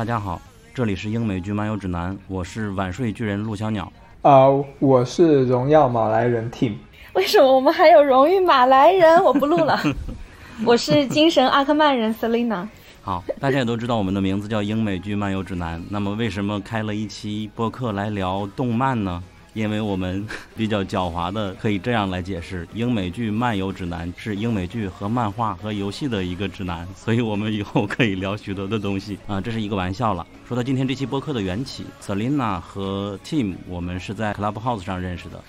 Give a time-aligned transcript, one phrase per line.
[0.00, 0.40] 大家好，
[0.72, 3.92] 这里是英美剧漫游指南，我是晚睡巨人陆小鸟。
[4.22, 6.76] 呃，我是荣耀马来人 Team。
[7.12, 9.22] 为什么我们还有荣誉马来人？
[9.22, 9.78] 我不录了。
[10.64, 12.66] 我是精神阿克曼人 Selina。
[13.02, 15.84] 好，大家也都知道我们的名字叫英美剧漫游指南。
[15.90, 19.22] 那么为什么开了一期播客来聊动漫呢？
[19.52, 30.24] 因为我们比较狡猾的，可以这样来解释：英美剧漫游指南是英美剧和漫画和游戏的一个指南，所以我们以后可以聊许多的东西啊，这是一个玩笑了。
[30.46, 35.42] 说到今天这期播客的缘起，Selina 和 Tim 我们是在 Clubhouse 上认识的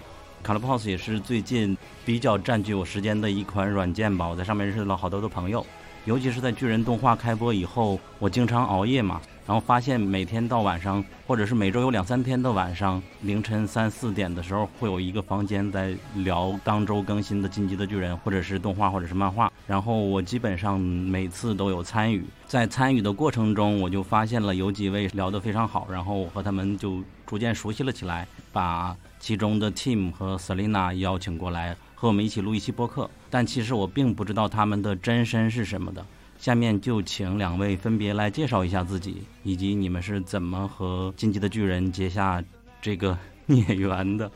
[0.44, 5.66] ，Clubhouse 也是最近比较占据我时间的一款软件吧，我在上面认识了好多的朋友，
[6.06, 9.22] 尤其是在巨人动画开播以后，我经常熬夜嘛。
[9.48, 19.52] 然后发现每天到晚上，或者是每周有两三天的晚上凌晨三四点的时候，会有一个房间在聊当周更新的《进击的巨人》，或者是动画，或者是漫画。
[19.68, 33.10] 然后我基本上每次都有参与，在参与的过程中，我就发现了有几位聊得非常好，然后我和他们就逐渐熟悉了起来，把其中的 Tim 和 Selina 邀请过来和我们一起录一期播客。
[33.30, 36.06] 但其实我并不知道他们的真身是什么的。
[36.42, 42.44] 下面就请两位分别来介绍一下自己，以及你们是怎么和进击的巨人结下
[42.82, 44.32] 这个孽缘的。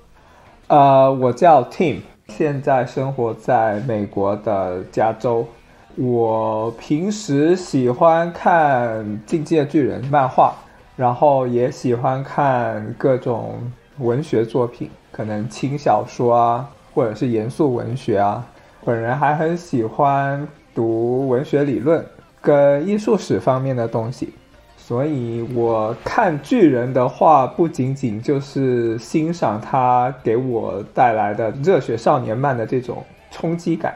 [0.68, 5.48] 呃，我叫 Tim，现在生活在美国的加州。
[5.96, 10.54] 我平时喜欢看进击的巨人漫画，
[10.96, 13.56] 然后也喜欢看各种
[13.98, 18.46] 文学作品，可能轻小说啊，或者是严肃文学啊。
[18.84, 20.48] 本人还很喜欢。
[20.76, 22.06] 读文学理论
[22.42, 24.30] 跟艺术史方面的东西，
[24.78, 33.96] 所以我看巨人的话，不仅仅就是欣赏他给我带来的热血少年漫的这种冲击感，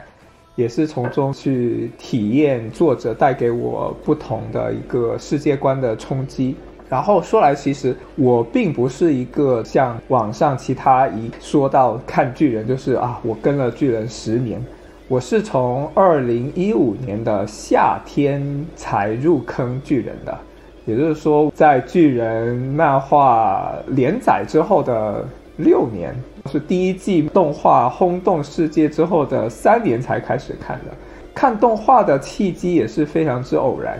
[0.56, 6.56] 也是从中去体验作者带给我不同的一个世界观的冲击。
[6.88, 14.60] 然后说来，其实我并不是一个像网上其他一说到看巨人，就是啊，我跟了巨人十年。
[15.10, 20.38] 我是从二零一五年的夏天才入坑巨人的，
[20.86, 25.26] 也就是说，在巨人漫画连载之后的
[25.56, 26.14] 六年，
[26.48, 30.92] 是第一季动画轰动世界之后的三年才开始看的。
[31.34, 33.98] 看动画的契机也是非常之偶然，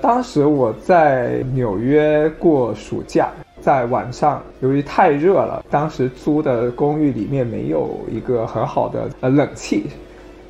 [0.00, 3.28] 当时我在纽约过暑假，
[3.60, 9.84] 在晚上由于太热了，当时租的公寓里面没有一个很好的呃冷气。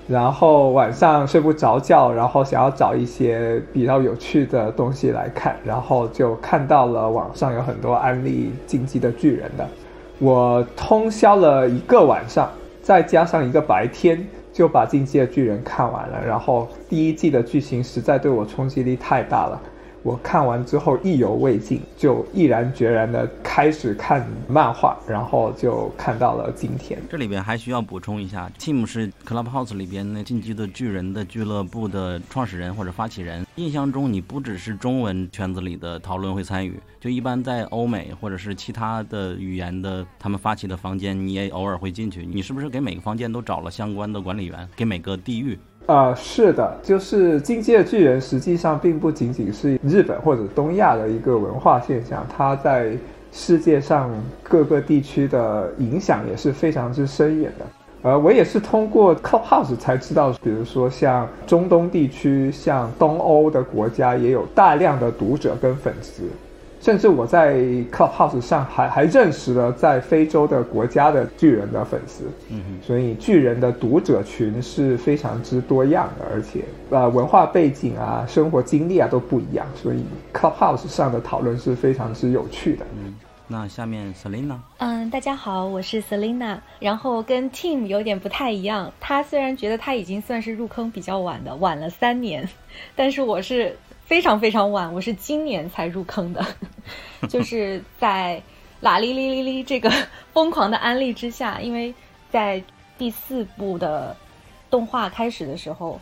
[0.09, 9.69] 然后晚上睡不着觉，然后想要找一些比较有趣的东西来看，然后就看到了网上有很多安利《进击的巨人》的，
[10.21, 12.49] 我通宵了一个晚上，
[12.81, 16.25] 再加上一个白天，就把《进击的巨人》看完了。
[16.25, 19.61] 然后第一季的剧情实在对我冲击力太大了。
[20.07, 26.97] 我看完之后意犹未尽，就毅然决然的开始看漫画，然后就看到了今天。
[27.11, 33.45] 这里边还需要补充一下，Tim 是 Clubhouse 里边那进击的巨人的俱乐部的创始人或者发起人。
[33.57, 42.25] 印象中你不只是中文圈子里的讨论会参与，就一般在欧美或者是其他的语言的他们发起的房间，你也偶尔会进去。
[42.25, 44.69] 你是不是给每个房间都找了相关的管理员？
[44.77, 45.59] 给每个地域？
[45.87, 52.91] 呃，是的，就是《进阶的巨人》实际上并不仅仅是日本或者东亚的一个文化现象，它在
[53.31, 54.11] 世界上
[54.43, 57.65] 各个地区的影响也是非常之深远的。
[58.03, 66.23] 呃，我也是通过 Clubhouse 才知道，比如说像中东地区、像东欧的国家，也有大量的读者跟粉丝。
[66.81, 67.57] 甚至我在
[67.91, 82.87] Clubhouse 上还还认识了在非洲的国家的巨人的粉丝，嗯所以巨人的读者群是非常之多样的，而且呃文化背景啊、生活经历啊都不一样，所以 Clubhouse 上的讨论是非常之有趣的。
[83.03, 83.15] 嗯，
[83.49, 92.49] 那下面 Selina，嗯，大家好，我是 Selina，然后跟 Tim 有点不太一样，他虽然觉得他已经算是入坑比较晚的，晚了三年，
[92.95, 93.77] 但是我是。
[94.07, 96.47] 非常非常晚，我是今年才入坑的，
[97.29, 98.41] 就是在
[98.81, 99.91] 啦哩哩哩哩这个
[100.33, 101.93] 疯狂的安利之下，因为
[102.31, 102.63] 在
[102.97, 104.17] 第四部的
[104.71, 106.01] 动画开始的时候，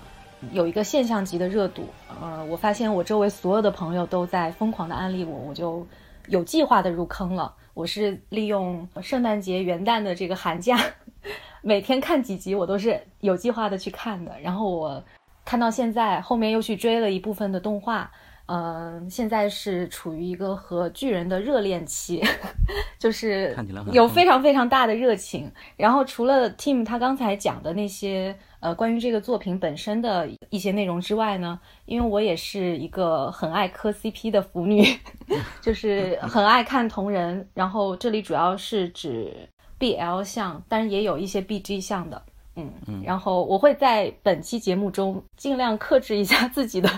[0.53, 1.89] 有一个现象级的热度，
[2.21, 5.87] 呃，我发现我周围所有的朋友都在疯狂的安利我，我就
[6.29, 7.55] 有计划的入坑了。
[7.73, 10.79] 我是利用圣诞节、元旦的这个寒假，
[11.63, 14.39] 每天看几集，我都是有计划的去看的。
[14.43, 15.03] 然后我。
[15.45, 18.11] 看到现在，后面又去追了一部分的动画，
[18.47, 22.23] 嗯，现在是处于一个和巨人的热恋期，
[22.99, 23.57] 就是
[23.93, 25.51] 有非常非常大的热情。
[25.77, 34.85] 然后除了 Tim 他刚才讲的那些呃关于这个作品本身的一些内容之外呢，因为我也是一个很爱磕 CP 的腐女，
[35.63, 37.49] 就是很爱看同人。
[37.55, 39.49] 然后这里主要是指
[39.79, 42.23] BL 向，但是也有一些 BG 向的。
[42.57, 43.03] 嗯嗯。
[43.05, 46.91] 然后我会在本期节目中尽量克制一下自己的。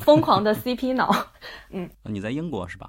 [0.00, 1.12] 疯狂的 CP 脑，
[1.70, 2.88] 嗯，你在英国是吧？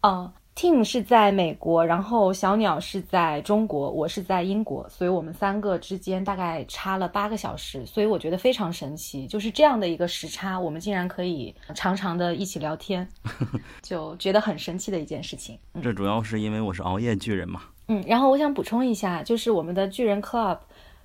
[0.00, 13.06] 嗯，Tim 是在美国，然后小鸟是在中国，我是在英国，所以我们三个之间大概差了八个小时，所以我觉得非常神奇，就是这样的一个时差，我们竟然可以长长的一起聊天，
[13.82, 15.58] 就觉得很神奇的一件事情。
[15.82, 17.60] 这主要是因为我是熬夜巨人嘛。
[17.88, 20.58] 嗯，然后我想补充一下，就是我们的巨人 Club。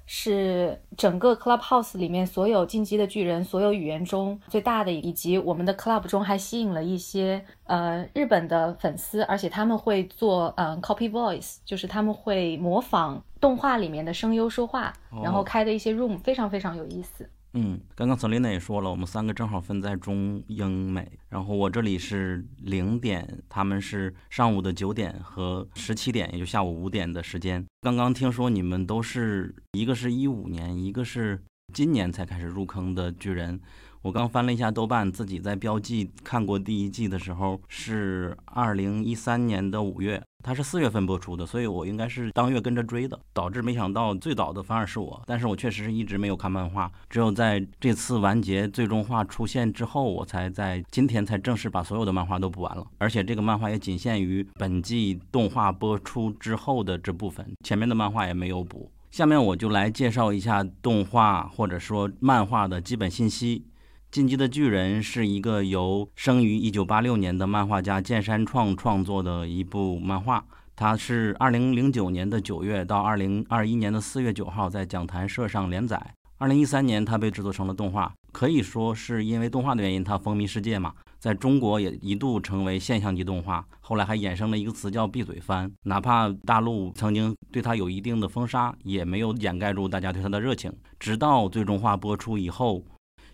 [0.06, 14.94] 是整个 Clubhouse 里面所有进击的巨人所有语言中最大的，以及我们的 Club 中还吸引了一些呃日本的粉丝，而且他们会做嗯 copy voice，就是他们会模仿动画里面的声优说话，
[15.24, 17.30] 然后开的一些 room 非常非常有意思。
[17.54, 27.66] 嗯，刚刚索琳娜也说了，我们三个正好分在中英美，然后我这里是零点，他们是上午的九点和十七点，也就下午五点的时间。
[27.82, 31.44] 刚刚听说你们都是一个是一五年，一个是
[31.74, 33.60] 今年才开始入坑的巨人。
[34.04, 45.22] 我刚翻了一下豆瓣，自己在标记看过第一季的时候是二零一三年的五月，它是四月份播出的，所以我应该是当月跟着追的，导致没想到最早的反而是我。
[45.28, 52.84] 但是我确实是一直没有看漫画，只有在这次完结最终话出现之后，我才在今天才正式把所有的漫画都补完了。
[52.98, 58.92] 而且这个漫画也仅限于本季动画播出之后的这部分，前面的漫画也没有补。
[59.12, 63.60] 下面我就来介绍一下动画或者说漫画的基本信息。
[64.12, 70.44] 《进击的巨人》是一个由生于1986年的漫画家剑山创创作的一部漫画。
[70.76, 76.14] 它是2009年的9月到2021年的4月9号在讲谈社上连载。
[76.40, 78.12] 2013年，它被制作成了动画。
[78.34, 80.94] 可以说是因为动画的原因，它风靡世界嘛。
[81.18, 85.72] 在中国也一度成为现象级动画，后来还衍生了一个词叫“闭嘴番”。
[85.84, 90.70] 哪怕大陆曾经对它有一定的封杀，也没有掩盖住大家对它的热情。
[91.00, 92.84] 直到最终话播出以后。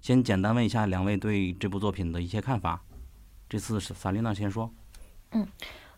[0.08, 2.82] 先简单问一下两位对这部作品的一些看法。
[3.50, 4.72] 这次是萨琳娜先说。
[5.32, 5.46] 嗯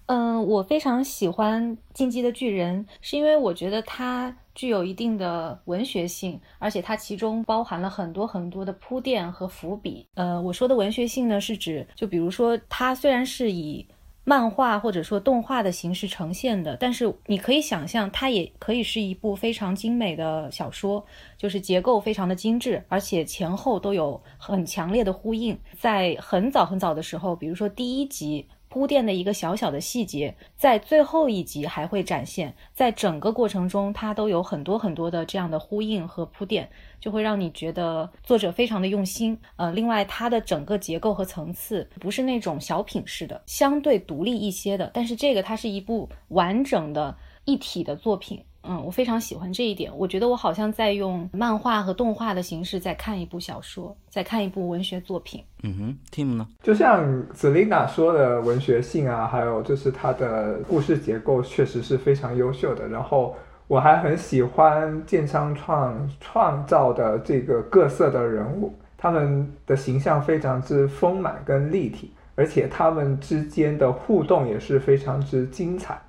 [0.07, 10.07] 嗯，我非常喜欢《进击的巨人》，是因为我觉得它具有一定的文学性，而且它其中包含了很多很多的铺垫和伏笔。
[10.15, 13.87] 呃，我说的文学性呢，是指就比如说它虽然是以
[14.29, 21.03] 漫画或者说动画的形式呈现的，但是你可以想象，它也可以是一部非常精美的小说，
[21.35, 25.57] 就是结构非常的精致，而且前后都有很强烈的呼应。
[25.79, 28.45] 在很早很早的时候，比如说第一集。
[28.69, 36.69] 铺垫的一个小小的细节，在最后一集还会展现，在整个过程中，它都有很多很多的这样的呼应和铺垫，
[36.99, 39.37] 就会让你觉得作者非常的用心。
[39.55, 48.43] 呃，另外，它的整个结构和层次不是那种小品式的，相对独立一些的，但是这个它是一部完整的一体的作品。
[48.61, 49.91] 嗯，我非常喜欢这一点。
[49.95, 55.43] 我觉得我好像在用漫画和动画的形式在看一部小说，在看一部文学作品。
[55.63, 56.47] 嗯哼，Tim 呢？
[56.61, 62.87] 就像 Selina 说的，文学性啊，还有就是它的故事结构确实是非常优秀的。
[62.87, 63.35] 然后
[63.67, 75.99] 我还很喜欢建商创创造的这个各色的人物，他们的形象非常之丰满跟立体，而且他们之间的互动也是非常之精彩。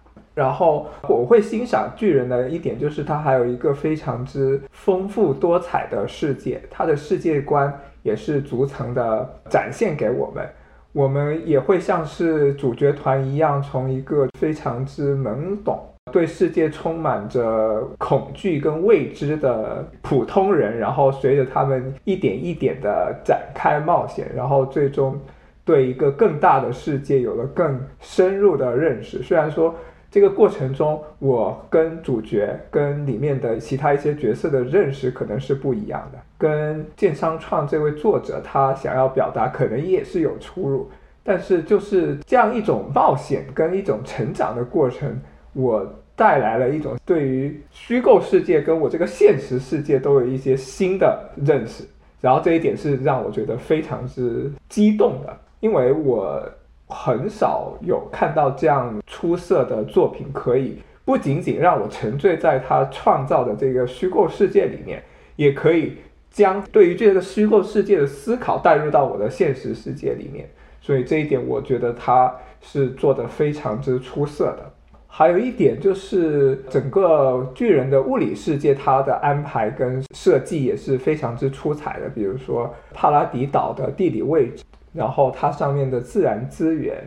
[0.40, 7.70] 然后我会欣赏巨人的一点，就是它还有一个非常之丰富多彩的世界，它的世界观
[8.02, 10.48] 也是逐层的展现给我们，
[10.94, 15.78] 我们也会像是主角团一样，从一个非常之懵懂、
[16.10, 25.20] 对世界充满着恐惧跟未知的普通人，然后随着他们一点一点的展开冒险，然后最终
[25.66, 29.22] 对一个更大的世界有了更深入的认识。
[29.22, 29.74] 虽然说。
[30.10, 40.90] 这个过程中，我跟主角、跟里面的其他一些角色的认识可能是不一样的，跟剑商创这位作者他想要表达可能也是有出入。
[41.22, 45.16] 但是就是这样一种冒险跟一种成长的过程，
[45.52, 45.86] 我
[46.16, 51.84] 带来了一种对于虚构世界跟我这个现实世界都有一些新的认识。
[52.20, 56.42] 然后这一点是让我觉得非常之激动的，因为我。
[56.90, 65.02] 很少有看到这样出色的作品，可以不仅仅让我沉醉在他创造的这个虚构世界里面，
[65.36, 65.94] 也可以
[66.30, 70.48] 将对于这个虚构世界的思考带入到我的现实世界里面。
[70.82, 74.70] 所以这一点我觉得他是做的非常之出色的。
[75.12, 82.08] 还有一点就是整个巨人的物理世界，它的安排跟设计也是非常之出彩的。
[82.08, 87.02] 比如说帕拉迪岛的地理位置，然后它上面的自然资源，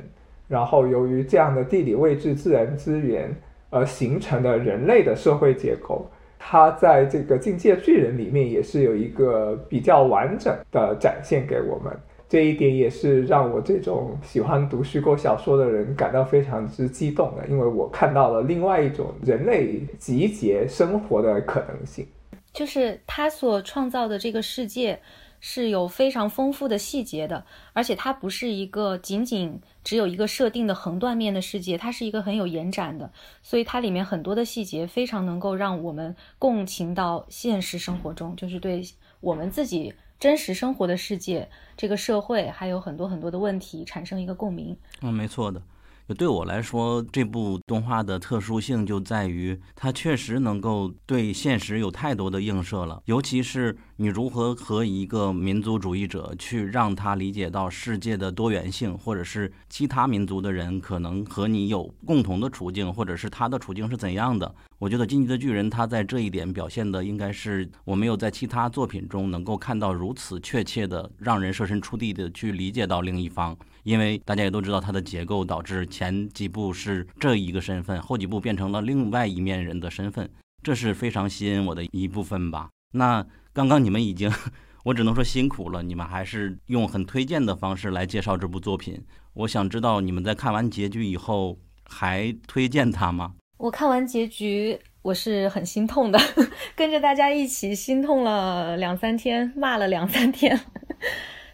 [0.47, 3.35] 然后由于这样的地理位置、自然资源
[3.69, 11.91] 而形成的人类的社会结构，它在这个境界巨人里面也是有一个比较完整的展现给我们。
[12.29, 22.07] 这一点也是让我这种喜欢读虚构小说的人感到非常之激动的，因为我看到了另外一种人类集结生活的可能性。
[22.51, 24.99] 就是他所创造的这个世界
[25.45, 38.81] 是有非常丰富的细节的，而且它不是一个仅仅只有一个设定的横断面的世界，它是一个很有延展的，所以它里面很多的细节非常能够让我们共情到现实生活中，就是对
[39.19, 39.93] 我们自己。
[40.19, 44.77] 真实生活的世界，这个社会还有很多很多的问题，产生一个共鸣。
[45.01, 45.61] 嗯，没错的。
[46.13, 53.01] 对我来说，这部动画的特殊性就在于，它确实能够对现实有太多的映射了。
[53.05, 64.53] 尤其是你如何和一个民族主义者去让他理解到世界的多元性，或者是其他民族的人可能和你有共同的处境，或者是他的处境是怎样的。
[64.79, 73.57] 我觉得《进击的巨人》他在这一点表现的应该是我没有在其他作品中能够看到如此确切的，让人设身处地的去理解到另一方。
[73.83, 80.29] 因为大家也都知道它的结构，导致前几部是这一个身份，后几部变成了另外一面人的身份，
[80.63, 82.69] 这是非常吸引我的一部分吧。
[82.93, 84.31] 那刚刚你们已经，
[84.85, 89.03] 我只能说辛苦了，你们还是用很推荐的方式来介绍这部作品。
[89.33, 93.33] 我想知道你们在看完结局以后还推荐它吗？
[93.57, 96.19] 我看完结局，我是很心痛的，
[96.75, 100.59] 跟着大家一起心痛了两三天，骂了两三天。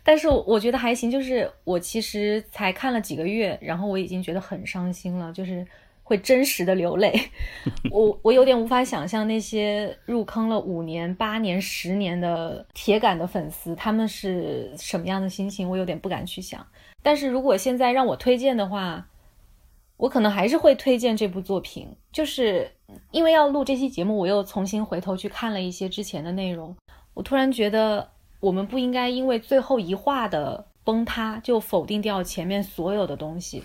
[0.10, 5.64] 但是我觉得还行，就是我其实才看了几个月，然后我已经觉得很伤心了，就是
[6.02, 7.14] 会真实的流泪。
[7.94, 16.66] 我我有点无法想象那些入坑了五年、八年、十年的铁杆的粉丝，他们是什么样的心情，我有点不敢去想。
[17.04, 19.08] 但是如果现在让我推荐的话，
[19.98, 22.72] 我可能还是会推荐这部作品，就是
[23.12, 26.76] 因为要录这期节目，我又重新回头去看了一些之前的内容，
[27.14, 28.10] 我突然觉得。
[28.40, 33.64] 我们不应该因为最后一话的崩塌就否定掉前面所有的东西。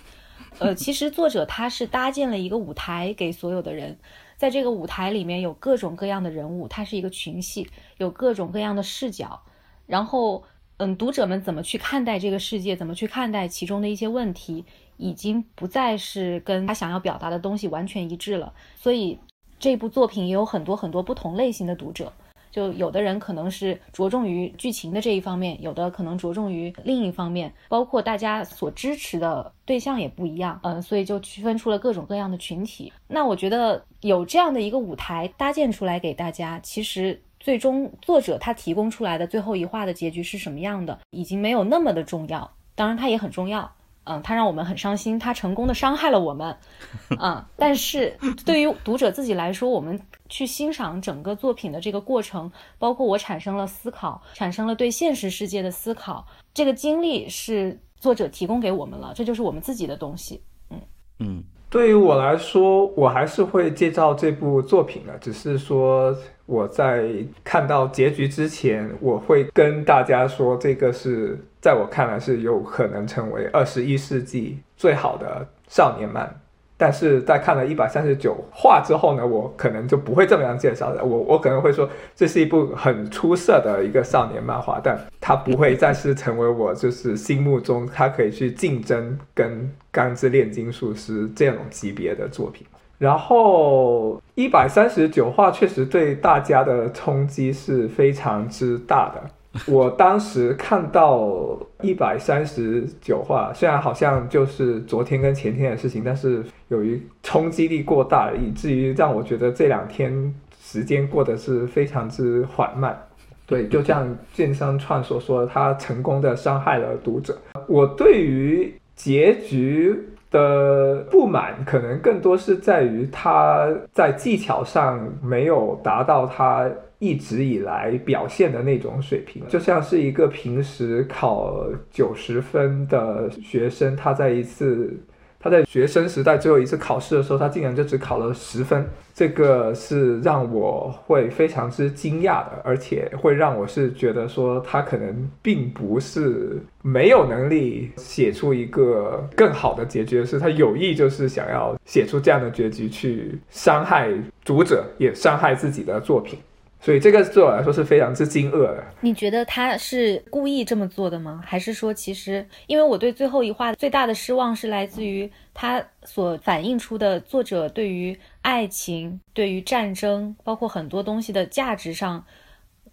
[0.59, 3.99] 呃，其实作者他是搭建了一个舞台给所有的人，
[4.37, 9.43] 在这个舞台里面有各种各样的人物，它是一个群戏，有各种各样的视角。
[9.87, 10.45] 然后，
[10.77, 14.65] 嗯，读者们怎么去看待这个世界，怎么去看待其中的一些问题，
[14.97, 18.53] 已经不再是跟他想要表达的东西完全一致了。
[18.77, 19.19] 所以，
[19.59, 22.13] 这部作品也有很多很多不同类型的读者。
[22.55, 32.93] 就有的人可能是着重于剧情的这一方面，有的可能着重于另一方面，包括大家所支持的对象也不一样，嗯，所以就区分出了各种各样的群体。
[33.09, 42.49] 那我觉得有这样的一个舞台搭建出来给大家，其实最终作者他提供出来的最后一话的结局是什么样的，已经没有那么的重要。
[42.77, 43.69] 当然，它也很重要。
[44.05, 46.57] 嗯，他让我们很伤心，他成功的伤害了我们，
[47.19, 47.49] 啊！
[47.57, 60.43] 但是对于读者自己来说，我们去欣赏整个作品的这个过程，包括我产生了思考，产生了对现实世界的思考，这个经历是作者提供给我们了，这就是我们自己的东西。
[60.71, 60.81] 嗯
[61.19, 61.45] 嗯。
[61.71, 65.19] 对于我来说，我还是会介绍这部作品的。
[65.19, 67.11] 只是说我在
[67.43, 76.31] 看到结局之前，我会跟大家说，这个是在我看来是有可能成为二十一世纪最好的少年漫。
[76.77, 81.03] 但是在看了一百三十九话之后呢，我可能就不会这么样介绍的。
[81.03, 92.67] 我我可能会说，这是一部很出色的一个少年漫画，但它不会再是成为我就是心目中它可以去竞争跟《钢之炼金术师》这种级别的作品。
[92.99, 99.23] 然后一百三十九话确实对大家的冲击是非常之大的。
[99.67, 113.01] 我当时看到一百三十九话，虽然好像就是昨天跟前天的事情，但是由于冲击力过大，以至于让我觉得这两天时间过得是非常之缓慢。
[113.47, 117.39] 对，就像剑山串所说，他成功的伤害了读者。
[117.69, 119.97] 我对于结局
[120.31, 126.69] 的不满，可能更多是在于他在技巧上没有达到他。
[126.99, 134.97] 一直以来表现的那种水平，就像是一个平时考九十分的学生，他在一次
[135.39, 154.11] 他在学生时代最后一次考试的时候，他竟然就只考了十分，这个是让我会非常之惊讶的，而且会让我是觉得说他可能并不是没有能力写出一个更好的结局，是他有意就是想要写出这样的结局去伤害
[154.47, 156.39] 读者，也伤害自己的作品。
[156.85, 158.85] 所以这个对我来说是非常之惊愕的。
[159.01, 161.43] 你觉得他是故意这么做的吗？
[161.43, 172.23] 还是说，其实因为我对最后一话最大的失望是来自于他所反映出的作者对于爱情、对于战争，包括很多东西的价值上，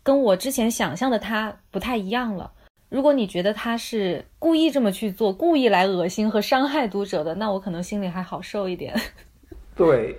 [0.02, 2.50] 跟我之前想象的他不太一样了。
[2.88, 8.98] 如果你觉得他是故意这么去做，故意来恶心和伤害读者的，那我可能心里还好受一点。
[9.76, 10.16] 对。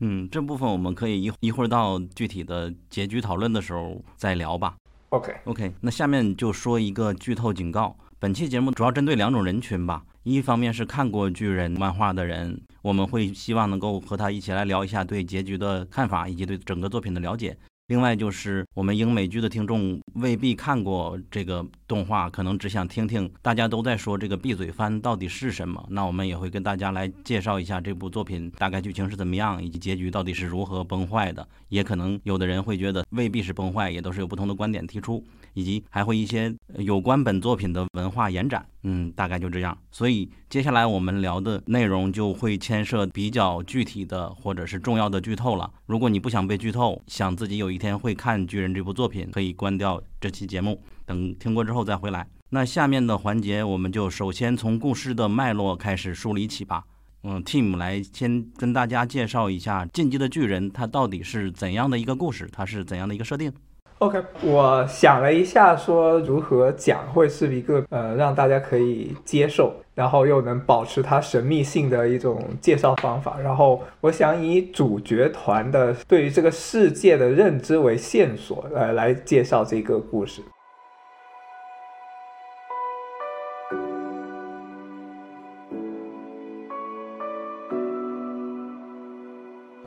[0.00, 4.74] 嗯，这部分我们可以一一会儿到具体的结局讨论的时候再聊吧。
[5.10, 7.96] OK，OK，那下面就说一个剧透警告。
[8.18, 17.56] 本期节目主要针对两种人群吧，一方面是看过巨人漫画的人，我们会希望能够和他一起来聊一下对结局的看法以及对整个作品的了解。
[17.90, 25.84] 另外就是我们英美剧的听众未必看过这个动画，可能只想听听大家都在说这个闭嘴番到底是什么。
[25.90, 31.44] 那我们也会跟大家来介绍一下这部作品大概剧情是怎么样，以及结局到底是如何崩坏的。
[31.68, 35.24] 也可能有的人会觉得未必是崩坏，也都是有不同的观点提出。
[35.54, 39.76] 以及还会一些有关本作品的文化延展，嗯，大概就这样。
[39.90, 45.70] 所以接下来我们聊的内容就会牵涉比较具体的或者是重要的剧透了。
[45.86, 52.26] 如果你不想被剧透，想自己有一天会看《巨人》这部作品，可以关掉这期节目，等听过之后再回来。
[52.50, 56.84] 那下面的环节，我们就首先从故事的脉络开始梳理起吧。
[57.22, 63.52] 嗯，Team 来先跟大家介绍一下《进击的巨人》，它到底是怎样的一个故事，它是怎样的一个设定。
[64.00, 73.38] OK，我想了一下，说如何讲会是一个呃让大家可以接受，然后又能保持它神秘性的一种介绍方法。
[73.38, 80.40] 然后我想以主角团的对于这个世界的认知为线索，呃，来介绍这个故事。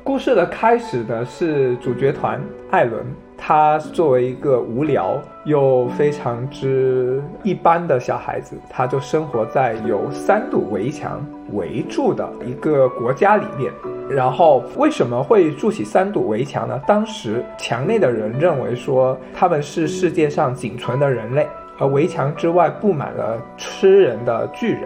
[0.03, 3.03] 故事的开始呢是主角团艾伦。
[3.45, 13.69] 他作为一个无聊又非常之一般的小孩子，他就生活在由三堵围墙围住的一个国家里面。
[14.09, 16.79] 然后为什么会筑起三堵围墙呢？
[16.87, 21.45] 当时墙内的人认为说他们是世界上仅存的人类，
[21.77, 24.83] 而围墙之外布满了吃人的巨人。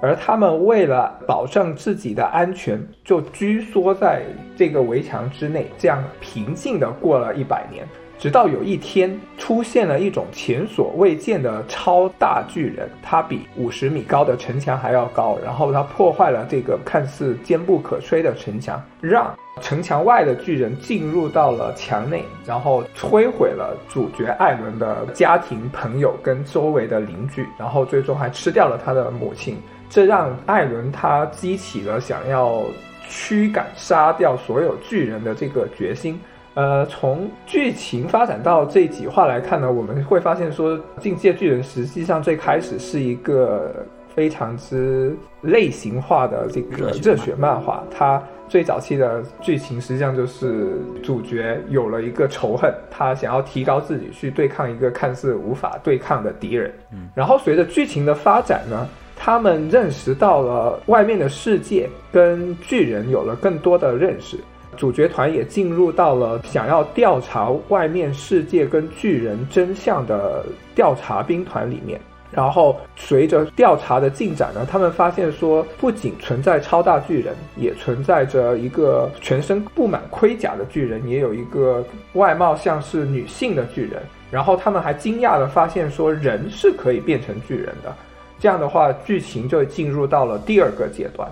[0.00, 4.22] 而他们为了保证自己的安全，就居缩在
[4.56, 7.86] 这个围墙之内，这样平静地过了一百年。
[8.18, 29.56] 直到有一天，出现了一种前所未见的超大巨人，它比五十米高的城墙还要高，然后它破坏了这个看似坚不可摧的城墙，让城墙外的巨人进入到了墙内，然后摧毁了主角艾伦的家庭、朋友跟周围的邻居，然后最终还吃掉了他的母亲。
[29.88, 32.62] 这让艾伦他激起了想要
[33.08, 36.20] 驱赶、杀掉所有巨人的这个决心。
[36.54, 47.84] 呃，从剧情发展到这几话来看呢，我们会发现说，《境界巨人》实际上最开始是一个非常之类型化的这个热血漫画。
[47.96, 56.74] 它最早期的剧情实际上就是主角有了一个仇恨，他想要提高自己去对抗一个看似无法对抗的敌人。
[56.92, 58.88] 嗯，然后随着剧情的发展呢。
[59.18, 64.38] 他们认识到了外面的世界，跟巨人有了更多的认识。
[64.76, 72.00] 主角团也进入到了想要调查外面世界跟巨人真相的调查兵团里面。
[72.30, 84.02] 然后随着调查的进展呢，他们发现说，不仅存在超大巨人，也存在着一个全身布满盔甲的巨人，也有一个外貌像是女性的巨人。
[84.30, 87.92] 然后他们还惊讶地发现说，人是可以变成巨人的。
[88.38, 91.28] 这样的话，剧情就进入到了第二个阶段。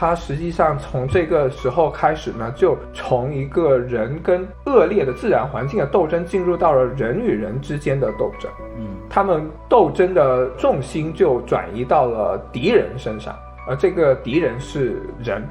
[0.00, 8.48] 它实际上从这个时候开始呢，就从一个人跟恶劣的自然环境的斗争，进入到了人与人之间的斗争。
[8.78, 13.34] 嗯，他们斗争的重心就转移到了敌人身上，
[13.68, 15.42] 而这个敌人是人。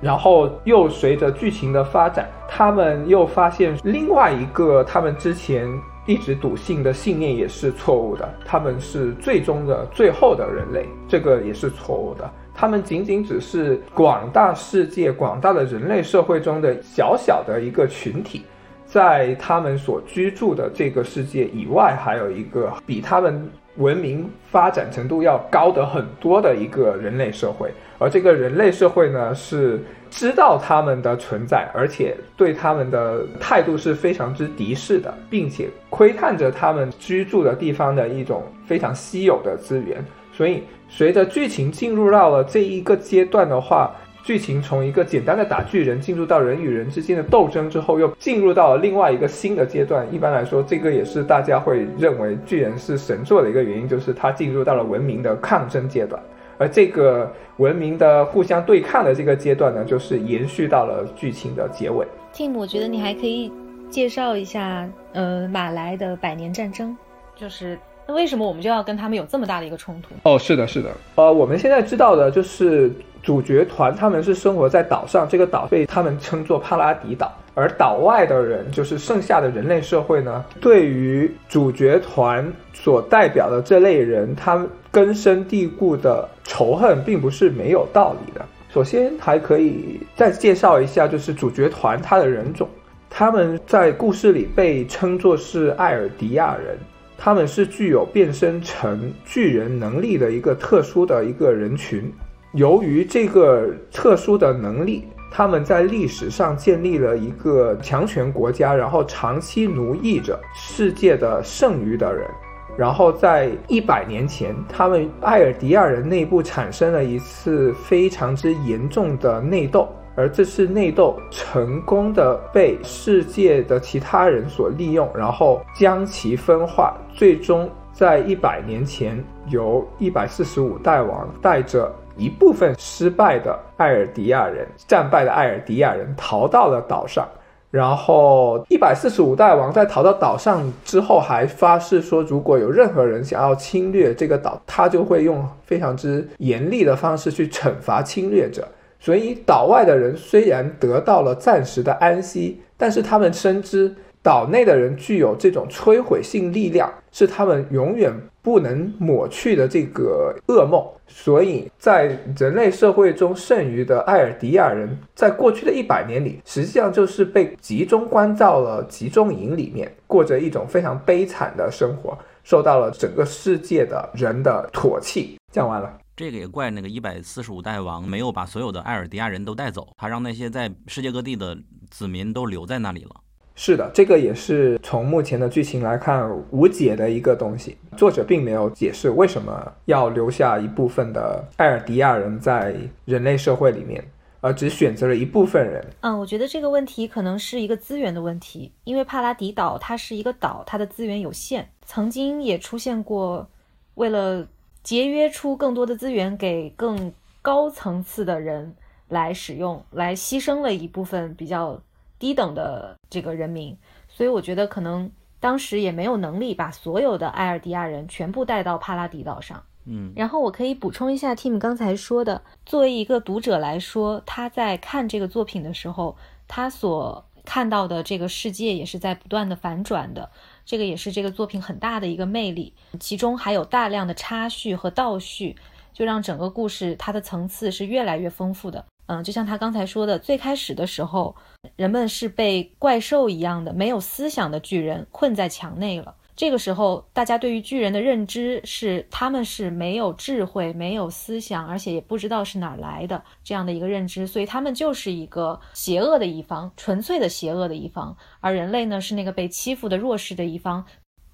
[0.00, 5.68] 然后又随着剧情的发展，他们又发现另外一个他们之前。
[6.06, 12.30] 一直笃信的信念也是错误的，他们是最终的最后的人类，这个也是错误的。
[12.54, 18.42] 他们仅仅只是广大世界、广大的人类社会中的小小的一个群体，
[18.86, 29.84] 在他们所居住的这个世界以外，还有一个比他们文明发展程度要高得很多的一个人类社会，而这个人类社会呢，是
[30.16, 40.02] 知道他们的存在，而且对他们的态度是非常之敌视的，并且窥探着他们居住的地方的一种非常稀有的资源。
[40.32, 50.06] 所以，随着剧情进入到了这一个阶段的话，剧情从一个简单的打巨人进入到人与人之间的斗争之后，又进入到了另外一个新的阶段。
[50.10, 56.18] 一般来说，这个也是大家会认为巨人是神作的一个原因，就是他进入到了文明的抗争阶段。
[56.58, 62.06] 而这个文明的互相对抗的这个阶段呢，就是延续到了剧情的结尾。
[62.34, 63.52] Tim，我觉得你还可以
[63.90, 66.96] 介绍一下，呃，马来的百年战争，
[67.34, 70.08] 就是那为什么我们就要跟他们有这么大的一个冲突？
[70.22, 70.90] 哦，是的，是的。
[71.14, 72.90] 呃，我们现在知道的就是。
[73.22, 80.44] 主角团他们是生活在岛上，这个岛被他们称作帕拉迪岛，而岛外的人就是剩下的人类社会呢。
[80.60, 88.44] 对于主角团所代表的这类人，他们根深蒂固的仇恨并不是没有道理的。
[88.72, 92.68] 首先，还可以再介绍一下，就是主角团他的人种，
[93.08, 96.78] 他们在故事里被称作是艾尔迪亚人，
[97.16, 102.12] 他们是具有变身成巨人能力的一个特殊的一个人群。
[102.52, 112.28] 由于这个特殊的能力，他们在历史上建立了一个强权国家，然后长期奴役着世界的剩余的人。
[112.76, 131.90] 然后在一百年前，他们艾尔迪亚人内部产生了一次非常之严重的内斗，而这次内斗成功的被世界的其他人所利用，然后将其分化，最终在一百年前由一百四十五代王带着。
[132.18, 137.28] 一部分失败的艾尔迪亚人，战败的艾尔迪亚人逃到了岛上，
[137.70, 148.66] 然后一百四十五代王在逃到岛上之后，还发誓说，如果有任何人想要侵略这个岛，他就会用非常之严厉的方式去惩罚侵略者。
[148.98, 153.94] 所以，岛外的人虽然得到了暂时的安息，但是他们深知。
[154.22, 158.12] 岛内的人具有这种摧毁性力量，是他们永远
[158.46, 160.80] 不能抹去的这个噩梦。
[161.08, 175.36] 所以在人类社会中剩余的艾尔迪亚人，在过去的一百年里，实际上就是被集中关到了集中营里面，过着一种非常悲惨的生活，受到了整个世界的人的唾弃。
[175.50, 181.58] 讲完了，这个也怪那个一百四十五代王没有把所有的艾尔迪亚人都带走，他让那些在世界各地的
[181.90, 183.10] 子民都留在那里了。
[183.58, 187.78] 是的，这个也是从目前的剧情来看无解的一个东西。
[187.96, 194.04] 作者并没有解释为什么要留下一部分的艾尔迪亚人在人类社会里面，
[194.42, 195.82] 而只选择了一部分人。
[196.02, 201.66] 嗯，我觉得这个问题可能是一个资源的问题，因为帕拉迪岛它是一个岛，它的资源有限。
[201.82, 203.48] 曾经也出现过，
[203.94, 204.46] 为了
[204.82, 208.74] 节约出更多的资源给更高层次的人
[209.08, 211.80] 来使用，来牺牲了一部分比较。
[212.18, 213.76] 低等的这个人民，
[214.08, 219.62] 所以我觉得可能当时也没有能力把所有的埃尔迪亚人全部带到帕拉迪岛上。
[219.88, 226.16] 嗯，然后我可以补充一下，Tim 刚才说的，作为一个读者来说，他在看这个作品的时候，
[226.48, 230.28] 他所看到的这个世界也是在不断的反转的，
[230.64, 232.74] 这个也是这个作品很大的一个魅力。
[232.98, 235.54] 其中还有大量的插叙和倒叙，
[235.92, 238.84] 就让整个故事它的层次是越来越丰富的。
[239.06, 241.36] 嗯，就像他刚才说的，最开始的时候，
[241.76, 246.16] 人们是被怪兽一样的没有思想的巨人困在墙内了。
[246.34, 258.14] 这个时候，大家对于巨人的认知是他们是没有智慧、没有思想，而且也不知道是哪儿来的这样的一个认知，所以他们就是一个邪恶的一方，纯粹的邪恶的一方。
[258.40, 260.84] 而人类呢，是那个被欺负的弱势的一方，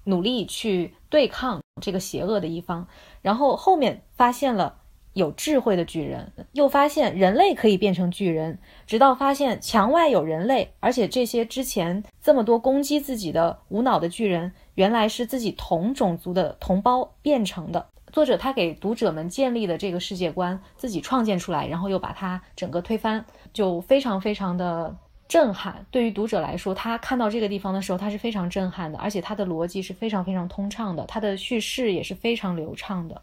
[0.05, 2.87] 努力去对抗这个邪恶的一方。
[3.21, 4.82] 然后后面发现了。
[5.13, 17.87] 有智慧的巨人，又发现人类可以变成巨人，直到发现墙外有人类，而且这些之前这么多攻击自己的无脑的巨人，原来是自己同种族的同胞变成的。
[18.11, 24.95] 作者他给读者们建立的这个世界观，自己创建出来，然后又把它整个推翻，就非常非常的
[25.27, 25.83] 震撼。
[25.89, 33.19] 对于读者来说，他看到这个地方的时候，他是非常震撼的，而且他的逻辑是非常非常通畅的，他的叙事也是非常流畅的。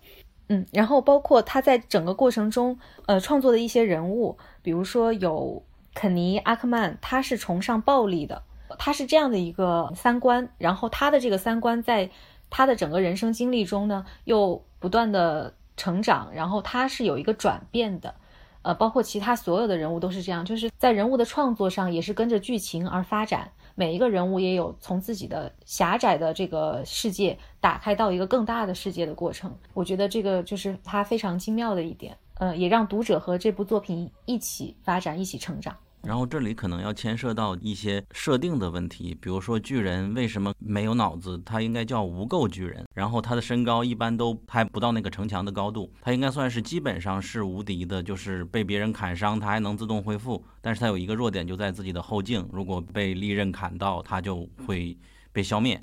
[0.53, 5.63] 嗯，然后包括他在整个过程中，呃，创作的一些人物，比如说有
[5.95, 8.43] 肯尼阿克曼，他是崇尚暴力的，
[8.77, 12.11] 他是这样的一个三观，然后他的这个三观在
[12.51, 18.17] 他的整个人生经历中呢，又不断的成长，然后他是有一个转变的，
[18.63, 29.55] 呃，包括其他所有的人物都是这样，就是在人物的创作上也是跟着剧情而发展，每一个人物也有从自己的狭窄的这个世界打开到一个更大的世界的过程。
[29.73, 35.75] 我觉得这个就是他非常精妙的一点，呃，也让读者和这部作品一起发展，一起成长。
[36.03, 41.41] 然后这里可能要牵涉到一些设定的问题，比如说巨人为什么没有脑子？
[41.45, 42.85] 他应该叫无垢巨人。
[42.95, 50.43] 然后他的身高一般都还不到那个城墙的高度，他应该算是基本上是无敌的，就是被别人砍伤他还能自动恢复。
[50.61, 54.97] 但是他有一个弱点就在自己的后颈，如果被利刃砍到，他就会
[55.33, 55.81] 被消灭。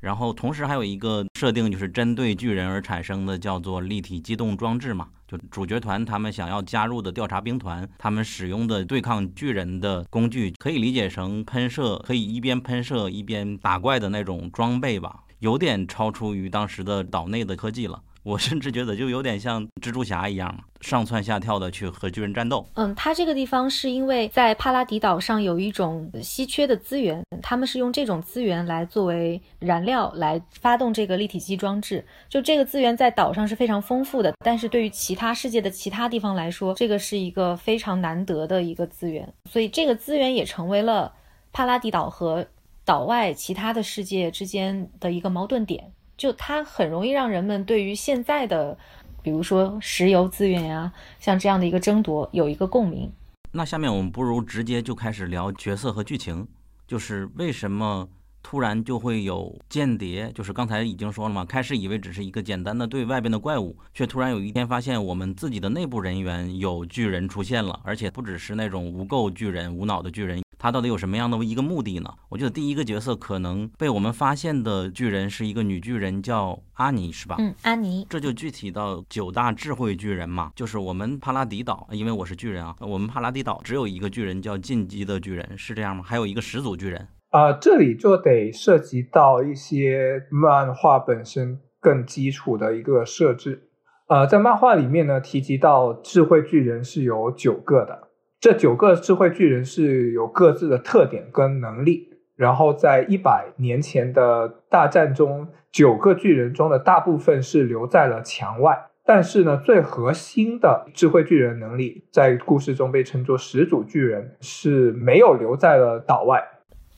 [0.00, 5.08] 然后同时还有一个设定就是针对巨人而产生的，叫做立体机动装置嘛。
[5.30, 18.02] 就主角团他们想要加入的调查兵团，他们使用的对抗巨人的工具，可以理解成喷射，可以一边喷射一边打怪的那种装备吧，有点超出于当时的岛内的科技了。
[18.22, 22.66] 我甚至觉得就有点像蜘蛛侠一样，上蹿下跳的去和巨人战斗。
[22.74, 32.04] 嗯，它这个地方是因为在帕拉迪岛上有一种稀缺的资源，他们是用这种资源来作为燃料来发动这个立体机装置。
[32.28, 41.10] 就这个资源在岛上是非常丰富的，但是对于其他世界的其他地方来说，这个是一个非常难得的一个资源，所以这个资源也成为了
[41.52, 42.46] 帕拉迪岛和
[42.84, 45.90] 岛外其他的世界之间的一个矛盾点。
[46.20, 48.76] 就它很容易让人们对于现在的，
[49.22, 53.10] 比如说石油资源呀，像这样的一个争夺有一个共鸣。
[53.52, 56.46] 那下面我们不如直接就开始聊角色和剧情，
[56.86, 58.06] 就是为什么
[58.42, 60.30] 突然就会有间谍？
[60.34, 70.42] 就是刚才已经说了嘛，开始以为只是一个简单的对外边的怪物，却突然有一天发现我们自己的内部人员有巨人出现了，而且不只是那种无垢巨人、无脑的巨人。
[70.60, 72.10] 他到底有什么样的一个目的呢？
[72.28, 77.36] 我觉得第一个角色可能被我们发现的巨人是一个女巨人，叫阿尼，是吧？
[77.38, 78.06] 嗯，阿尼。
[78.10, 86.04] 这就具体到九大智慧巨人嘛，就是我们帕拉迪岛，因为我是巨人啊，我们帕拉迪岛只有一个巨人叫进击的巨人，是这样吗？
[86.06, 93.70] 还有一个始祖巨人啊，这里就得涉及到一些漫画本身更基础的一个设置。
[94.08, 98.09] 呃，在漫画里面呢，提及到智慧巨人是有九个的。
[98.40, 116.42] 这九个智慧巨人是有各自的特点跟能力，然后在一百年前的大战中，九个巨人中的大部分是留在了墙外，但是呢，最核心的智慧巨人能力在故事中被称作始祖巨人是没有留在了岛外。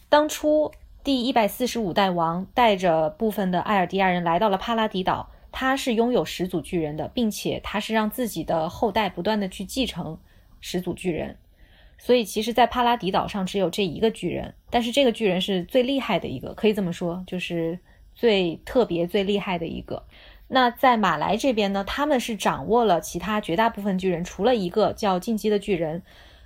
[0.08, 0.70] 当初
[1.02, 10.16] 第一百四十五代王带着部分的艾尔迪亚人来到了帕拉迪岛，他是拥有始祖巨人的，并且他是让自己的后代不断的去继承。
[10.62, 11.36] 始祖巨人，
[11.98, 17.78] 所以其实，在帕拉迪岛上只有这一个巨人，但是这个巨人是最厉害的一个，可以这么说，就是
[18.14, 20.02] 最特别、最厉害的一个。
[20.48, 26.02] 那在马来这边呢，他们是掌握了其他绝大部分巨人，除了一个叫进击的巨人。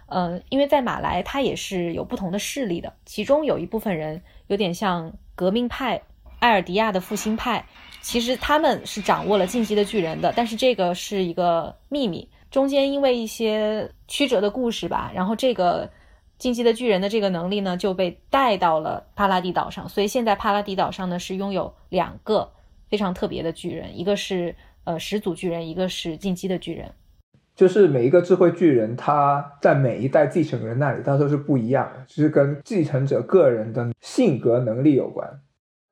[0.09, 6.01] 嗯，因为在马来，他也是有不同的势力的，其中有一部分人有点像革命派、
[6.39, 7.67] 艾尔迪亚的复兴派，
[8.03, 12.29] 其实他们是掌握了进击的巨人的，但是这个是一个秘密。
[12.57, 15.91] 中间因为一些曲折的故事吧，然后这个
[16.39, 22.51] 进击的巨人的这个能力呢就被带到了帕拉迪岛上，所以现在帕拉迪岛上呢是拥有两个
[22.89, 26.91] 非常特别的巨人，一个是呃始祖巨人，一个是进击的巨人。
[27.55, 35.43] 就是每一个智慧巨人，他在每一代继承人那里，他都是不一样的，就是跟继承者个人的性格能力有关。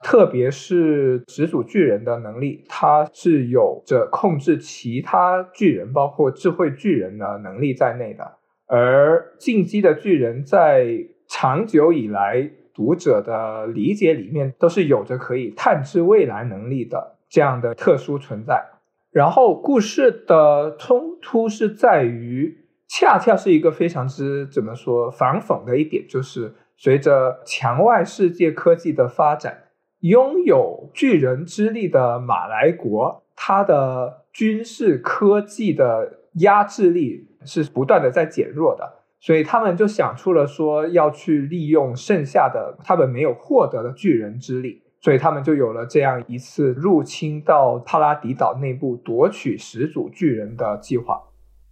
[0.04, 8.36] 特别是始祖巨人的能力，它是有着控制其他巨人，包括智慧巨人的能力在内的。
[8.66, 10.86] 而进击的巨人，在
[11.26, 18.62] 长久以来读者的理解里面，都是有着可以探知未来能力的这样的特殊存在。
[19.10, 29.63] 然后，故事的冲突是在于，恰恰是一个非常之怎么说反讽的一点，就是随着墙外世界科技的发展。
[30.04, 51.22] 拥有巨人之力的马来国，它的军事科技的压制力是不断的在减弱的，所以他们就想出了说要去利用剩下的他们没有获得的巨人之力，所以他们就有了这样一次入侵到帕拉迪岛内部夺取始祖巨人的计划。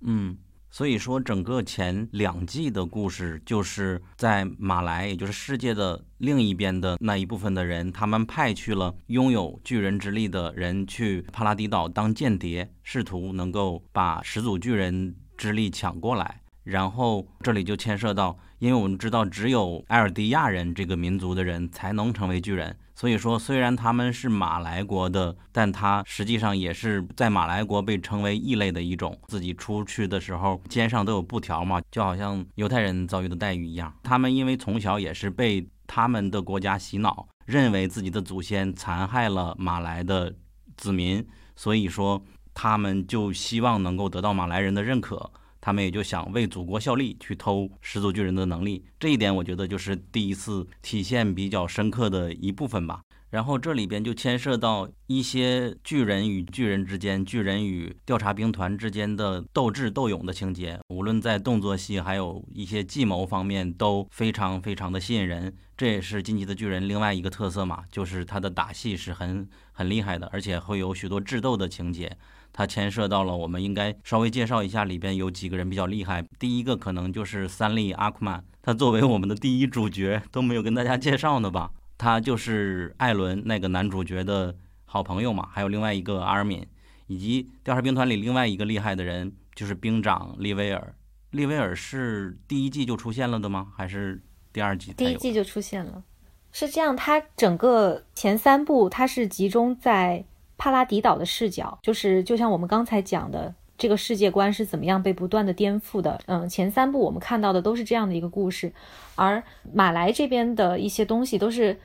[0.06, 0.38] 嗯。
[0.74, 16.40] 所以说，整个前两季的故事就是在马来，也就是世界的另一边的那一部分的人，他们派去了拥有巨人之力的人去帕拉迪岛当间谍，试图能够把始祖巨人之力抢过来。
[16.64, 22.74] 然后这里就牵涉到，因为我们知道，只有埃尔迪亚人这个民族的人才能成为巨人。
[23.02, 29.18] 所以说，虽然他们是马来国的，但他实际上也是在马来国被称为异类的一种。
[29.26, 33.92] 自己出去的时候，肩上都有布条嘛，就好像犹太人遭遇的待遇一样。
[34.04, 35.66] 他们因为从小也是被。
[35.84, 40.32] 他们的国家洗脑，认为自己的祖先残害了马来的
[40.74, 42.22] 子民，所以说
[42.54, 45.30] 他们就希望能够得到马来人的认可，
[45.62, 48.84] 他们也就想为祖国效力，去偷始祖巨人的能力。
[49.00, 53.00] 这一点我觉得就是第一次体现比较深刻的一部分吧。
[53.30, 65.56] 然后这里边就牵涉到一些巨人与巨人之间、巨人与调查兵团之间的斗智斗勇的情节，无论在动作戏，还有一些计谋方面，都非常非常的吸引人。
[65.78, 72.14] 这也是进击的巨人另外一个特色嘛，就是他的打戏是很很厉害的，而且会有许多智斗的情节。
[72.52, 76.24] 它牵涉到了，我们应该稍微介绍一下里边有几个人比较厉害。
[76.38, 81.70] 第一个可能就是三笠阿库曼，他作为我们的第一主角都没有跟大家介绍呢吧。
[81.96, 86.66] 他就是艾伦那个男主角的好朋友嘛，还有另外一个阿尔敏，
[87.06, 90.94] 以及调查兵团里另外一个厉害的人就是兵长利威尔。
[91.30, 93.68] 利威尔是第一季就出现了的吗？
[93.74, 94.20] 还是
[94.52, 94.92] 第二季？
[94.92, 96.02] 第一季就出现了，
[96.50, 96.94] 是这样。
[96.94, 100.24] 他整个前三部他是集中在
[100.62, 106.20] 帕拉迪岛的视角，就是就像我们刚才讲的，这个世界观是怎么样被不断的颠覆的。
[106.26, 108.72] 嗯，前三部我们看到的都是这样的一个故事，
[109.16, 109.42] 而
[109.74, 111.80] 马来这边的一些东西都是。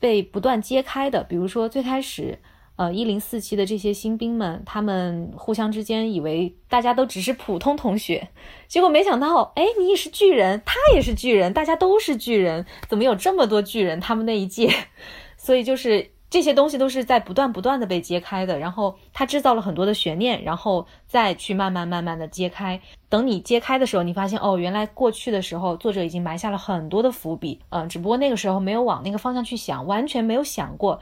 [0.00, 2.36] 被不断揭开的，比如说最开始，
[2.74, 8.30] 呃，一零四七的这些新兵们，他们互相之间以为大家都只是普通同学，
[8.66, 14.00] 结果没想到，哎，你也是巨人，他也是巨人，大家都是巨人，怎么有这么多巨人？
[14.00, 14.74] 他们那一届，
[15.38, 16.10] 所以就是。
[16.32, 22.80] 这些东西都是在不断不断的被揭开的，然后它制造了很多的悬念，然后再去慢慢慢慢的揭开。
[23.10, 30.98] 等你揭开的时候，你发现哦，原来过去的时候作者已经埋下了很多的伏笔，嗯，只不过那个时候没有往那个方向去想，完全没有想过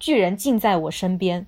[0.00, 1.46] 巨人近在我身边，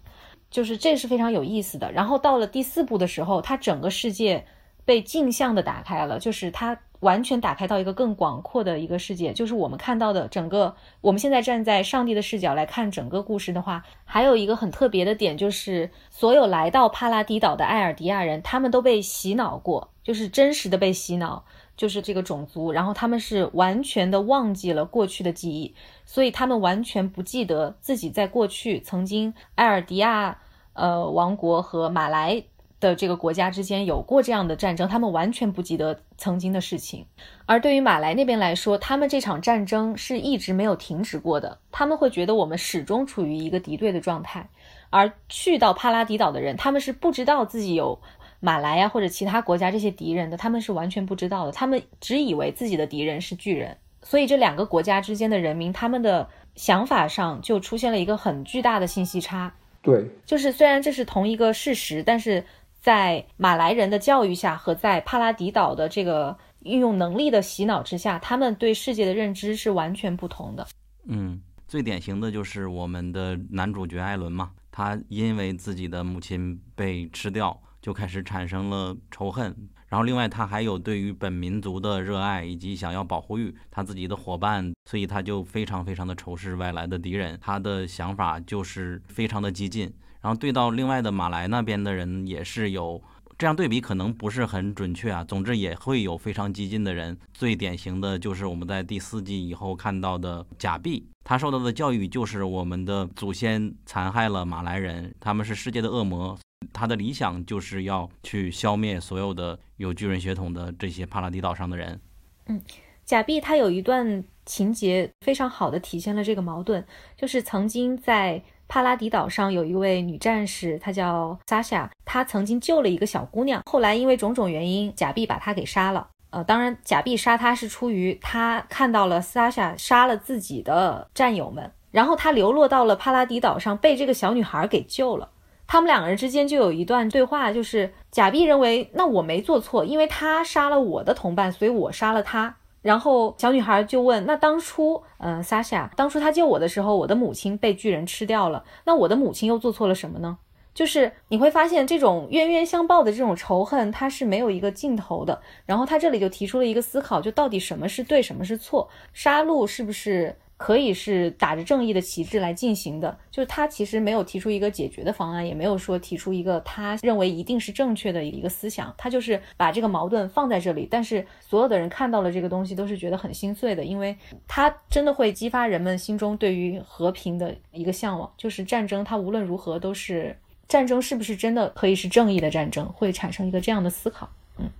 [0.50, 1.90] 就是这是非常有意思的。
[1.90, 4.44] 然后到了第四部的时候，它整个世界
[4.84, 6.78] 被镜像的打开了，就是它。
[7.00, 10.74] 完全打开到一个更广阔的一个世界，就是我们看到的整个。
[11.00, 21.44] 我们现在站在上帝的视角来看整个故事的话，还有一个很特别的点，就是所有来到帕拉迪岛的艾尔迪亚人，他们都被洗脑过，就是真实的被洗脑，
[21.76, 30.38] 就是这个种族，然后他们是完全的忘记了过去的记忆，所以他们完全不记得自己在过去曾经艾尔迪亚
[30.72, 32.42] 呃王国和马来。
[32.78, 37.06] 的这个国家之间有过这样的战争，他们完全不记得曾经的事情。
[37.46, 41.58] 而对于马来那边来说，他们这场战争是一直没有停止过的。
[41.72, 44.48] 他们会觉得我们始终处于一个敌对的状态。
[44.90, 47.98] 而去到帕拉迪岛的人，他们是不知道自己有
[48.40, 51.52] 马来呀或者其他国家这些敌人的，他们是完全不知道的。
[51.52, 53.76] 他们只以为自己的敌人是巨人。
[54.02, 59.54] 所以这两个国家之间的人民，他们的想法上就出现了一个很巨大的信息差。
[59.82, 62.44] 对，就是虽然这是同一个事实，但是。
[62.86, 70.64] 在马来人的教育下，和在帕拉迪岛的这个运用能力的洗脑之下，他们对世界的认知是完全不同的。
[71.08, 79.46] 嗯，最典型的就是我们的男主角艾伦嘛，他因为自己的母亲被吃掉，就开始产生了仇恨。
[79.88, 87.36] 然后，另外他还有对于本民族的热爱，以及想要保护欲他自己的伙伴，所以他就非常非常的仇视外来的敌人。
[87.42, 89.92] 他的想法就是非常的激进。
[90.26, 93.00] 然后对到另外的马来那边的人也是有
[93.38, 95.22] 这样对比，可能不是很准确啊。
[95.22, 97.16] 总之也会有非常激进的人。
[97.32, 106.36] 最典型的就是我们在第四季以后看到的贾碧，他受到的教育就是我们的祖先残害了马来人，他们是世界的恶魔。
[106.72, 112.00] 他的理想就是要去消灭所有的有巨人血统的这些帕拉迪岛上的人。
[112.46, 112.60] 嗯，
[113.04, 116.84] 贾碧他有一段情节非常好的体现了这个矛盾，
[117.16, 118.42] 就是曾经在。
[118.68, 126.08] 帕拉迪岛上有一位女战士，她叫萨夏，她曾经救了一个小姑娘，后来因为种种原因，贾碧把她给杀了。
[126.30, 135.30] 呃，当然，贾碧杀她是出于他看到了萨夏杀了自己的战友们，然后他流落到了帕拉迪岛上，被这个小女孩给救了。
[135.68, 142.56] 他们两个人之间就有一段对话，就是贾碧认为那我没做错，因为他杀了我的同伴，所以我杀了他。
[142.86, 148.62] 然后小女孩就问：“那当初，嗯，，Sasha，，当初他救我的时候，我的母亲被巨人吃掉了。
[148.84, 150.38] 那我的母亲又做错了什么呢？
[150.72, 155.42] 就是你会发现，这种冤冤相报的这种仇恨，它是没有一个尽头的。
[155.64, 158.88] 然后他这里就提出了一个思考：就到底什么是对，什么是错？
[159.12, 170.88] 杀戮是不是？”可以是打着正义的旗帜来进行的，就是他其实没有提出一个解决的方案，也没有说提出一个他认为一定是正确的一个思想，他就是把这个矛盾放在这里。
[170.90, 174.16] 但是所有的人看到了这个东西都是觉得很心碎的，因为
[174.48, 178.32] 他真的会激发人们心中对于和平的一个向往。
[178.38, 180.34] 就是战争，它无论如何都是
[180.66, 184.30] 战争，是不是真的可以是正义的战争，会产生一个这样的思考。
[184.58, 184.70] 嗯，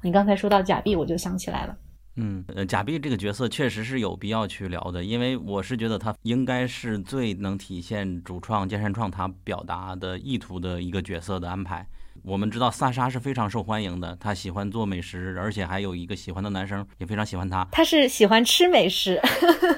[0.00, 1.76] 你刚才说到假币，我就想起来了。
[2.20, 11.86] 嗯，呃，贾碧这个角色确实是有必要去聊的，因为我是觉得他应该是最能体现主创剑山创他表达的意图的一个角色的安排。
[12.24, 17.64] 我们知道萨莎是非常受欢迎的，她喜欢做美食，而且还有一个喜欢的男生也非常喜欢她。
[17.70, 19.20] 她是喜欢吃美食，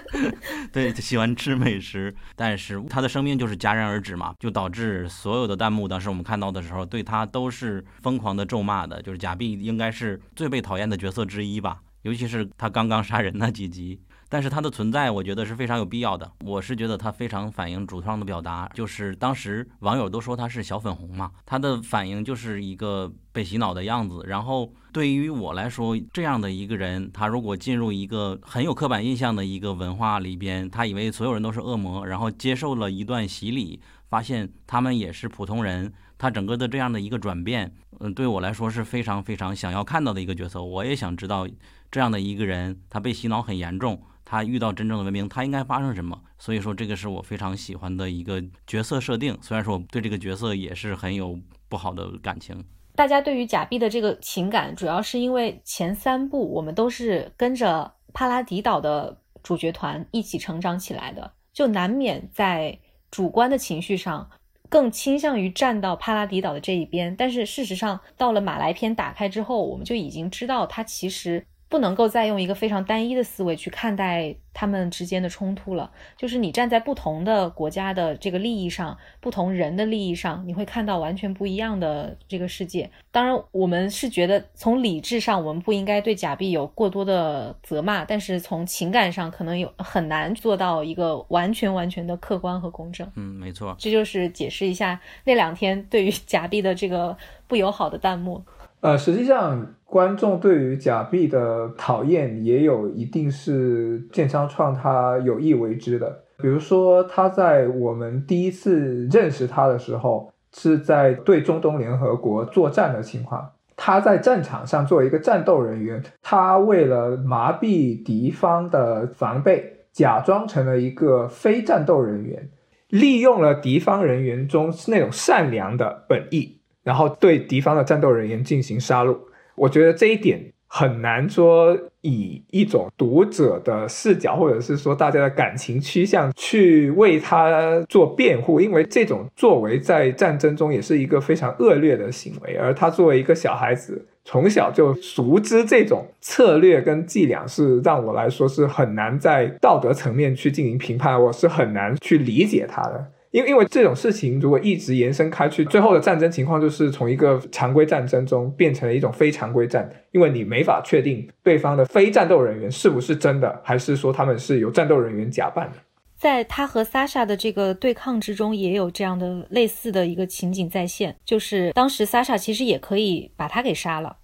[0.72, 11.82] 对，喜欢吃美食，但是她的生命就是戛然而止嘛，就导致所有的弹幕当时我们看到的时候，对她都是疯狂的咒骂的，就是贾碧应该是最被讨厌的角色之一吧。
[12.02, 16.30] 尤其是他刚刚杀人那几集，但是他的存在，我觉得是非常有必要的。
[16.44, 24.22] 我是觉得他非常反映主创的表达，就是当时网友都说他是小粉红嘛，他的反应就是一个被洗脑的样子。
[24.26, 35.92] 然后对于我来说，这样的一个人，他如果进入一个很有刻板印象的一个文化里边，他以为所有人都是恶魔，然后接受了一段洗礼，发现他们也是普通人。
[36.16, 40.62] 他整个的这样的一个转变，嗯，对我来说是非常非常想要看到的一个角色。
[40.62, 41.48] 我也想知道
[41.90, 46.22] 这样的一个人，他被洗脑很严重，他遇到真正的文明，他应该发生什么？
[46.38, 49.36] 所以说，这个是我非常喜欢的一个角色设定。
[49.42, 51.38] 虽然说我对这个角色也是很有
[51.68, 52.64] 不好的感情。
[52.94, 62.78] 大家对于贾碧的这个情感，主要是因为前三部我们都是跟着帕拉迪岛的主角团一起成长起来的，就难免在
[63.10, 64.30] 主观的情绪上。
[64.68, 71.44] 更倾向于站到帕拉迪岛的这一边，但是事实上，到了马来篇打开之后，我们就已经知道他其实。
[71.70, 75.90] 不能够再用一个非常单一的思维去看待他们之间的冲突了。
[76.16, 82.90] 就是你站在不同的国家的这个利益上，不同人的利益上，你会看到完全不一样的这个世界。
[83.12, 93.08] 当然，我们是觉得从理智上，我们不应该对假币有过多的责骂，但是从情感上，可能有很难做到一个完全完全的客观和公正。
[93.14, 97.16] 嗯，没错，这就是解释一下那两天对于假币的这个
[97.46, 98.44] 不友好的弹幕。
[98.80, 106.24] 呃，实际上，观众对于假币的讨厌也有一定是建商创他有意为之的。
[106.38, 113.50] 比如说，他在我们第一次认识他的时候，是在对中东联合国作战的情况。
[113.76, 122.48] 他在战场上作为一个战斗人员，他为了麻痹敌方的防备，假装成了一个非战斗人员，
[122.88, 126.59] 利用了敌方人员中那种善良的本意。
[126.82, 129.16] 然后对敌方的战斗人员进行杀戮，
[129.54, 153.06] 我觉得这一点很难说以一种读者的视角，或者是说大家的感情趋向去为他做辩护，因为这种作为在战争中也是一个非常恶劣的行为，而他作为一个小孩子，从小就熟知这种策略跟伎俩，是让我来说是很难在道德层面去进行评判，我是很难去理解他的。
[153.30, 165.78] 因为因为这种事情如果一直延伸开去，最后的战争情况就是从一个常规战争中变成了一种非常规战，因为你没法确定对方的非战斗人员是不是真的，还是说他们是由战斗人员假扮的。
[166.18, 174.16] 在他和萨莎的这个对抗之中，也有这样的类似的一个情景再现，就是当时萨莎其实也可以把他给杀了，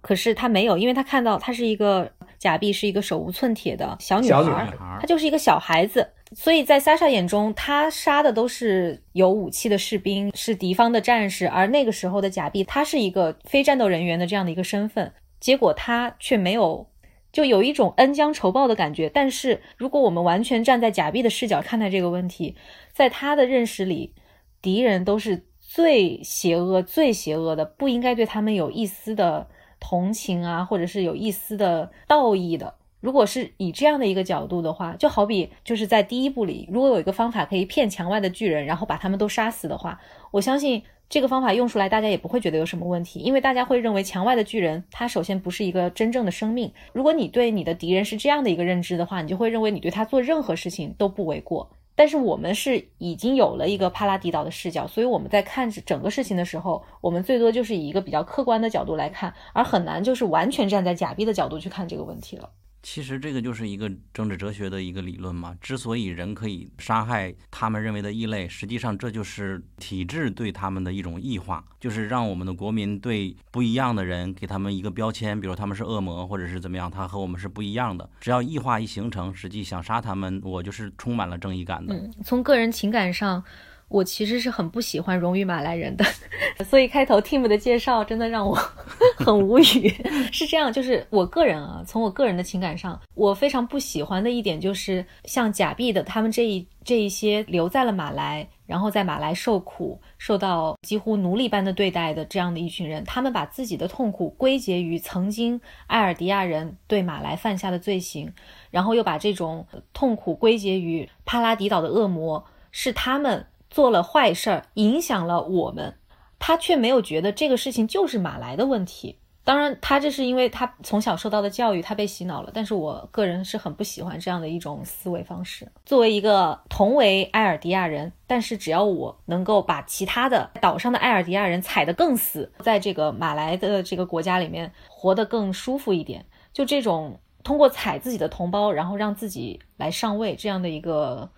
[0.00, 6.08] 可是他没有，因为他看到他是一个假币，是一个手无寸铁的小女孩，她就是一个小孩子。
[6.36, 16.86] 所以在莎莎眼中，他杀的都是有武器的士兵，是敌方的战士，而那个时候的假币，他是一个非战斗人员的这样的一个身份，结果他却没有，
[17.32, 19.08] 就有一种恩将仇报的感觉。
[19.08, 22.54] 但是如果我们完全站在假币的视角看待这个问题，
[22.92, 24.14] 在他的认识里，
[24.60, 29.48] 敌人都是最邪恶、最邪恶的，不应该对他们有一丝的
[29.80, 32.74] 同情啊，或者是有一丝的道义的。
[33.00, 40.00] 如果是以这样的一个角度的话，就好比就是在第一部里，如果有一个方法可以骗墙外的巨人，然后把他们都杀死的话，
[40.32, 46.72] 我相信这个方法用出来，大家也不会觉得有什么问题，因为大家会认为墙外的巨人他首先不是一个真正的生命。
[46.92, 51.70] 如果你对你的敌人是这样的一个认知的话，你就会认为你对他做任何事情都不为过。
[51.94, 62.50] 但是我们是已经有了一个帕拉迪岛的视角，所以我们在看整个事情的时候，我们最多就是以一个比较客观的角度来看，而很难就是完全站在假币的角度去看这个问题了。
[62.90, 65.54] 其实这个就是一个政治哲学的一个理论嘛。
[65.60, 78.08] 之所以人可以杀害他们认为的异类，实际上这就是体制对他们的一种异化，就是让我们的国民对不一样的人给他们一个标签，比如他们是恶魔，或者是怎么样，他和我们是不一样的。
[78.20, 81.94] 只要异化一形成，实际想杀他们，我就是充满了正义感的。
[81.94, 83.44] 嗯，从个人情感上。
[83.88, 86.04] 我其实是很不喜欢荣誉马来人的，
[86.64, 88.54] 所以开头 Tim 的介绍真的让我
[89.16, 89.88] 很无语。
[90.30, 108.30] 是这样，就是我个人啊，从我个人的情感上，我非常不喜欢的一点就是，像假币的他们这一这一些留在了马来，然后在马来受苦，受到几乎奴隶般的对待的这样的一群人，他们把自己的痛苦归结于曾经埃尔迪亚人对马来犯下的罪行，
[108.70, 115.96] 然后又把这种痛苦归结于帕拉迪岛的恶魔，是他们做了坏事儿，影响了我们，
[116.38, 119.18] 他却没有觉得这个事情就是马来的问题。
[119.44, 122.50] 当然，他这是因为他从小受到的教育，他被洗脑了。
[122.52, 125.66] 但是我个人是很不喜欢这样的一种思维方式。
[125.86, 141.30] 作为一个同为埃尔迪亚人，但是只要我能够把其他的岛上的埃尔迪亚人踩得更死，在这个马来的这个国家里面活得更舒服一点，就这种通过踩自己的同胞，然后让自己来上位这样的一个。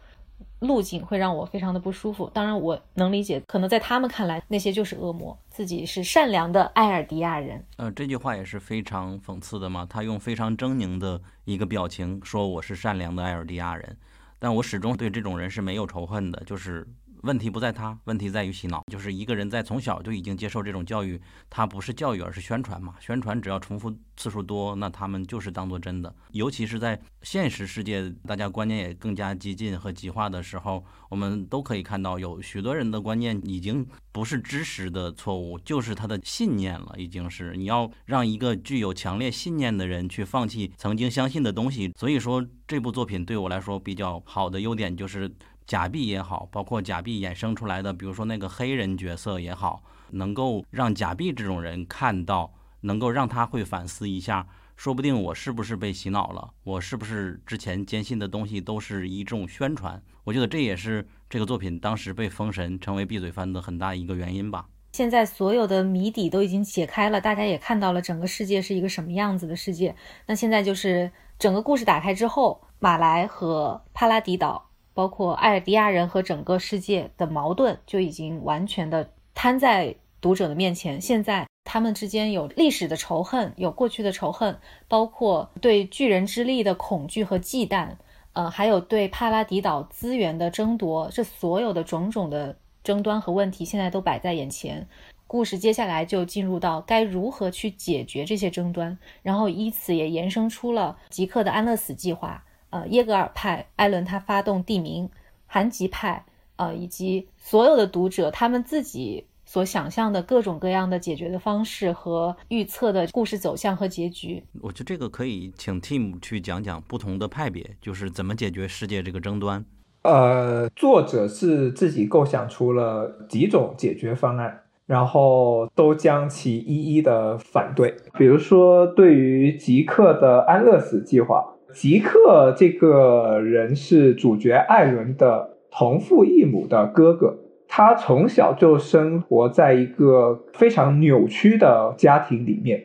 [0.60, 2.30] 路径会让我非常的不舒服。
[2.32, 7.64] 当然，我能理解，可能在他们看来，那些就是恶魔，自己是善良的埃尔迪亚人。
[7.76, 9.86] 呃，这句话也是非常讽刺的嘛。
[9.88, 13.96] 他用非常狰狞的一个表情说：“我是善良的埃尔迪亚人。”
[14.38, 16.86] 但我始终对这种人是没有仇恨的，就是。
[17.22, 18.82] 问题不在他，问题在于洗脑。
[18.90, 22.94] 就是一个人在从小就已经接受这种教育，他不是教育，而是宣传嘛。
[23.00, 26.14] 宣传只要重复次数多，那他们就是当做真的。
[26.32, 36.94] 尤其是在现实世界，大家观念也更加激进和极化的时候，我们都可以看到，有许多人的观念已经不是知识的错误，就是他的信念了。
[36.96, 41.92] 已经是你要让一个具有强烈信念的人去放弃曾经相信的东西。
[41.96, 45.30] 所以说，这部作品对我来说比较好的优点就是。
[45.70, 60.02] 假币也好，包括假币衍生出来的，比如说那个黑人角色也好，能够让假币这种人看到，能够让他会反思一下，说不定我是不是被洗脑了，我是不是之前坚信的东西都是一种宣传？
[60.24, 64.66] 我觉得这也是这个作品当时被封神，成为闭嘴番的很大一个原因吧。
[64.90, 69.94] 现在所有的谜底都已经解开了，大家也看到了整个世界是一个什么样子的世界。
[70.26, 74.69] 那现在就是整个故事打开之后，马来和帕拉迪岛。
[75.00, 81.00] 包括艾尔迪亚人和整个世界的矛盾就已经完全的摊在读者的面前。
[81.00, 87.88] 现在他们之间有历史的仇恨，有过去的仇恨，包括对巨人之力的恐惧和忌惮，
[88.34, 94.86] 呃，还有对帕拉迪岛资源的争夺，这所有的种种的争端和问题，现在都摆在眼前。
[95.26, 102.44] 故事接下来就进入到该如何去解决这些争端，然后以此也延伸出了吉克的安乐死计划。
[102.70, 105.08] 呃，耶格尔派艾伦他发动地名，
[105.46, 114.44] 韩吉派，呃，以及所有的读者他们自己所想象的各种各样的解决的方式和预测的故事走向和结局。
[114.60, 119.64] 我觉得这个可以请 Tim 去讲讲不同的派别，就是怎么解决世界这个争端。
[120.02, 127.96] 呃，作者是自己构想出了几种解决方案，然后都将其一一的反对。
[128.16, 131.56] 比如说，对于极客的安乐死计划。
[131.72, 142.84] 吉克这个人是主角艾伦的同父异母的哥哥，他从小就生活在一个非常扭曲的家庭里面。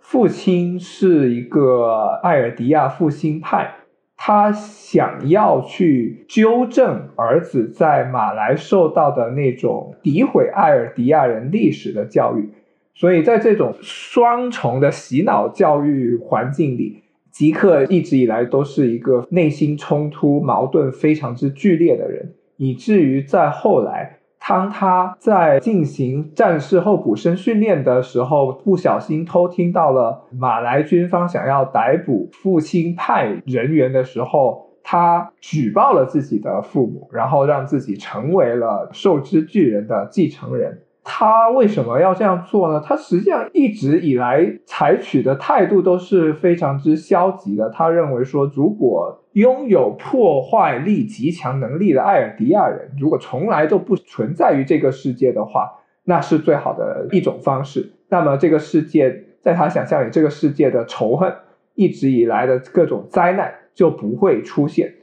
[0.00, 3.74] 父亲是一个艾尔迪亚复兴派，
[4.16, 12.50] 他想要去纠正儿子在马来受到的那种诋毁艾尔迪亚人历史的教育，
[12.94, 17.01] 所以在这种双重的洗脑教育环境里。
[17.32, 40.82] 吉克一直以来都是一个内心冲突、矛盾非常之剧烈的人，以至于在后来，当他在进行战士候补身训练的时候，不小心偷听到了马来军方想要逮捕父亲派人员的时候，他举报了自己的父母，然后让自己成为了受之巨人的继承人。
[41.04, 42.80] 他为什么要这样做呢？
[42.84, 47.68] 他实际上一直以来采取的态度都是非常之消极的。
[47.70, 55.72] 他认为说，如果拥有破坏力极强能力的艾尔迪亚人，如果从来都不存在于这个世界的话，
[56.04, 57.92] 那是最好的一种方式。
[58.08, 61.32] 那么这个世界，在他想象里，这个世界的仇恨
[61.74, 64.94] 一直以来的各种灾难就不会出现。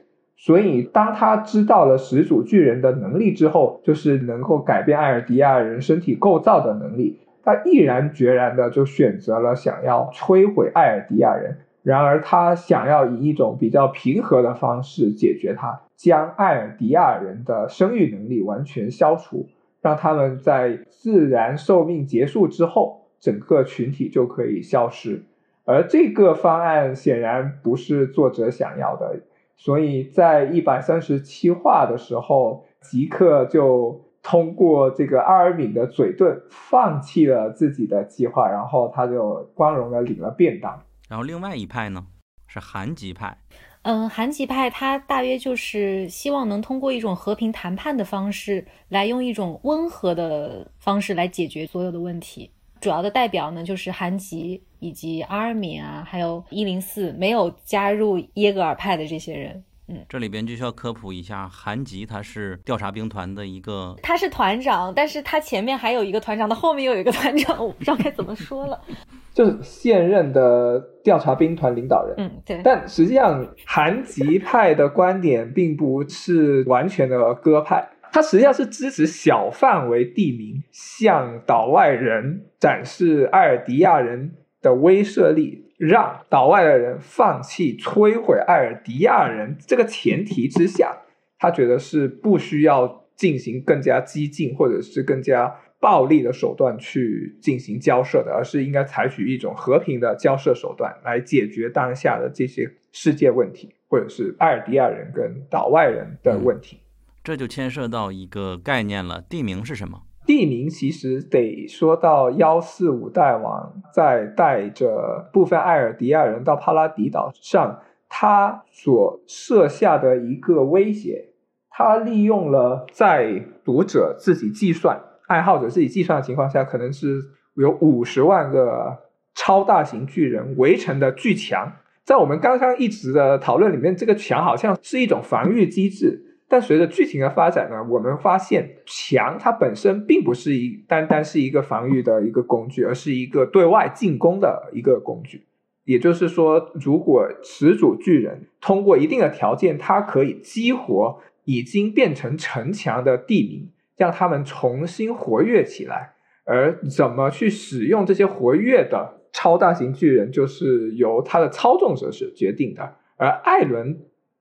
[0.42, 11.58] 所以，当他知道了始祖巨人的能力之后，就是能够改变艾尔迪亚人身体构造的能力，他毅然决然的就选择了想要摧毁艾尔迪亚人。
[11.84, 19.46] 然而，他想要以一种比较平和的方式解决它，将艾尔迪亚人的生育能力完全消除，
[19.82, 25.24] 让他们在自然寿命结束之后，整个群体就可以消失。
[25.66, 29.20] 而这个方案显然不是作者想要的。
[29.62, 40.82] 所以在一百三十七话的时候，吉克就通过这个阿尔敏的嘴遁，放弃了自己的计划，然后他就光荣的领了便当。
[41.10, 42.08] 然后另外一派呢，
[42.48, 43.38] 是韩吉派。
[43.82, 52.50] 嗯，韩吉派他大约就是希望能通过一种和平谈判的方式，来用一种温和的方式来解决所有的问题。
[52.80, 59.64] 主要的代表呢，就是韩吉以及阿尔敏啊，还有一零四没有加入耶格尔派的这些人。
[59.92, 68.80] 嗯，这里边就需要科普一下，韩吉他是调查兵团的一个，他是团长，但是他前面还有一个团长，他后面又有一个团长，我不知道该怎么说了。
[69.34, 72.62] 就是现任的调查兵团领导人，嗯，对。
[72.64, 90.98] 但实际上，韩吉派的观点并不是完全的鸽派，他实际上是支持小范围地名向岛外人展示艾尔迪亚人的威慑力，让岛外的人放弃摧毁艾尔迪亚人这个前提之下，
[91.38, 95.56] 他觉得是不需要进行更加激进或者是更加。
[95.82, 106.82] 暴力的手段去进行交涉的，而是应该采取一种和平的交涉手段来解决当下的这些世界问题，或者是艾尔迪亚人跟岛外人的问题。
[107.24, 110.02] 这就牵涉到一个概念了，地名是什么？
[110.30, 121.30] 地名其实得说到幺四五代王在带着部分艾尔迪亚人到帕拉迪岛上，他所设下的一个威胁，
[121.72, 125.02] 他利用了在读者自己计算。
[125.26, 127.20] 爱好者自己计算的情况下，可能是
[127.56, 128.96] 有五十万个
[129.34, 131.74] 超大型巨人围成的巨墙。
[132.04, 136.29] 在我们刚刚一直的讨论里面，这个墙好像是一种防御机制。
[136.50, 145.46] 但随着剧情的发展呢，我们发现墙它本身并不是一单单是一个防御的一个工具，而是一个对外进攻的一个工具。
[145.86, 153.70] 也就是说，如果始祖巨人通过一定的条件，它可以激活已经变成城墙的地名。
[154.00, 156.14] 让他们重新活跃起来，
[156.46, 162.96] 而怎么去使用这些活跃的超大型巨人，就是由他的操纵者是决定的。
[163.18, 164.00] 而艾伦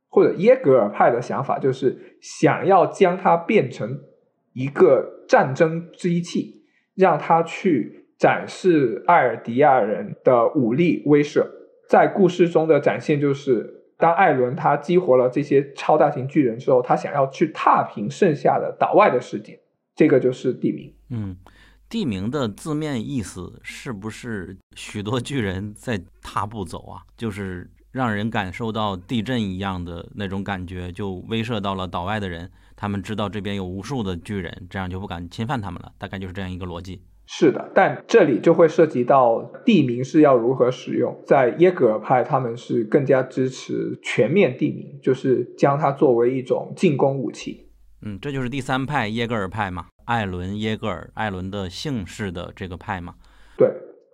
[0.08, 4.00] 或者耶格尔派的想法，就是想要将它变成
[4.52, 6.62] 一个战争机器，
[6.94, 11.46] 让他去展示艾尔迪亚人的武力威慑。
[11.88, 13.76] 在故事中的展现就是。
[14.00, 19.58] 当艾伦他激活了这些超大型巨人之后，他想要去踏平剩下的岛外的世界，
[19.96, 20.94] 这个就是地名。
[21.10, 21.36] 嗯，
[21.88, 27.02] 地名的字面意思是不是许多巨人在踏步走啊？
[27.16, 35.92] 就是让人感受到地震一样的那种感觉，就威慑到了岛外的人，他们知道这边有无数的巨人，这样就不敢侵犯他们了。
[35.98, 37.02] 大概就是这样一个逻辑。
[37.30, 41.14] 是的，但这里就会涉及到地名是要如何使用。
[41.26, 47.68] 在耶格尔派，他们是更加支持全面地名，就是将它作为一种进攻武器。
[48.00, 53.14] 嗯，这就是第三派耶格尔派嘛，艾伦耶格尔，艾伦的姓氏的这个派嘛。
[53.58, 53.68] 对，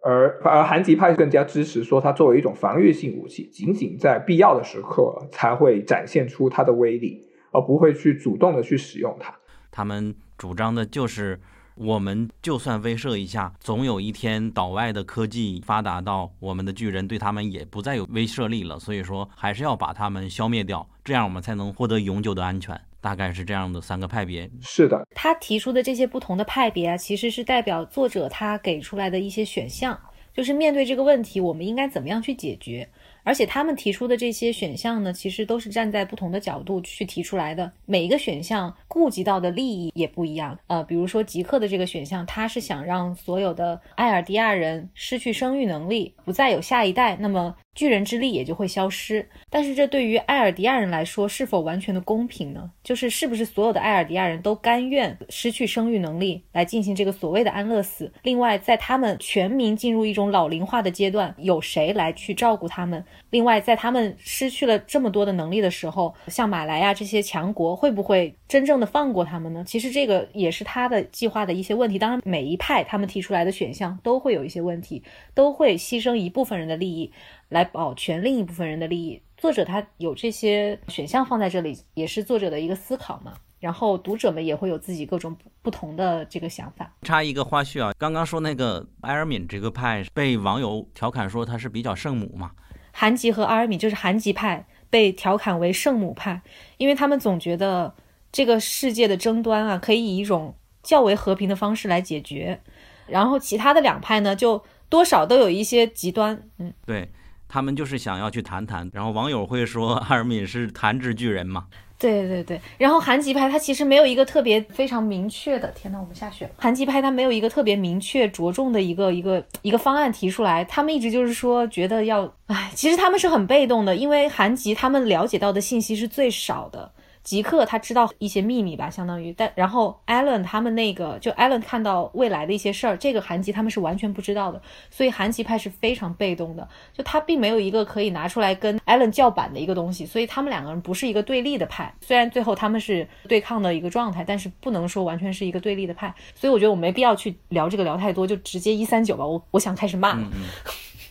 [0.04, 9.34] 而而韩吉派更加支持说它作为一种防御性武器，仅仅在必要的时刻才会展现出它的威力，而不会去主动的去使用它。
[9.70, 11.40] 他们主张的就是。
[11.76, 18.78] 我们就算威慑一下，总有一天岛外的科技发达到我们的巨人对他们也不再有威慑力了。
[18.78, 22.80] 所以说，还是要把他们消灭掉，这样我们才能获得永久的安全。
[23.04, 24.50] 大概是这样的三个派别。
[24.62, 30.00] 是的，他提出的这些不同的派别啊，其实是代表作者他给出来的一些选项，
[30.32, 32.88] 就是面对这个问题，我们应该怎么样去解决。
[33.22, 40.58] 而且他们提出的这些选项呢，其实都是站在不同的角度去提出来的，每一个选项顾及到的利益也不一样。
[40.66, 47.54] 呃，比如说极客的这个选项，他是想让所有的艾尔迪亚人失去生育能力，不再有下一代，那么。
[47.74, 52.70] 巨人之力也就会消失，但是这对于艾尔迪亚人来说是否完全的公平呢？
[52.82, 58.12] 就是是不是所有的艾尔迪亚人都甘愿失去生育能力来进行这个所谓的安乐死？
[58.22, 63.04] 另外，在他们全民进入一种老龄化的阶段，有谁来去照顾他们？
[63.30, 69.64] 另外，在他们失去了这么多的能力的时候，像马来亚这些强国会不会真正的放过他们呢？
[69.66, 71.98] 其实这个也是他的计划的一些问题。
[71.98, 75.02] 当然，每一派他们提出来的选项都会有一些问题，
[75.34, 77.10] 都会牺牲一部分人的利益。
[77.54, 83.32] 来保全另一部分人的利益，作者他有这些选项放在这里，也是作者的一个思考嘛。
[83.60, 86.92] 然后读者们也会有自己各种不同的这个想法。
[87.02, 92.50] 插一个花絮啊，刚刚说那个埃尔敏这个派被网友调侃说他是比较圣母嘛。
[92.92, 96.42] 韩吉和阿尔敏就是韩吉派被调侃为圣母派，
[96.78, 97.94] 因为他们总觉得
[98.32, 102.60] 这个世界的争端啊可以以一种较为和平的方式来解决，
[103.06, 106.50] 然后其他的两派呢就多少都有一些极端。
[106.58, 107.08] 嗯，对。
[107.48, 111.66] 他们就是想要去谈谈，然后网友会说阿尔敏是弹指巨人嘛？
[111.96, 116.50] 对对对，然后韩吉拍他其实没有一个特别非常明确的，天呐，我们下雪了。
[116.58, 126.90] 韩吉拍他没有一个特别明确着重的一个一个一个方案提出来，他们一直就是说觉得要，哎，其实他们是很被动的，因为韩吉他们了解到的信息是最少的。
[127.24, 134.60] 吉克他知道一些秘密吧，相当于，但然后艾伦他们那个就艾伦看到未来的一些事儿，这个韩吉他们是完全不知道的，
[134.90, 150.28] 所以韩吉派是非常被动的，就他并没有一个可以拿出来跟艾伦叫板的一个东西，所以他们两个人不是一个对立的派，虽然最后他们是对抗的一个状态，但是不能说完全是一个对立的派，所以我觉得我没必要去聊这个聊太多，就直接一三九吧，我我想开始骂了。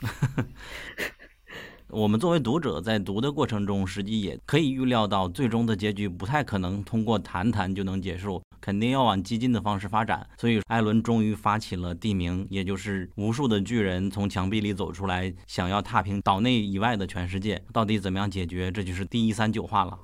[1.95, 10.27] 我们作为读者，在读的过程中，实际也可以预料到，最终的结局不太可能通过谈谈就能结束，肯定要往激进的方式发展。
[10.39, 17.61] 所以，艾伦终于发起了地名，也就是无数的巨人从墙壁里走出来，想要踏平岛内以外的全世界。
[17.71, 18.71] 到底怎么样解决？
[18.71, 19.95] 这就是第一三九话了。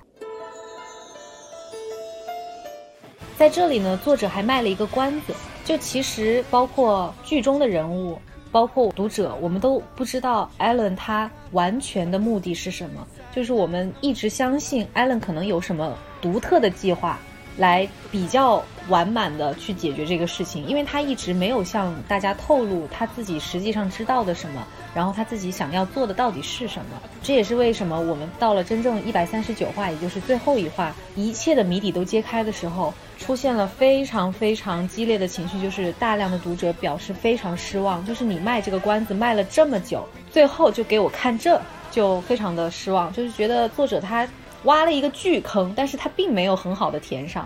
[3.36, 5.34] 在这里呢，作者还卖了一个关子，
[5.66, 8.22] 就其实包括剧中的人物。
[8.52, 13.06] 包括读者，我们都不知道艾伦他完全的目的是什么。
[13.32, 17.20] 就是我们一直相信艾伦可能有什么独特的计划，
[17.58, 27.02] 来比较完满的去解决这个事情，因为他一直没有向大家透露他自己实际上知道的什么，然后他自己想要做的到底是什么。
[27.24, 32.94] 这也是为什么我们到了真正一百三十九话，也就是最后一话，一切的谜底都揭开的时候。
[33.20, 41.60] 出现了非常非常激烈的情绪，就是大量的读者表示非常失望，就是你卖这个关子卖了这么久，最后就给我看这
[41.92, 44.26] 就非常的失望，就是觉得作者他
[44.64, 47.46] 挖了一个巨坑，但是他并没有很好的填上，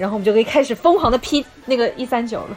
[0.00, 2.56] 然后我们就可以开始疯狂的批那个一三九了。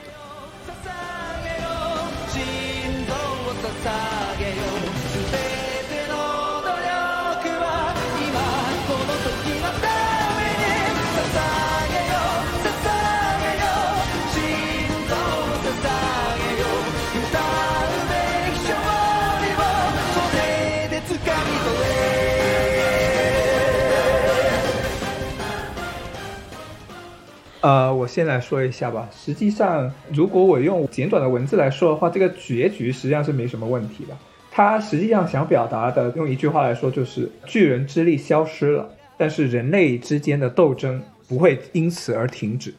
[27.61, 29.07] 呃，我先来说一下吧。
[29.15, 34.17] 实际上，如果我用简短的文字来说的话，这个结局实际上是没什么问题的。
[34.49, 42.73] 他实际上想表达的，用一句话来说，就是巨人之力消失了，但是人类之间的斗争不会因此而停止。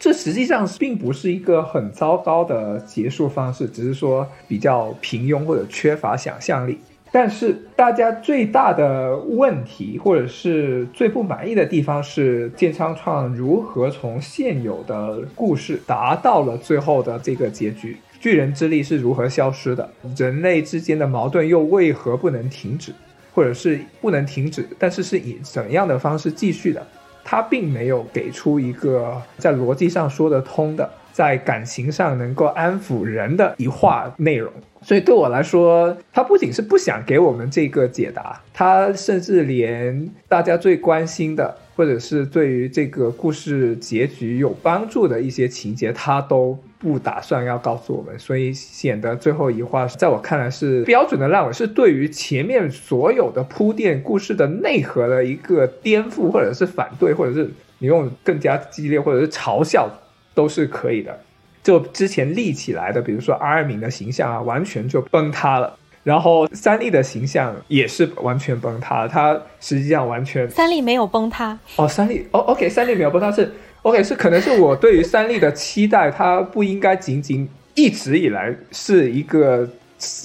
[0.00, 6.80] 这实际上并不是一个很糟糕的结束方式，只是说比较平庸或者缺乏想象力。
[7.14, 17.96] 但是大家最大的问题，或者是最不满意的地方是，剑仓创如何从现有的故事达到了最后的这个结局？
[18.18, 19.88] 巨人之力是如何消失的？
[20.16, 22.92] 人类之间的矛盾又为何不能停止，
[23.32, 24.66] 或者是不能停止？
[24.76, 26.84] 但是是以怎样的方式继续的？
[27.22, 34.52] 他并没有给出一个在逻辑上说得通的，在感情上能够安抚人的一话内容。
[34.84, 48.18] 所以对我来说，他不仅是不想给我们这个解答，他甚至连大家最关心的，或者是对于这个故事结局有帮助的一些情节，他都不打算要告诉我们。
[48.18, 59.88] 所以显得最后一话，在我看来是标准的烂尾，是对于前面所有的铺垫故事的内核的一个颠覆，或者是反对，或者是你用更加激烈，或者是嘲笑，
[60.34, 61.18] 都是可以的。
[61.64, 65.76] 就之前立起来的，比如说阿尔敏的形象啊，完全就崩塌了。
[66.04, 69.08] 然后三笠的形象也是完全崩塌了。
[69.08, 73.50] 他实际上完全三笠没有崩塌哦，三笠哦，OK，三笠没有崩塌是
[73.80, 79.66] OK，是可能是我对于三笠的期待，他不应该仅仅一直以来是一个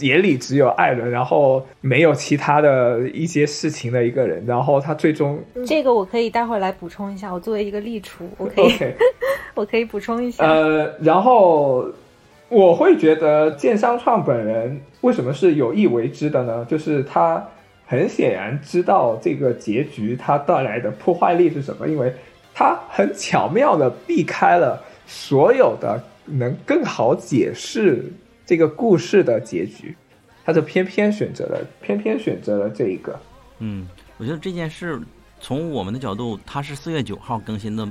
[0.02, 8.74] 眼里只有艾伦，然后没有其他的一些事情的一个人，然后他最终这个我可以待会儿来补充一下，我作为一个立厨，我可以
[9.56, 10.44] 我可以补充一下。
[10.46, 11.86] 呃，然后
[12.50, 16.66] 我会觉得剑商创本人为什么是有意为之的呢？
[16.70, 17.46] 就是他
[17.86, 22.14] 很显然知道这个结局它带来的破坏力是什么，因为
[22.54, 28.04] 他很巧妙的避开了所有的能更好解释
[28.50, 29.96] 这个故事的结局，
[30.44, 33.20] 他就偏偏选择了偏偏选择了这一个。
[33.60, 33.88] 嗯，
[34.18, 35.00] 我觉得这件事
[35.40, 37.88] 从我们的角度，它是四月九号更新的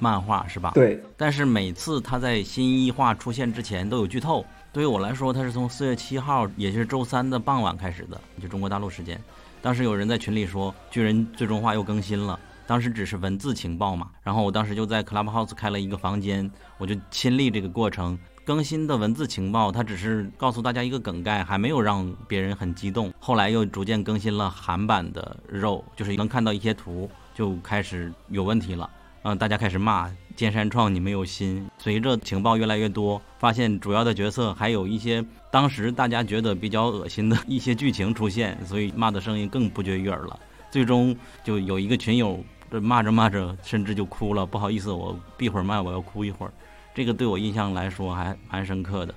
[0.00, 0.72] 漫画，是吧？。
[0.74, 4.44] 对，但是每次他在新一话出现之前都有剧透。
[4.72, 9.16] 对于我来说，他是从四月七号，也就是周三的傍晚开始的，就中国大陆时间。
[9.60, 12.36] 当时有人在群里说，巨人最终话又更新了。
[12.66, 18.18] 当时只是文字情报嘛，然后我当时就在 Clubhouse 开了一个房间，我就亲历这个过程。
[18.44, 23.12] 更新的文字情报，它只是告诉大家一个梗概，还没有让别人很激动。
[23.20, 28.90] 后来又逐渐更新了韩版的肉，就是能看到一些图，就开始有问题了。
[29.22, 31.64] 嗯，大家开始骂剑山创你没有心。
[31.78, 40.36] 随着情报越来越多，发现主要的角色还有一些当时大家觉得比较恶心的一些剧情出现，所以骂的声音更不绝于耳了。
[40.68, 42.42] 最终就有一个群友。
[42.68, 44.46] 这骂着骂着，甚至就哭了。
[44.46, 46.52] 不好意思，我闭会儿麦，我要哭一会儿。
[46.94, 49.14] 这个对我印象来说还蛮深刻的。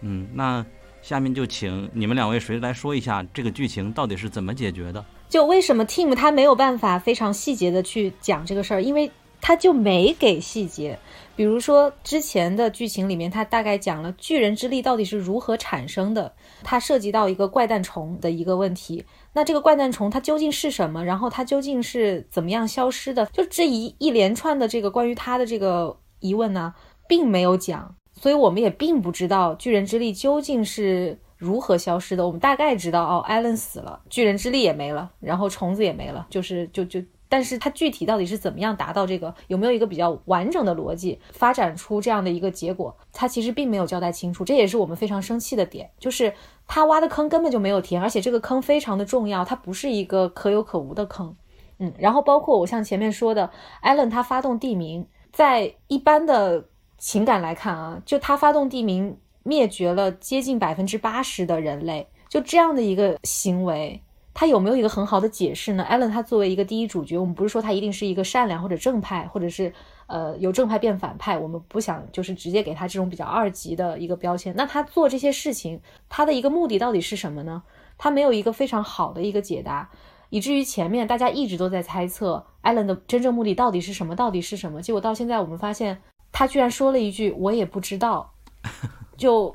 [0.00, 0.64] 嗯，那
[1.02, 5.04] 下面就请你们两位谁来说一下这个剧情到底是怎么解决的？
[5.28, 9.10] 就为什么 Team 他没有办法非常细节的去讲这个事儿，因为
[9.40, 10.98] 他就没给细节。
[11.36, 16.30] 比如说之前的剧情里面，他大概讲了巨人之力到底是如何产生的，
[16.62, 19.02] 它涉及到一个怪诞虫的一个问题。
[19.32, 21.02] 那这个怪诞虫它究竟是什么？
[21.02, 23.24] 然后它究竟是怎么样消失的？
[23.26, 26.74] 就这一一连串的这个关于它的这个疑问呢，
[27.10, 32.24] 并没有讲，所以我们也并不知道巨人之力究竟是如何消失的。
[32.24, 37.02] 我们大概知道，哦，艾伦死了，巨人之力也没了，然后虫子也没了，就是就就。
[37.28, 39.32] 但是它具体到底是怎么样达到这个？
[39.46, 42.96] 有没有一个比较完整的逻辑发展出这样的一个结果？
[43.12, 46.32] 它其实并没有交代清楚，这也是我们非常生气的点，就是
[46.66, 51.36] 他挖的坑根本就没有填，而且这个坑非常的重要，它不是一个可有可无的坑。
[51.78, 53.50] 嗯，然后包括我像前面说的，
[53.80, 56.66] 艾伦他发动地名，在一般的
[57.00, 64.02] 情感来看啊，就他发动地名灭绝了接近百分之八十的人类，就这样的一个行为。
[64.32, 69.72] 他有没有一个很好的解释呢？Allen 他作为一个第一主角，我们不是说他一定是一个善良或者正派，或者是
[70.06, 74.54] 呃由正派变反派，我们不想就是直接给他这种比较二级的一个标签。
[74.56, 77.62] 那他做这些事情，他的一个目的到底是什么呢？
[77.98, 79.90] 他没有一个非常好的一个解答，
[80.30, 84.80] 以至于前面大家一直都在猜测 Allen 的真正目的到底是什么，到底是什么？
[84.80, 86.00] 结果到现在我们发现，
[86.32, 88.32] 他居然说了一句“我也不知道
[89.16, 89.54] ”，就。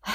[0.00, 0.12] 唉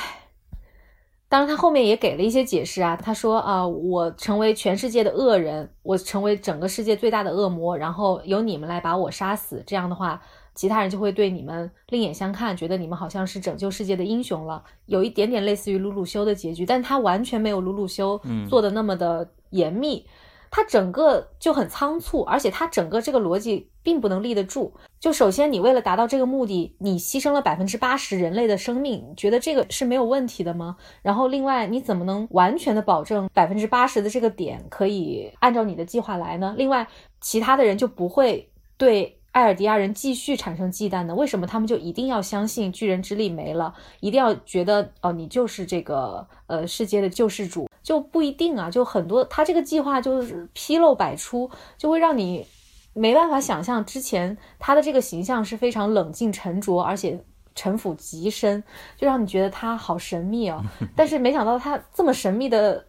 [1.29, 2.95] 当然，他后面也给了一些解释啊。
[2.95, 9.61] 他说啊，我成为全世界的恶人，我成为整个世界最大的恶魔，然后由你们来把我杀死。
[9.67, 10.21] 这样的话，
[10.55, 14.63] 其他人就会对你们另眼相看，觉得你们好像是拯救世界的英雄了。
[14.85, 20.07] 有一点点类似于鲁鲁修的结局，但他完全没有鲁鲁修做的那么的严密。
[20.49, 24.73] 它整个就很仓促，而且它整个这个逻辑并不能立得住。
[24.99, 30.77] 就首先，你为了达到这个目的，你牺牲了百分之八十人类的生命，觉得这个是没有问题的吗？
[31.01, 36.55] 然后，另外，你怎么能完全的保证百分之八十的这个点可以按照你的计划来呢？
[36.57, 36.87] 另外，
[37.21, 41.13] 其他的人就不会对艾尔迪亚人继续产生忌惮呢？
[41.13, 47.69] 为什么他们就一定要相信巨人之力没了，一定要觉得哦，你就是这个呃世界的救世主？
[47.83, 52.47] 就不一定啊，就很多，他这个计划就是纰漏百出，就会让你
[52.93, 57.23] 没办法想象之前他的这个形象是非常冷静沉着，而且
[57.53, 58.63] 城府极深，
[58.97, 60.63] 就让你觉得他好神秘哦。
[60.97, 62.83] 但是没想到他这么神秘的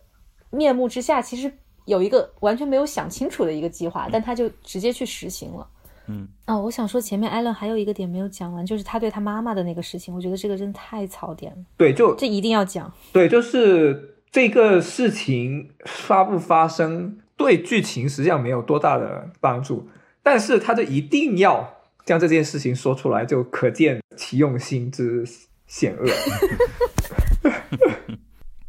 [0.49, 1.53] 面目之下，其实
[1.85, 5.69] 有一个完全没有想清楚的一个计划，但他就直接去实行了。
[6.09, 11.59] 嗯，哦，我想说前面艾伦还有一个点没有讲完，就是他对他妈妈的那个事情，我觉得这个真的太槽点了。
[11.77, 12.93] 对，就这一定要讲。
[13.13, 14.15] 对，就是。
[14.31, 19.89] 这个事情发不发生，对剧情实际上没有多大的帮助，
[20.23, 25.25] 但是他就一定要将这件事情说出来，就可见其用心之
[25.67, 26.05] 险恶。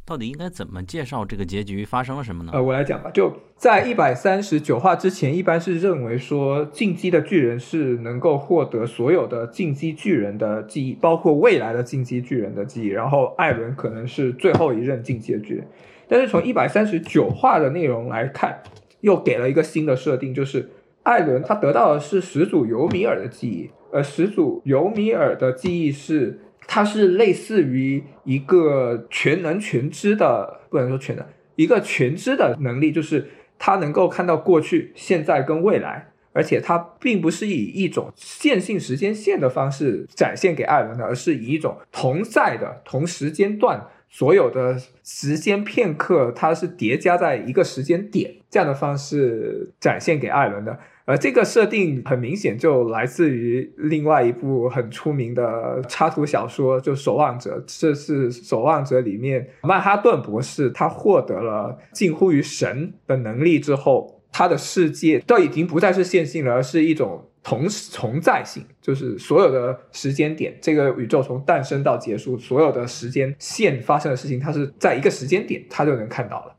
[0.09, 2.49] 到底应该怎么介绍这个结局发生了什么呢？
[2.51, 3.11] 呃，我来讲吧。
[3.11, 12.87] 就在一百三十九话之前，一般是认为说进击的巨人是能够获得所有的进击巨人的记忆，包括未来的进击巨人的记忆。
[12.87, 15.67] 然后艾伦可能是最后一任进击的巨人。
[16.07, 18.63] 但是从一百三十九话的内容来看，
[19.01, 20.71] 又给了一个新的设定，就是
[21.03, 26.39] 艾伦他得到的是始祖尤米尔的记忆，而始祖尤米尔的记忆是。
[26.71, 50.77] 它是类似于一个全能全知的，不能说全能，一个全知的能力，就是它能够看到过去、现在跟未来，而且它并不是以一种线性时间线的方式展现给艾伦的，而是以一种同在的同时间段所有的时间片刻，它是叠加在一个时间点这样的方式展现给艾伦的。
[51.09, 57.57] 而这个设定很明显就来自于另外一部很出名的插图小说，就《守望者》。
[57.79, 76.55] 这是《守望者》里面曼哈顿博士他获得了近乎于神的能力之后，他的世界都已经不再是线性了，而是一种同同在性，就是所有的时间点，这个宇宙从诞生到结束，所有的时间线发生的事情，他是在一个时间点他就能看到了。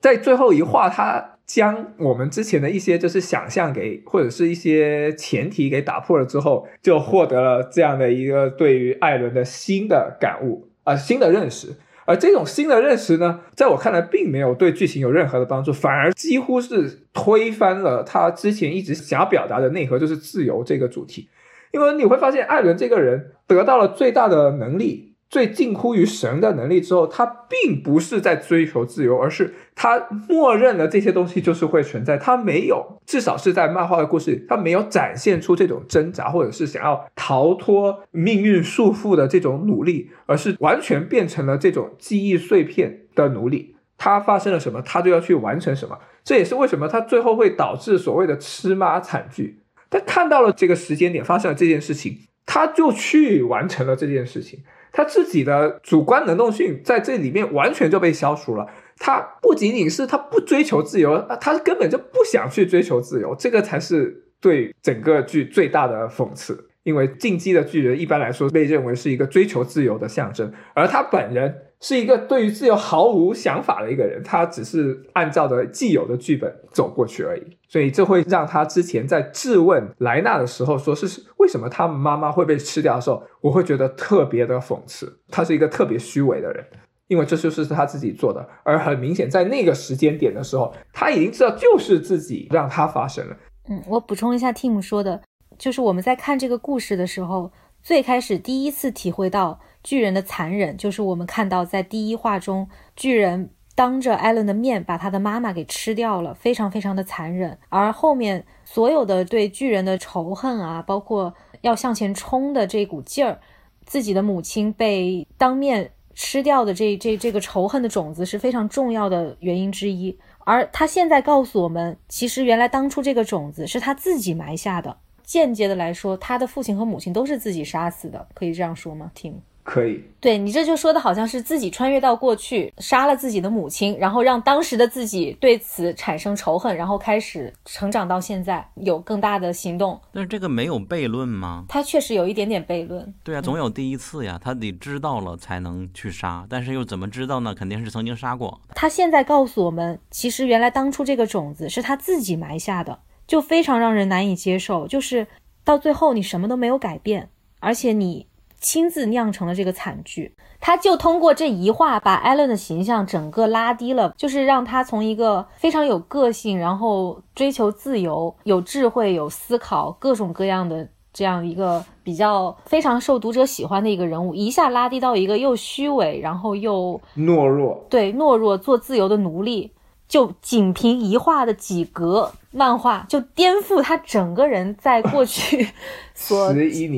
[0.00, 1.37] 在最后一话，他。
[1.48, 11.74] 将我们之前的一些就是想象给或者是一些前提给打破了之后，就获得了这样的一个对于艾伦的新的感悟啊，新的认识。
[12.04, 21.28] 而这种新的认识呢，在我看来并没有对剧情有任何的帮助，反而几乎是推翻了他之前一直想表达的内核，就是自由这个主题。
[21.72, 25.07] 因为你会发现，艾伦这个人得到了最大的能力。
[25.30, 32.16] 最近乎于神的能力之后，他并不是在追求自由，而是他默认了这些东西就是会存在。
[32.16, 43.74] 他没有，至少是在漫画的故事里，他没有展现出这种挣扎，或者是想要逃脱命运束缚的这种努力，而是完全变成了这种记忆碎片的奴隶。
[43.98, 45.98] 他发生了什么，他就要去完成什么。
[46.24, 49.60] 这也是为什么他最后会导致所谓的吃妈惨剧。
[49.90, 54.60] 他看到了这个时间点发生了这件事情，他就去完成了这件事情。
[54.92, 58.66] 他自己的主观能动性在这里面完全就被消除了。
[58.98, 66.68] 他不仅仅是他不追求自由，他根本就不想去追求自由，这个才是对整个剧最大的讽刺。
[66.82, 71.54] 因为进击的巨人一般来说被认为是一个追求自由的象征，而他本人。
[71.80, 85.20] 是一个对于自由毫无想法的一个人，他只是按照着既有的剧本走过去而已，所以这会让他之前在质问莱纳的时候，说是为什么他们妈妈会被吃掉的时候，我会觉得特别的讽刺。
[85.28, 86.64] 他是一个特别虚伪的人，
[87.06, 93.36] 因为这就是他自己做的，而很明显在那个时间点的时候，他已经知道就是自己让他发生了。
[93.68, 95.20] 嗯，我补充一下，Tim 说的，
[95.58, 97.52] 就是我们在看这个故事的时候，
[97.82, 99.60] 最开始第一次体会到。
[99.84, 107.56] 巨人的残忍，就是我们看到在第一话中，巨人当着艾伦的面把他的妈妈给吃掉了，非常非常的残忍。
[107.68, 113.38] 而后面所有的对巨人的仇恨啊，包括要向前冲的这股劲儿，
[113.86, 120.18] 自己的母亲被当面吃掉的这这这个仇恨的种子是非常重要的原因之一。
[120.40, 124.96] 而他现在告诉我们，其实原来当初这个种子是他自己埋下的。
[125.22, 129.40] 间接的来说，他的父亲和母亲都是自己杀死的，可以这样说吗听。
[129.68, 140.00] 可以，对你这就说的好像是自己穿越到过去，杀了自己的母亲，然后让当时的自己对此产生仇恨，然后开始成长到现在有更大的行动。
[140.10, 141.66] 但是这个没有悖论吗？
[141.68, 143.12] 他确实有一点点悖论。
[143.22, 147.54] 对啊，总有第一次呀，他得知道了才能去杀，但是又怎么知道呢？
[147.54, 148.58] 肯定是曾经杀过。
[148.70, 154.88] 他现在告诉我们，其实原来当初这个种子是他自己埋下的，就非常让人难以接受。
[154.88, 155.26] 就是
[155.62, 157.28] 到最后你什么都没有改变，
[157.60, 158.26] 而且你。
[158.60, 179.72] 亲自酿成了这个惨剧，他就通过这一话把艾伦的形象整个拉低了，就是让他从一个非常有个性，然后追求自由、有智慧、有思考、各种各样的这样一个比较非常受读者喜欢的一个人物，一下拉低到一个又虚伪，然后又懦弱，对懦弱做自由的奴隶。
[180.08, 185.68] 就仅凭一画的几格漫画，就颠覆他整个人在过去
[186.14, 186.54] 所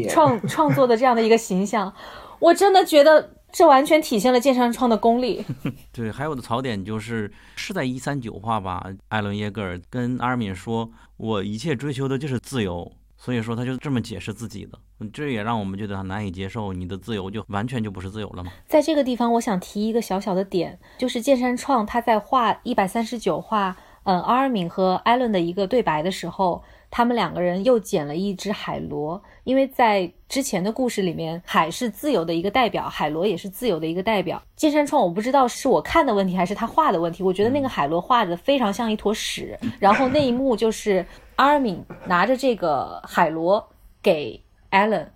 [0.08, 1.92] 创创作的这样的一个形象，
[2.38, 5.44] 我真的觉得这完全体现了剑山创的功力。
[5.92, 10.88] 对，还有的槽点就是是在一三九画吧，艾伦耶格尔跟阿尔敏说
[11.18, 12.92] ：“我一切追求的就是自由。”
[13.22, 14.78] 所以说他就这么解释自己的，
[15.12, 16.72] 这也让我们觉得很难以接受。
[16.72, 18.50] 你的自由就完全就不是自由了吗？
[18.66, 34.42] 在这个地方，我想提一个小小的点，就是剑山创他在画一百三十九画，嗯，阿尔敏和艾伦的一个对白的时候，他们两个人又捡了一只海螺，因为在之前的故事里面，海是自由的一个代表，海螺也是自由的一个代表。
[34.56, 41.04] 金山创，我不知道是我看的问题还是他画的问题，我觉得那个海螺画的非常像一坨屎，然后那一幕就是。
[41.36, 43.66] 阿尔敏拿着这个海螺
[44.02, 44.38] 给
[44.68, 45.10] 艾伦，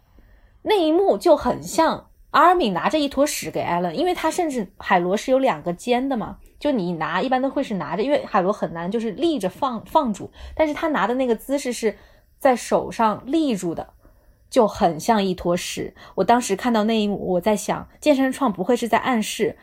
[0.63, 11.97] 那一幕就很像阿尔敏拿着一坨屎给艾伦，因为他甚至海螺是有两个尖的嘛，就你拿一般都会是拿着，因为海螺很难就是立着放放住，但是他拿的那个姿势是
[12.39, 13.95] 在手上立住的，
[14.49, 15.95] 就很像一坨屎。
[16.15, 19.57] 我当时看到那一幕，我在想，健身创不会是在暗示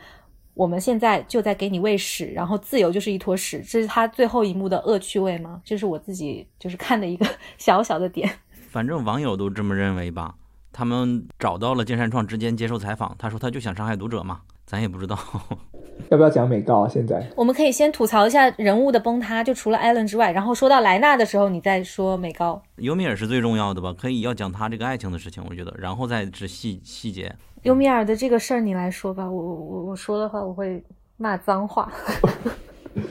[0.54, 5.60] 我们现在就在给你喂屎，然后自由就是一坨屎，这是他最后一幕的恶趣味吗？
[5.64, 7.26] 这是我自己就是看的一个
[7.56, 8.30] 小小的点。
[8.70, 10.34] 反正网友都这么认为吧。
[10.74, 14.40] 他们找到了健山创之间接受采访，他说他就想伤害读者嘛，
[14.72, 15.18] 咱也不知道。
[16.08, 16.88] 要不要讲美高啊？
[16.88, 22.60] 现在我们可以先吐槽一下人物的崩塌，就除了艾伦之外，然后说到莱纳的时候，你再说美高。
[22.76, 23.94] 尤米尔是最重要的吧？
[23.96, 27.30] 可以要讲他这个爱情的事情，我觉得，然后再是细细节。
[27.62, 30.82] 尤米尔的这个事儿你来说吧，我我我说的话我会
[31.18, 31.92] 骂脏话。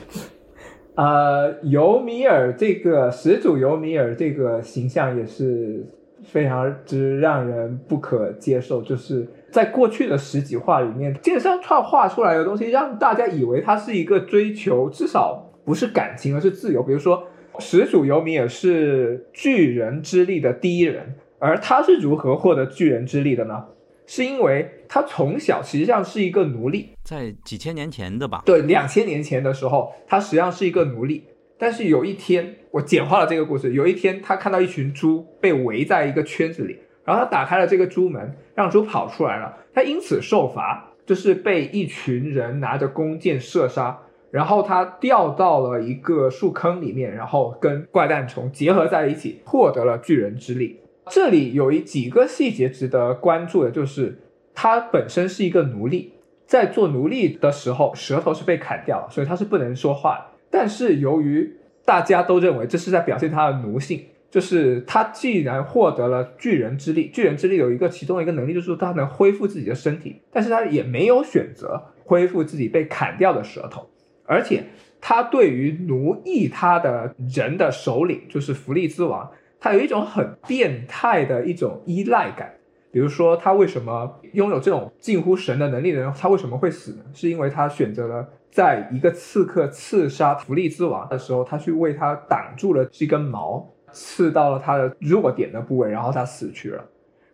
[0.96, 5.86] 呃，尤米尔这个始祖尤米尔这个形象也是。
[6.24, 16.82] 非常之让人不可接受，就是在过去的十几话里面，剑山创画出来的东西，让大家以为他是一个追求至少不是感情，而是自由。
[16.82, 17.24] 比如说，
[17.58, 23.66] 始祖游民也是巨人之力的第一人，而他是如何获得巨人之力的呢？
[24.06, 28.42] 是因为他从小实际上是一个奴隶，在几千年前的吧？
[28.44, 31.24] 对，两千年前的时候，他实际上是一个奴隶。
[31.56, 33.72] 但是有一天，我简化了这个故事。
[33.72, 39.56] 有一天，他看到一群猪被围在一个圈子里，然后他打开了这个猪门，让猪跑出来了。
[39.74, 43.98] 他因此受罚，就是被一群人拿着弓箭射杀。
[44.30, 50.80] 然后他掉到了一个树坑里面，然后跟怪诞虫结合在一起，获得了巨人之力。
[51.10, 54.18] 这里有一几个细节值得关注的，就是
[54.54, 56.14] 他本身是一个奴隶，
[56.46, 60.24] 在做奴隶的时候，舌头是被砍掉了，所以他是不能说话的。
[60.50, 73.86] 但是由于大家都认为这是在表现他的奴性，就是他既然获得了巨人之力，巨人之力有一个其中的一个能力，就是他能恢复自己的身体，但是他也没有选择恢复自己被砍掉的舌头，
[74.24, 74.64] 而且
[75.02, 79.30] 他对于奴役他的人的首领，就是弗利兹王，
[79.60, 82.54] 他有一种很变态的一种依赖感。
[82.90, 87.04] 比如说，他为什么拥有这种近乎神的能力的人，他为什么会死呢？
[87.12, 88.26] 是因为他选择了。
[88.50, 96.84] 在一个刺客刺杀弗利兹王的时候，他去为他挡住了这根矛，刺到了他的弱点的部位，然后他死去了。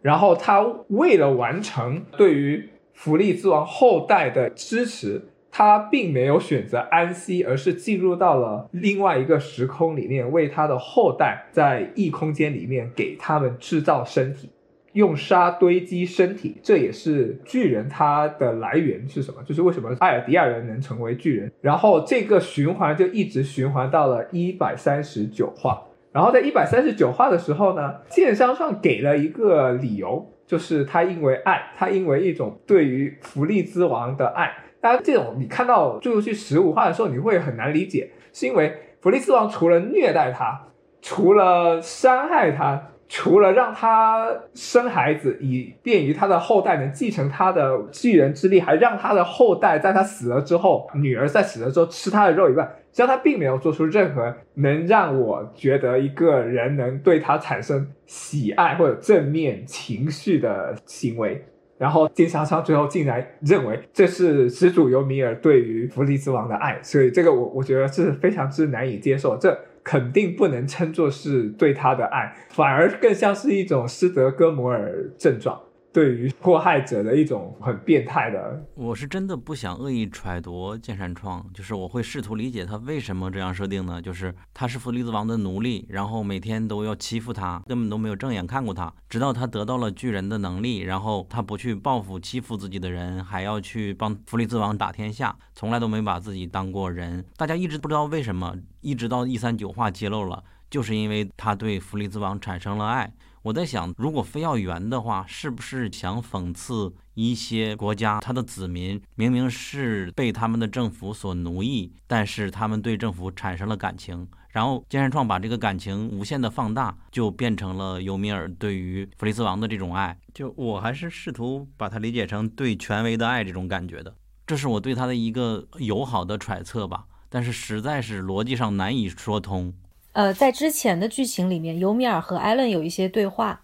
[0.03, 14.51] 然后他为了完成对于福利之王后代的支持，他并没有选择安息，而是进入到了另外一个时空里面，为他的后代在异空间里面给他们制造身体。
[14.93, 19.43] 用沙堆积身体，这也是巨人他的来源是什么？
[19.45, 21.53] 就是为什么艾尔迪亚人能成为巨人？
[21.61, 25.83] 然后这个循环就一直循环到了一百三十九话。
[26.13, 34.53] 然后在一百三十九话的时候呢，剑商上给了一个理由，就是他因为爱，他因为一种对于弗利兹王的爱。
[34.81, 40.69] 当然，这种你看到最后去十五话的时候，你会很难理解，是因为弗利兹王除了虐待他，
[41.03, 42.91] 除了伤害他。
[43.09, 61.43] 除了让他生孩子，以便于他的后代能继承他的巨人之力，还让他的后代在他死了之后，女儿在死了之后吃他的肉以外，实际上他并没有做出任何能让我觉得一个人能对他产生喜爱或者正面情绪的行为。
[61.79, 69.37] 然后金沙昌最后竟然认为这是始祖尤米尔对于弗利兹王的爱，所以这个我我觉得是非常之难以接受。
[69.39, 69.59] 这。
[69.89, 75.59] 肯定不能称作是对他的爱，反而更像是一种施德哥摩尔症状。
[75.91, 84.01] 对于迫害者的一种很变态的，我是真的不想恶意揣度剑山创，就是我会试图理解他为什么这样设定呢？
[84.01, 97.25] 就是他是弗利兹王的奴隶，然后每天都要欺负他，根本都没有正眼看过他，直到他得到了巨人的能力，然后他不去报复欺负自己的人，还要去帮弗利兹王打天下，从来都没把自己当过人。
[97.37, 103.11] 大家一直不知道为什么，一直到一三九话揭露了，就是因为他对弗利兹王产生了爱。
[103.49, 120.19] 我在想，如果非要圆的话，是不是想讽刺一些国家，他的子民明明是被他们的政府所奴役，但是他们对政府产生了感情，然后金山创把这个感情无限的放大，就变成了尤米尔对于弗利斯王的这种爱。
[120.35, 124.15] 就我还是试图把它理解成对权威的爱这种感觉的，
[124.47, 129.73] 这是我对他的一个友好的揣测吧，但是实在是逻辑上难以说通。
[130.13, 133.61] 呃，在之前的剧情里面，尤米尔和艾伦有一些对话，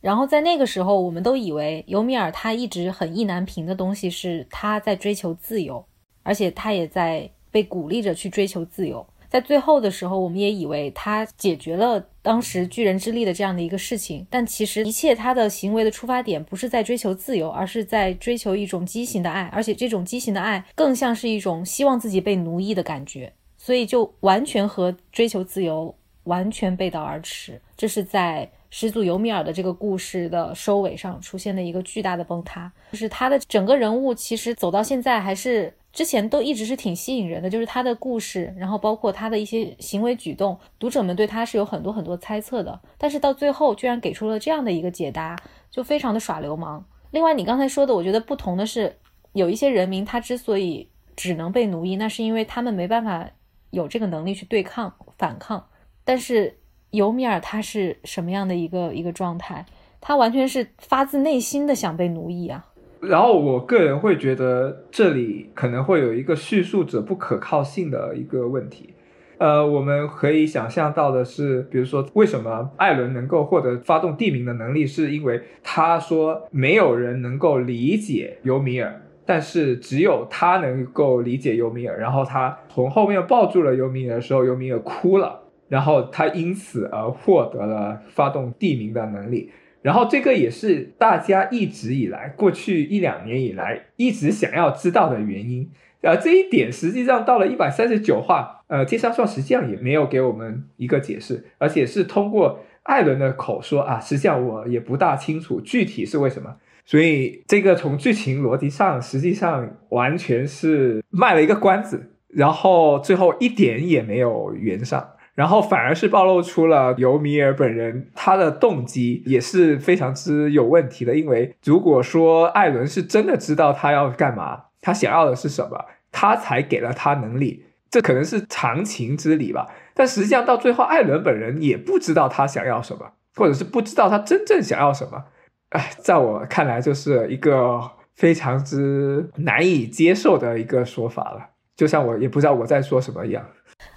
[0.00, 5.84] 然后在那个时候，我们都以为尤米尔他一直很意难平的东西是他在追求自由，
[6.22, 9.06] 而且他也在被鼓励着去追求自由。
[9.28, 23.34] 在最后的时候，我们也以为他解决了当时巨人之力的这样的一个事情，但其实一切他的行为的出发点不是在追求自由，而是在追求一种畸形的爱，而且这种畸形的爱更像是一种希望自己被奴役的感觉。
[23.68, 45.36] 所以就完全和追求自由完全背道而驰，这是在始祖尤米尔的这个故事的收尾上出现的一个巨大的崩塌，就是他的整个人物其实走到现在还是之前都一直是挺吸引人的，就是他的故事，然后包括他的一些行为举动，读者们对他是有很多很多猜测的，但是到最后居然给出了这样的一个解答，
[45.70, 46.82] 就非常的耍流氓。
[47.10, 48.96] 另外，你刚才说的，我觉得不同的是，
[49.34, 53.28] 有一些人民他之所以只能被奴役，那是因为他们没办法
[53.70, 55.68] 有这个能力去对抗反抗，
[56.04, 56.54] 但是。
[56.90, 59.66] 尤米尔他是什么样的一个一个状态？
[60.00, 62.64] 他完全是发自内心的想被奴役啊。
[63.00, 68.94] 然后我个人会觉得这里可能会有一个叙述者不可靠性的一个问题。
[69.36, 82.00] 呃，我们可以想象到的是，比如说为什么艾伦能够获得发动地名的能力，是因为他说没有人能够理解尤米尔，但是只有他能够理解尤米尔。
[82.00, 85.42] 然后他从后面抱住了尤米尔的时候，尤米尔哭了。
[85.68, 89.52] 然后他因此而获得了发动地名的能力，
[89.82, 95.70] 然后这个也是大家一直以来过去一两年以来一直想要知道的原因。
[96.00, 106.56] 呃，这一点实际上到了一百三十九话，呃，金三创实际上也没有给我们一个解释，而且是通过艾伦的口说啊，实际上我也不大清楚具体是为什么。
[106.88, 115.06] 所以这个从剧情逻辑上实际上完全是卖了一个关子，然后最后一点也没有圆上。
[115.34, 121.14] 然后反而是暴露出了尤米尔本人，他的动机也是非常之有问题的。
[121.14, 129.68] 因为如果说艾伦是真的知道他要干嘛，他想要的是什么，他才给了他能力，这可能是常情之理吧。
[129.92, 135.26] 但实际上到最后，艾伦本人也不知道他想要什么，或者是不知道他真正想要什么。
[135.70, 137.80] 哎，在我看来，就是一个
[138.14, 141.50] 非常之难以接受的一个说法了。
[141.76, 143.46] 就像我也不知道我在说什么一样。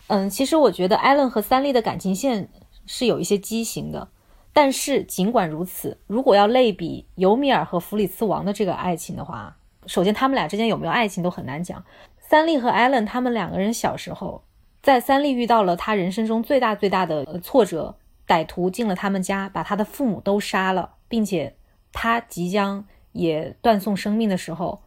[0.08, 2.50] 嗯，其实我觉得艾伦和三丽的感情线
[2.86, 4.10] 是有一些畸形的，
[4.52, 9.56] 但是尽管如此，如果要类比尤米尔和弗里茨王的这个爱情的话，
[9.88, 11.84] 首先他们俩之间有没有爱情都很难讲。
[12.20, 14.44] 三丽和艾伦他们两个人小时候，
[14.84, 17.96] 在三丽遇到了他人生中最大最大的挫折，
[18.28, 21.56] 歹徒进了他们家，把他的父母都杀了，并且
[21.92, 24.82] 他即将也断送生命的时候，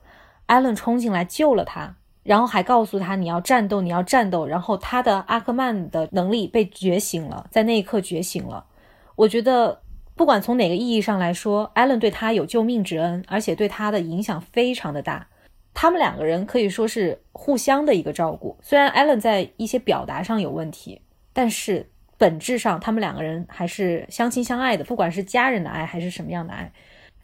[0.47, 1.97] 艾伦冲进来救了他。
[2.23, 4.47] 然后还告诉他你要战斗，你要战斗。
[4.47, 8.65] 然后他的阿克曼的能力被觉醒了，在那一刻觉醒了。
[9.15, 9.83] 我觉得
[10.15, 15.27] 不管从哪个意义上来说，艾伦对他有救命之恩，而且对他的影响非常的大。
[15.75, 18.57] 他们两个人可以说是互相的一个照顾。
[18.63, 21.03] 虽然艾伦在一些表达上有问题，
[21.35, 26.73] 但是本质上他们两个人还是相亲相爱的，不管是家人的爱还是什么样的爱。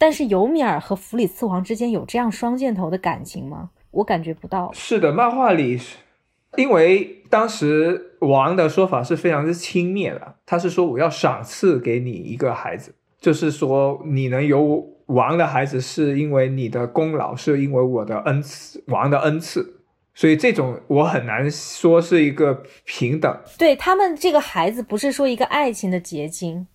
[0.01, 3.69] 但是尤米尔和弗里茨王之间有这样双箭头的感情吗？
[3.91, 4.71] 我感觉不到。
[4.73, 5.79] 是的，漫画里，
[6.57, 19.83] 因为当时王的说法是非常之轻蔑的，他是说我要赏赐给你一个孩子，就是说你能有王的孩子，是因为你的功劳，是因为我的恩赐，王的恩赐，
[20.15, 23.39] 所以这种我很难说是一个平等。
[23.59, 26.65] 对他们这个孩子，不是说一个爱情的结晶。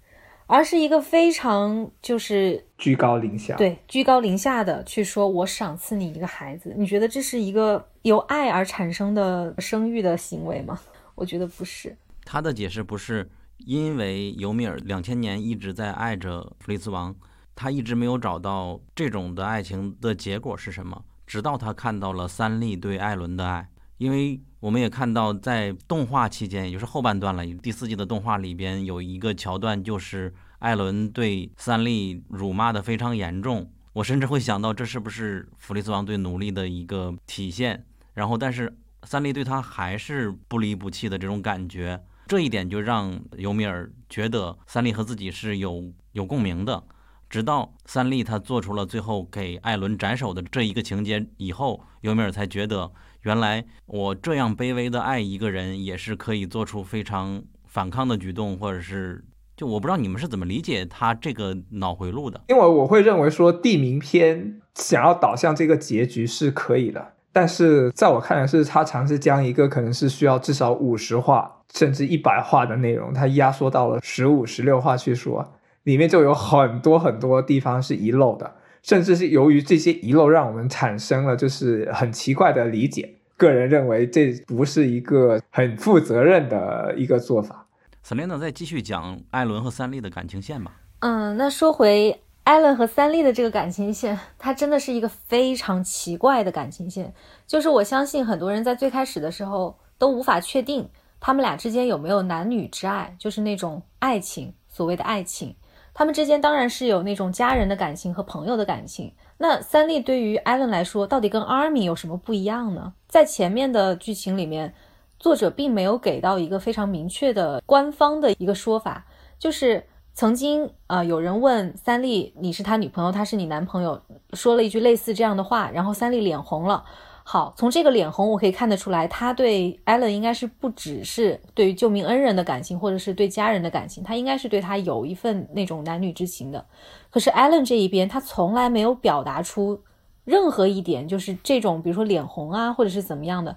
[0.46, 10.80] 而是一个非常就是居高临下，对居高临下的去说，我赏赐你一个孩子，你觉得这是一个由爱而产生的生育的行为吗？
[11.14, 11.96] 我觉得不是。
[12.24, 13.28] 他的解释不是
[13.58, 17.14] 因为尤米尔两千年一直在爱着弗利兹王，
[17.54, 23.68] 他一直没有找到这种的爱情的结果是什么，直到他看到了三笠对艾伦的爱，
[23.98, 30.34] 因为我们也看到在动画期间，也就是后半段了，第四季的动画里边有一个桥段就是。
[30.58, 37.84] 艾伦对三笠辱骂的非常严重，我甚至会想到这是不是弗利斯王对奴隶的一个体现。
[38.14, 46.82] 然后，但是三笠对他还是不离不弃的这种感觉，这一点就让尤米尔觉得三笠和自己是有有共鸣的。
[47.28, 52.90] 直到三笠他做出了最后给艾伦斩首的这一个情节以后，尤米尔才觉得
[53.26, 59.24] 原来我这样卑微的爱一个人也是可以做出非常反抗的举动，或者是。
[59.56, 75.54] 就我不知道你们是怎么理解他这个脑回路的，因为我会认为说地名篇想要导向这个结局是可以的，但是在我看来是他尝试将一个可能是需要至少五十话甚至一百话的内容，他压缩到了十五十六话去说，
[75.84, 83.14] 里面就有很多很多地方是遗漏的，甚至是由于这些遗漏让我们产生了就是很奇怪的理解。
[83.36, 87.66] 个人认为这不是一个很负责任的一个做法。
[88.02, 90.72] s e l n a 再继续讲艾伦和三丽的感情线吧。
[91.00, 97.12] 嗯，那说回艾伦和三丽的这个感情线，它真的是一个非常奇怪的感情线。
[97.46, 100.88] 就是我相信很多人在最开始的时候都无法确定
[101.18, 105.54] 他们俩之间有没有男女之爱，就是那种爱情，所谓的爱情。
[105.92, 109.12] 他们之间当然是有那种家人的感情和朋友的感情。
[109.38, 112.94] 那三笠对于艾伦来说，到底跟阿米有什么不一样呢？
[113.06, 114.74] 在前面的剧情里面，
[115.18, 119.06] 作者并没有给到一个非常明确的官方的一个说法，
[119.38, 119.84] 就是
[120.14, 124.00] 曾经啊有人问三笠你是他女朋友，他是你男朋友，
[124.32, 126.84] 说了一句类似这样的话，然后三笠脸红了。
[127.28, 136.64] 好，从这个脸红我可以看得出来，他对艾伦应该是不只是对于救命恩人的感情，或者是对家人的感情，他应该是对他有一份那种男女之情的。
[137.10, 139.82] 可是艾伦这一边，他从来没有表达出
[140.24, 143.56] 任何一点，就是这种，比如说脸红啊，或者是怎么样的，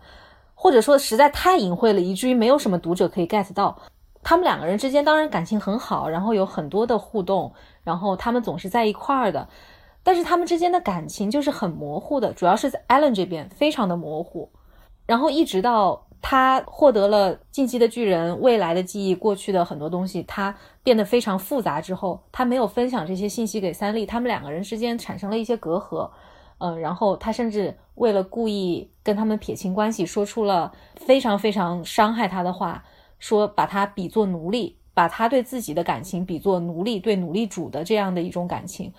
[0.55, 3.79] 或者说实在太隐晦了，以至于没有什么读者可以 get 到。
[4.23, 9.47] 他们两个人之间当然感情很好，然后有很多的互动，然后他们总是在一块儿的。
[10.09, 14.49] 但是他们之间的感情就是很模糊的，主要是在 Allen 这边非常的模糊，
[15.05, 26.09] 然后一直到他获得了进击的巨人未来的记忆、过去的很多东西，他变得非常复杂之后，他没有分享这些信息给三笠，他们两个人之间产生了一些隔阂，
[26.57, 32.83] 嗯，然后他甚至为了故意跟他们撇清关系，说出了非常非常伤害他的话，
[33.19, 38.91] 说把他比作奴隶，把他对自己的感情比作奴隶对奴隶主的这样的一种感情。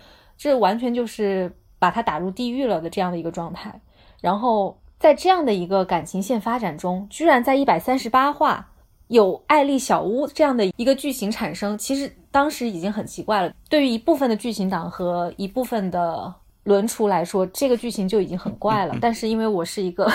[0.42, 3.78] 这完全就是把他打入地狱了的这样的一个状态，
[4.22, 8.66] 然后在这样的一个感情线发展中，居然在一百三十八话
[9.08, 13.52] 有艾丽小屋这样的一个剧情产生，其实当时已经很奇怪了。
[13.68, 16.34] 对于一部分的剧情党和一部分的
[16.64, 18.96] 轮厨来说，这个剧情就已经很怪了。
[19.02, 20.10] 但是因为我是一个，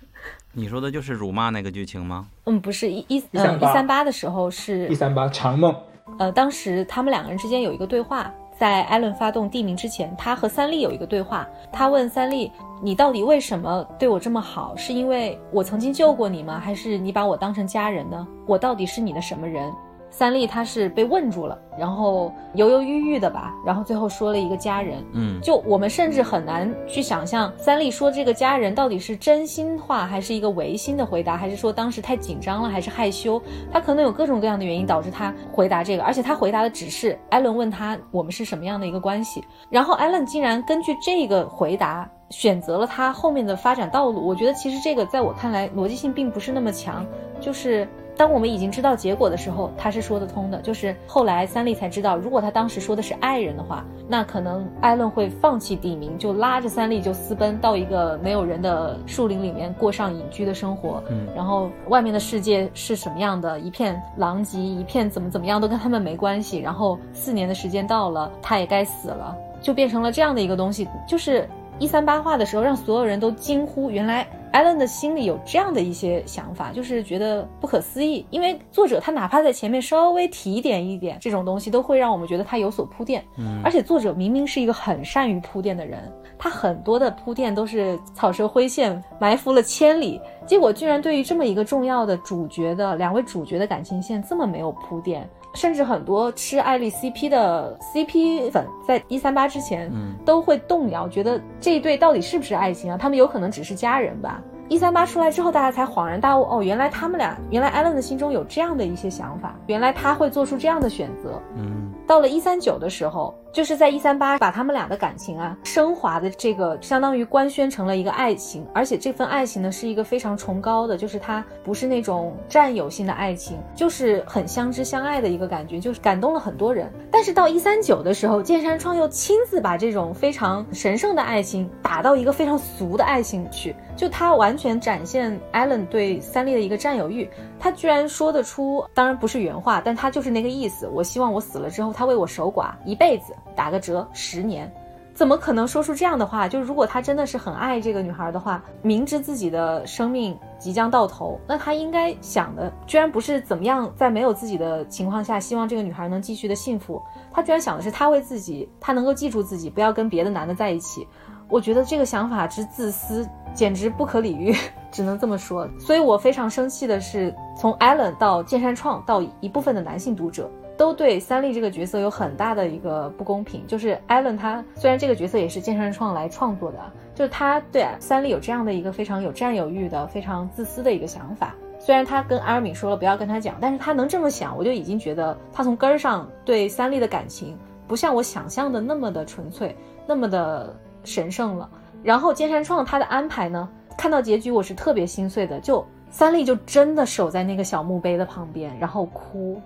[0.52, 2.28] 你说的就是辱骂那个剧情吗？
[2.44, 5.74] 嗯，不是一一嗯一三八的时候是一三八长梦，
[6.18, 8.30] 呃，当时他们两个人之间有一个对话。
[8.60, 11.48] 在艾伦发动地名之前，他和三笠有一个对话。
[11.72, 12.52] 他问三笠
[12.84, 14.76] ：“你到底为什么对我这么好？
[14.76, 16.60] 是因为我曾经救过你吗？
[16.62, 18.28] 还是你把我当成家人呢？
[18.46, 19.72] 我到底是你的什么人？”
[20.10, 25.02] 三笠他是被问住了，然后犹犹豫豫的吧，然后最后说了一个家人。
[25.12, 33.40] 嗯，就我们甚至很难去想象三笠说这个家人到底是真心话还是一个违心的回答，还是说当时太紧张了，还是害羞？
[33.72, 44.26] 他可能有各种各样的原因导致他回答这个，而且他回答的只是艾伦问他我们是什么样的一个关系，然后艾伦竟然根据这个回答选择了他后面的发展道路。
[44.26, 47.06] 我觉得其实这个在我看来逻辑性并不是那么强，
[47.40, 47.88] 就是。
[48.20, 50.60] 当我们已经知道结果的时候，他是说得通的。
[50.60, 61.02] 就是后来三笠才知道，如果他当时说的是爱人的话，那可能艾伦会放弃地名，就拉着三笠就私奔到一个没有人的树林里面过上隐居的生活。
[61.08, 66.58] 嗯，然后外面的世界是什么样的，一片狼藉，一片怎么怎么样都跟他们没关系。
[66.58, 70.86] 然后四年的时间到了，他也该死了，就变成了这样的一个东西。
[71.08, 71.48] 就是
[71.78, 74.26] 一三八话的时候，让所有人都惊呼，原来。
[74.52, 78.26] 艾伦的心里有这样的一些想法，就是觉得不可思议。
[78.30, 83.24] 因为作者他哪怕在前面稍微提点一点这种东西，都会让我们觉得他有所铺垫。
[83.36, 95.28] 嗯，而且作者明明是一个很善于铺垫的人，他很多的铺垫都是草蛇灰线，埋伏了千里，结果居然对于这么一个重要的主角的两位主角的感情线这么没有铺垫。
[95.54, 102.96] 甚至很多吃艾丽 CP 的 CP 粉，在一三八之前，嗯，都会动摇，觉得这一对到底是不是爱情啊？
[102.96, 104.40] 他们有可能只是家人吧。
[104.68, 111.42] 一三八出来之后，大家才恍然大悟，哦，原来他们俩，原来艾伦的心中有这样的一些想法，原来他会做出这样的选择。
[111.56, 126.90] 嗯，到了一三九的时候，就是在一三八把他们俩的感情啊升华的这个，相当于官宣成了一个爱情，而且这份爱情呢是一个非常崇高的，就是它不是那种占有性的爱情，就是很相知相爱的一个感觉，就是感动了很多人。
[127.10, 133.74] 但是到一三九的时候，剑山创又亲自把这种非常神圣的爱情打到一个非常俗的爱情去。
[133.96, 137.28] 就他完全展现艾伦对三笠的一个占有欲，
[137.58, 140.88] 他居然说得出，当然不是原话，但他就是那个意思。
[140.88, 144.72] 我希望我死了之后，他为我守寡一辈子，打个折十年，
[145.14, 146.48] 怎么可能说出这样的话？
[146.48, 157.02] 就如果他真的是很爱这个女孩的话，明知自己的生命即将到头，那他应该想的居然不是怎么样在没有自己的情况下，希望这个女孩能继续的幸福，
[157.32, 161.06] 他居然想的是他为自己，他能够记住自己，不要跟别的男的在一起。
[161.48, 164.54] 我觉得这个想法之自私，简直不可理喻，
[164.92, 165.68] 只能这么说。
[165.80, 170.48] 所以我非常生气的是，从 Allen 到剑山创到一部分的男性读者，
[170.80, 173.66] 都对三笠这个角色有很大的一个不公平。
[173.66, 176.78] 就是艾伦他虽然这个角色也是剑山创来创作的，
[177.14, 181.54] 就是他对三笠有这样的一个非常有占有欲的、非常自私的一个想法。
[181.78, 189.76] 虽然他跟阿尔敏说了不要跟他讲，但是他能这么想，我就已经觉得他从根儿上对三笠的感情不像我想象的那么的纯粹，
[190.06, 190.74] 那么的。
[191.02, 191.66] 神圣了，
[192.02, 193.66] 然后剑山创他的安排呢？
[193.96, 199.58] 看到结局我是特别心碎的，就三笠就真的守在那个小墓碑的旁边，然后哭，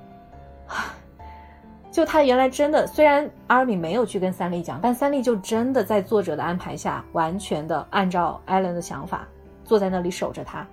[1.95, 9.29] 就他原来真的，虽然阿尔敏没有去跟三丽讲，但三丽就真的在作者的安排下，完全的按照艾伦的想法，
[9.65, 10.67] 坐在那里守着他。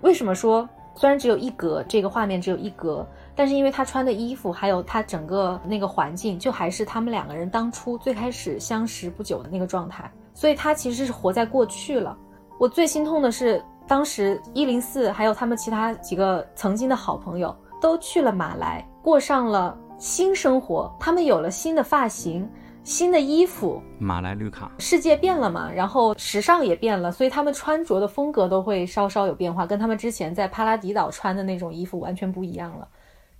[0.00, 3.06] 为什么说虽然只有一格，这个画面只有一格，
[3.36, 12.18] 但是因为他穿的衣服，还有他整个那个环境，就还是他们两个人当初最开始相识不久的那个状态，所以他其实是活在过去了。
[12.58, 19.78] 我最心痛的是，当时一零四还有他们其他几个曾经的好朋友都去了马来，过上了。
[19.98, 22.46] 新生活，他们有了新的发型、
[22.84, 23.82] 新的衣服。
[23.98, 32.86] 马来绿卡，世界变了嘛，然后时尚也变了，所以他们穿着的风格都会稍稍有变化，跟他们之前在帕拉迪岛穿的那种衣服完全不一样了。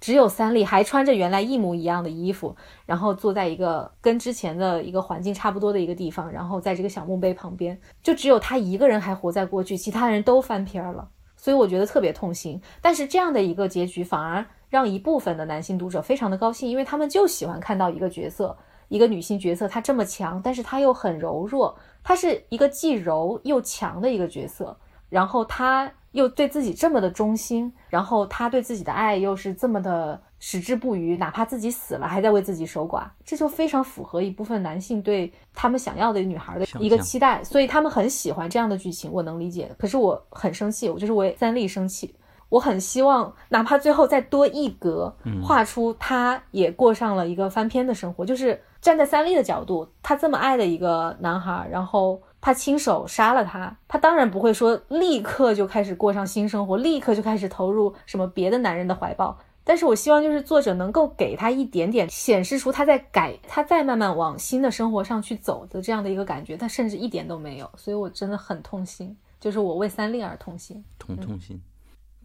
[0.01, 2.57] 只有三丽还穿着原来一模一样的衣服，
[2.87, 11.07] 然后坐在一个跟之前的一个环境差不多的一个地方，然后在这个小墓碑旁边，就只有他一个人还活在过去，其他人都翻篇了。
[11.37, 12.61] 所以我觉得特别痛心。
[12.81, 14.47] 但是这样的一个结局反而。
[14.69, 18.57] 让一部分的男性读者非常的高兴，因为他们就喜欢看到一个角色，
[18.89, 24.77] 一个女性角色，她这么强，但是她又很柔弱，她是一个既柔又强的一个角色，
[25.09, 39.71] 然后她又对自己这么的忠心，然后她对自己的爱又是这么的矢志不渝，哪怕自己死了还在为自己守寡，这就非常符合一部分男性对他们想要的女孩的一个期待，所以他们很喜欢这样的剧情，我能理解。
[39.79, 42.15] 可是我很生气，我就是为三立生气。
[42.49, 48.25] 我很希望，哪怕最后再多一格，画出他也过上了一个翻篇的生活。
[48.25, 59.37] 就是站在三丽的角度，他这么爱的一个男孩，然后他亲手杀了他，他当然不会说立刻就开始过上新生活，立刻就开始投入什么别的男人的怀抱。
[59.65, 67.69] 但是我希望，就是作者能够给他一点点显示出他在改，他在慢慢往新的生活上去走的这样的一个感觉，他甚至一点都没有。
[67.77, 71.61] 所以我真的很痛心，就是我为三丽而痛心，痛痛心。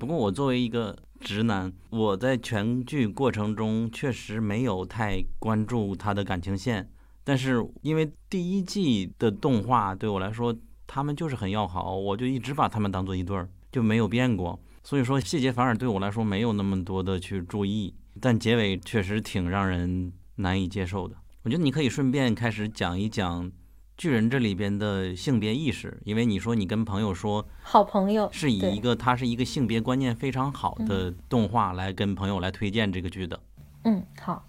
[0.01, 6.89] 不过我作为一个直男，我在全剧过程中确实没有太关注他的感情线。
[7.23, 10.57] 但是因为第一季的动画对我来说，
[10.87, 14.59] 他们就是很要好，我就一直把他们当做一对儿，就没有变过。
[14.81, 17.93] 所以说细节反而对我来说没有那么多的去注意。
[18.19, 21.15] 但结尾确实挺让人难以接受的。
[21.43, 23.51] 我觉得你可以顺便开始讲一讲。
[24.01, 33.39] 巨人这里边的性别意识，因为你说你跟朋友说，好朋友是以一个他是一个性别观念非常好的动画来跟朋友来推荐这个剧的。
[33.83, 34.43] 嗯，好，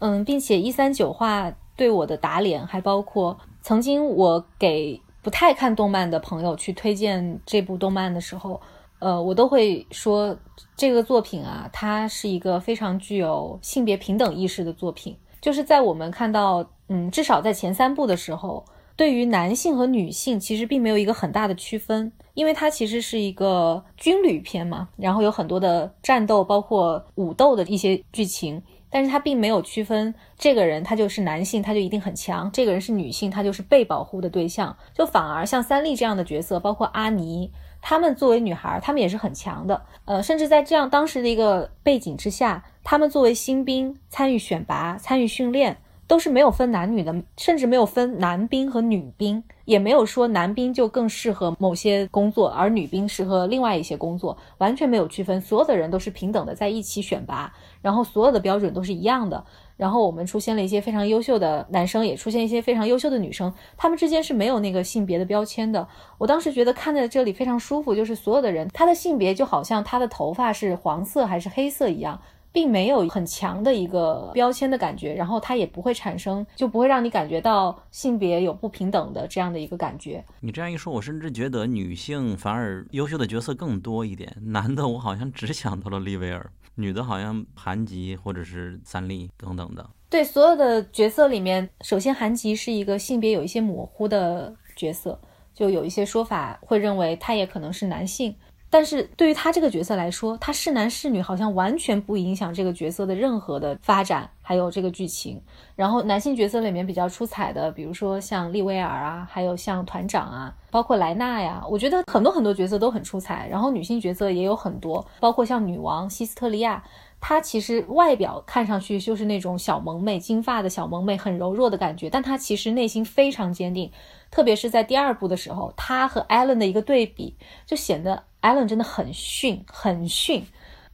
[0.00, 8.60] 嗯，并且一三九话对我的打脸，还包括曾经我给不太看动漫的朋友去推荐这部动漫的时候，
[8.98, 10.36] 呃，我都会说
[10.76, 18.62] 这个作品啊，它是一个非常具有性别平等意识的作品，就是在我们看到，嗯，至少在前三部的时候。
[18.98, 28.60] 对于男性和女性，其实并没有一个很大的区分，因为它其实是一个军旅片嘛，然后有很多的战斗，包括武斗的一些剧情，
[28.90, 34.76] 但是它并没有区分这个人他就是男性，他就一定很强；这个人是女性，他就是被保护的对象。
[34.92, 39.80] 就反而像三丽这样的角色，包括阿尼，他们作为女孩，他们也是很强的。
[40.06, 45.78] 呃，甚至在这样当时的一个背景之下，他们作为新兵参与选拔、参与训练。
[46.08, 57.52] 都是没有分男女的，甚至没有分男兵和女兵，也没有说男兵就更适合某些工作，而女兵适合另外一些工作，完全没有区分，所有的人都是平等的在一起选拔，
[57.82, 59.44] 然后所有的标准都是一样的。
[59.76, 65.86] 然后我们出现了一些非常优秀的男生，也出现一些非常优秀的女生，他们之间是没有那个性别的标签的。
[66.16, 72.20] 我当时觉得看在这里非常舒服，就是所有的人他的性别就好像他的头发是黄色还是黑色一样。
[72.58, 80.24] 并没有很强的一个标签的感觉，然后它也不会产生，就不会让你感觉到性别有不平等的这样的一个感觉。
[80.40, 89.90] 你这样一说，我甚至觉得女性反而优秀的角色更多一点，男的我好像只想到了利维尔，女的好像韩吉或者是三笠等等的。
[90.10, 95.16] 对，所有的角色里面，首先韩吉是一个性别有一些模糊的角色，
[95.54, 98.34] 就有一些说法会认为他也可能是男性。
[98.70, 105.40] 但是对于他这个角色来说，他是男是女好像完全不影响这个角色的任何的发展，还有这个剧情。
[105.74, 113.48] 然后男性角色里面比较出彩的，比如说像利威尔啊，还有像团长啊，包括莱纳呀，我觉得很多很多角色都很出彩。
[113.48, 116.84] 然后女性角色也有很多，包括像女王希斯特利亚，
[117.20, 123.90] 她其实外表看上去就是那种小萌妹，金发的小萌妹，很柔弱的感觉，但她其实内心非常坚定。
[124.30, 127.34] 特别是在第二部的时候，她和艾伦的一个对比，
[127.64, 128.24] 就显得。
[128.40, 130.46] 艾伦真的很逊，很逊，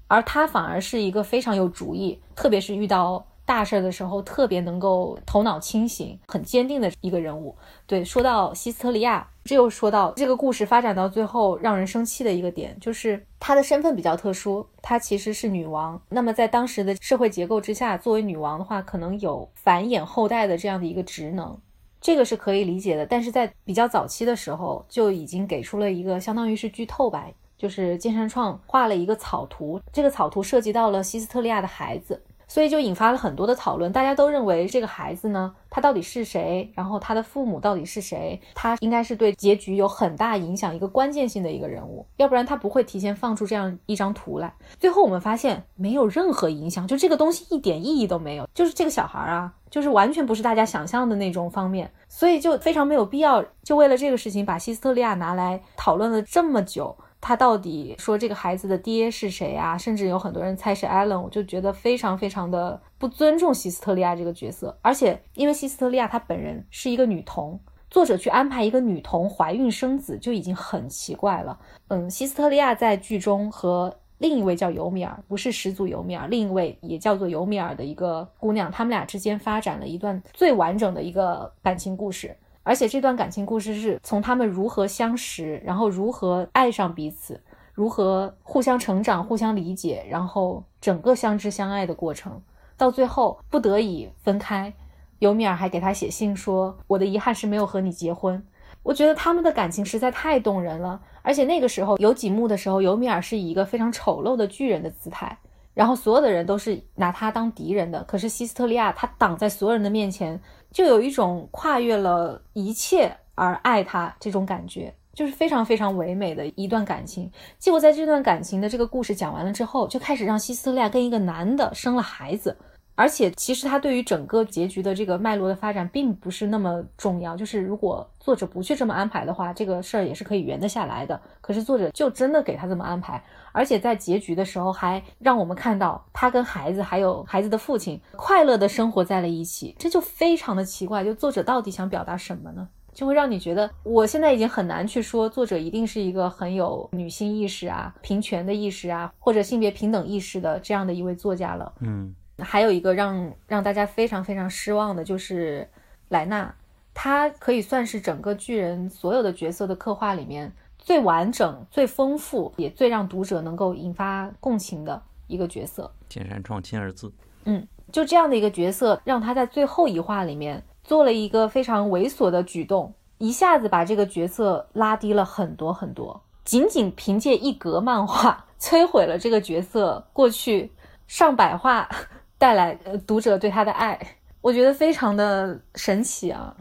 [0.09, 7.55] 而他反而是一个非常有主意，特别是遇到大事的时候特别能够头脑清醒、很坚定的一个人物。
[7.87, 16.01] 对，说到西斯特利亚，这又说到这个故事发展到最后让人生气的一个点，就是她的身份比较特殊，她其实是女王。
[16.09, 21.59] 那么在当时的社会结构之下，作为女王的话，可能有繁衍后代的这样的一个职能。
[22.05, 27.27] 这个是可以理解的，但是在比较早期的时候就已经给出了一个相当于是剧透吧，
[27.57, 32.23] 就是金山创画了一个草图，这个草图涉及到了西斯特利亚的孩子。
[32.55, 36.71] 所以就引发了很多的讨论，大家都认为这个孩子呢，他到底是谁？
[36.77, 38.41] 然后他的父母到底是谁？
[38.55, 44.55] 他应该是对结局有很大影响、一个关键性的一个人物，要不然他不会提前放出这样一张图来。
[44.79, 56.97] 最后我们发现没有任何影响，就这个东西一点意义都没有，就是这个小孩啊，就是完全不是大家想象的那种方面，所以就非常没有必要，就为了这个事情把希斯特利亚拿来讨论了这么久。
[57.27, 59.79] 他到底说这个孩子的爹是谁啊？
[59.79, 64.77] 甚至有很多人猜是艾伦，我就觉得非常非常的不尊重希斯特利亚这个角色。
[64.83, 71.59] 而且因为希斯特利亚她本人是一个女童，作者去安排一个女童怀孕生子就已经很奇怪了。
[71.89, 82.37] 嗯，希斯特利亚在剧中和另一位叫尤米尔，不是始祖尤米尔，另一位也叫做尤米尔的一个姑娘，他们俩之间发展了一段最完整的一个感情故事。
[82.65, 87.41] 而且这段感情故事是从他们如何相识，然后如何爱上彼此，
[87.73, 92.43] 如何互相成长、互相理解，然后整个相知相爱的过程，
[92.77, 94.73] 到最后不得已分开。
[95.21, 98.45] 尤米尔还给他写信说：“我的遗憾是没有和你结婚。”
[98.83, 101.01] 我觉得他们的感情实在太动人了。
[101.23, 105.39] 而且那个时候有几幕的时候，尤米尔是以一个非常丑陋的巨人的姿态，
[105.75, 108.03] 然后所有的人都是拿他当敌人的。
[108.05, 110.41] 可是希斯特利亚他挡在所有人的面前。
[110.73, 117.31] 就有一种跨越了一切而爱他这种感觉，就是非常非常唯美的一段感情。
[117.61, 122.57] 结果在这段感情的这个故事讲完了之后，就开始让希斯特利亚跟一个男的生了孩子。
[122.97, 127.37] 而且，其实他对于整个结局的这个脉络的发展并不是那么重要。
[127.37, 131.21] 就是如果作者不去这么安排的话，这个事儿也是可以圆得下来的。
[131.41, 133.23] 可是作者就真的给他这么安排，
[133.55, 141.05] 而且在结局的时候还让我们看到他跟孩子还有孩子的父亲快乐的生活在了一起，这就非常的奇怪。
[141.05, 142.69] 就作者到底想表达什么呢？
[142.93, 151.73] 就会让你觉得，我现在已经很难去说作者一定是一个很有女性意识啊、平权的意识啊，或者性别平等意识的这样的一位作家了。
[151.81, 152.15] 嗯。
[152.41, 155.69] 还有一个让让大家非常非常失望的就是
[156.09, 156.53] 莱纳，
[156.93, 160.53] 他可以算是整个巨人所有的角色的刻画里面
[160.85, 165.91] 最完整、最丰富，也最让读者能够引发共情的一个角色。
[166.11, 167.11] 天山创亲二字，
[167.47, 180.71] 嗯，就这样的一个角色，让他在最后一话里面做了一个非常猥琐的举动，一下子把这个角色拉低了很多很多，仅仅凭借一格漫画摧毁了这个角色过去
[181.07, 181.89] 上百话。
[182.37, 183.99] 带来呃读者对他的爱，
[184.43, 186.55] 我觉得非常的神奇啊！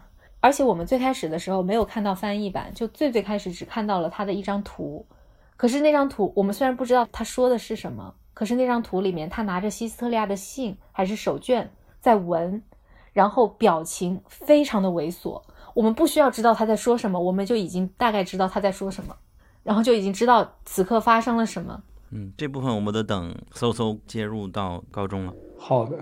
[0.44, 5.06] 而且我们最开始的时候没有看到翻译版，就最最开始只看到了他的一张图。
[5.56, 11.66] 可是那张图，我们虽然不知道他说的是什么，可是那张图里面他拿着希斯特利亚的信还是手绢
[12.02, 12.62] 在闻，
[13.14, 15.42] 然后表情非常的猥琐。
[15.74, 19.16] 我们不需要知道他在说什么，我们就已经大概知道他在说什么，
[19.64, 21.82] 然后就已经知道此刻发生了什么。
[22.12, 25.34] 嗯，这部分我们得等搜搜接入到高中了。
[25.58, 25.98] 好的，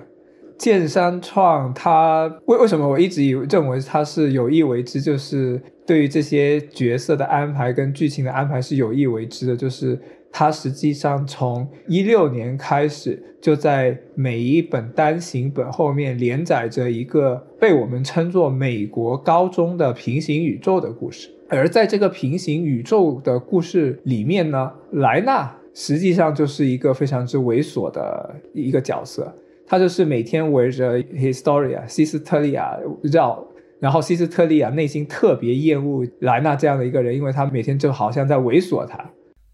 [0.62, 10.00] 剑山创他为为什么我一直以认为他是有意为之，就是对于这些角色的安排跟剧情的安排是有意为之的，就是
[10.32, 29.34] 他实际上从一六年开始就在每一本单行本后面连载着一个被我们称作美国高中的平行宇宙的故事，而在这个平行宇宙的故事里面呢，莱纳实际上就是一个非常之猥琐的一个角色。
[29.72, 33.42] 他就是每天围着 Historia 西斯特利亚绕，
[33.80, 39.00] 然后西斯特利亚内心特别厌恶莱纳这样的一个人，因为他每天就好像在猥琐他。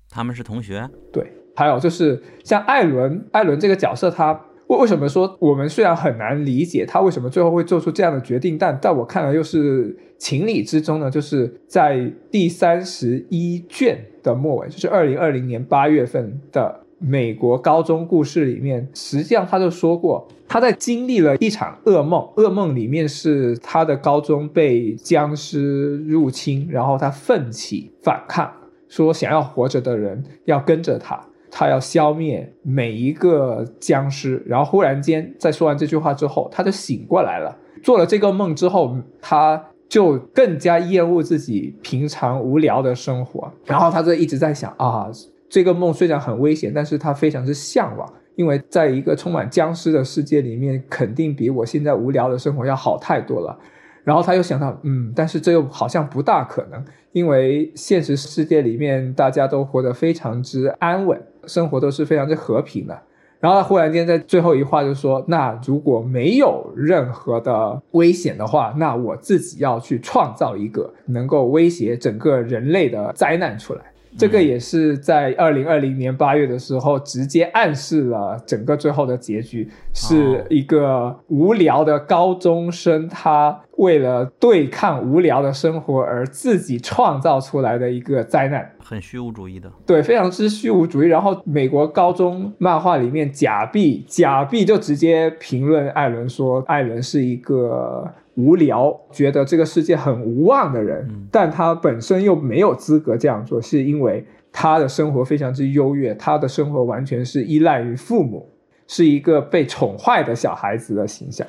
[0.09, 0.89] 他们是同学？
[1.13, 1.23] 对。
[1.55, 4.33] 还有就是像艾伦，艾伦这个角色，他
[4.65, 11.11] 为为什么说我们虽然很难理解他为什么最后会做出这样的决定，但在我看来又是情理之中呢？
[11.11, 16.86] 就是在第三十一卷的末尾，就是二零二零年八月份的。
[16.99, 28.51] 美国高中故事里面，实际上他就说过，他在经历了一场噩梦，噩梦里面是他的高中被僵尸入侵，然后他奋起反抗，
[28.87, 34.41] 说想要活着的人要跟着他，他要消灭每一个僵尸。
[34.45, 37.55] 然后忽然间，在说完这句话之后，他就醒过来了。
[37.83, 45.07] 做了这个梦之后，他就更加厌恶自己平常无聊的生活，然后他就一直在想啊。
[45.49, 53.57] 这个梦虽然很危险，但是他非常之向往因为在一个充满僵尸的世界里面，肯定比我现在无聊的生活要好太多了。
[54.03, 62.97] 然后他又想到，嗯，但是这又好像不大可能，因为现实世界里面大家都活得非常之安稳，生活都是非常之和平的。
[63.39, 73.81] 然后他忽然间在最后一话就说：“那如果没有任何的危险的话，那我自己要去创造一个能够威胁整个人类的灾难出来。”
[74.17, 91.07] 这个也是在二零二零年八月的时候，直接暗示了整个最后的结局是一个无聊的高中生，他为了对抗无聊的生活而自己创造出来的一个灾难，很虚无主义的，对，非常之虚无主义。
[91.07, 98.11] 然后美国高中漫画里面，假币假币就直接评论艾伦说，艾伦是一个。
[98.37, 108.47] 无聊，觉得这个世界很无望的人，但他本身又没有资格这样做，是因为他的生活非常之优越，他的生活完全是依赖于父母，
[108.87, 111.45] 是一个被宠坏的小孩子的形象。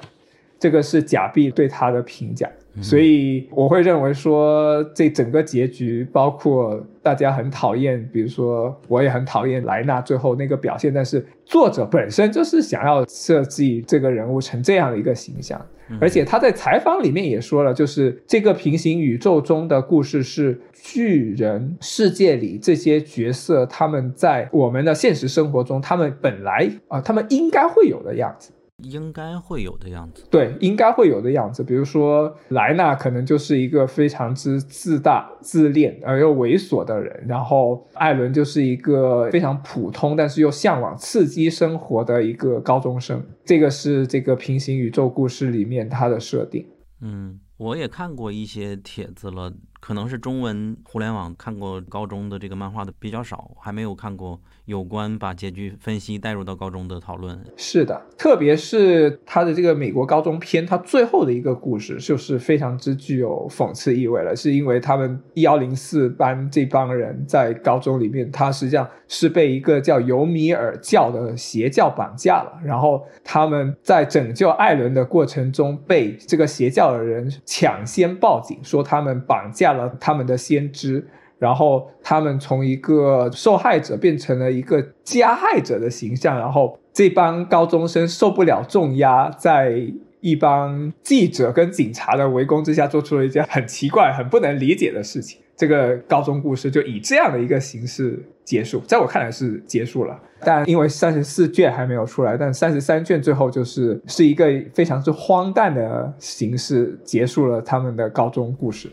[0.59, 2.51] 这个是假币对他的评价，
[2.81, 15.61] 所以我会认为说，这整个结局，包括大家很讨厌，比如说我也很讨厌莱纳最后那个表现，但是作者本身就是想要设计这个人物成这样的一个形象。
[15.99, 28.51] 而且他在采访里面也说了，就是这个平行宇宙中的故事是巨人世界里这些角色他们在我们的现实生活中，他们本来啊，他们应该会有的样子。
[28.85, 31.65] 应该会有的样子，对，应该会有的样子。
[31.65, 43.21] 比如说，莱纳可能就是一个非常之自大、自恋而又猥琐的人，然后艾伦就是一个非常普通，但是又向往刺激生活的一个高中生。
[43.45, 46.65] 这个是这个平行宇宙故事里面它的设定。
[47.01, 49.53] 嗯，我也看过一些帖子了。
[49.81, 57.41] 可能是中文互联网看过高中的这个漫画的比较少，还没有看过有关把结局分析带入到高中的讨论。
[57.57, 79.69] 是的，特别是他的这个美国高中篇，他最后的一个故事就是非常之具有讽刺意味了，是因为他们幺零四班这帮人在高中里面，他实际上是被一个叫尤米尔教的邪教绑架了，然后他们在拯救艾伦的过程中，被这个邪教的人抢先报警，说他们绑架。
[79.69, 81.07] 了他们的先知，
[81.39, 89.81] 然后他们从一个受害者变成了一个加害者的形象，然后这帮高中生受不了重压，在
[90.21, 95.41] 一帮记者跟警察的围攻之下，做出了一件很奇怪、很不能理解的事情。
[95.57, 100.17] 这个高中故事就以这样的一个形式结束，在我看来是结束了。
[100.41, 108.89] 但因为三十四卷还没有出来，但三十三卷最后就是是一个非常之荒诞的形式结束了他们的高中故事。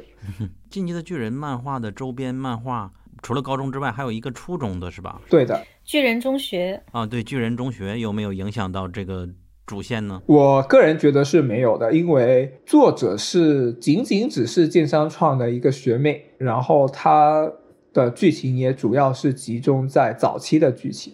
[0.76, 2.92] 进击的巨人漫画的周边漫画，
[3.22, 5.22] 除了高中之外，还有一个初中的，是吧？
[5.30, 9.26] 对的，巨人中学啊，对，巨人中学有没有影响到这个
[9.66, 10.22] 主线呢？
[10.26, 17.50] 我个人觉得是没有的，因为作者是仅仅只是剑山创的一个学妹，然后她
[17.94, 21.14] 的剧情也主要是集中在早期的剧情，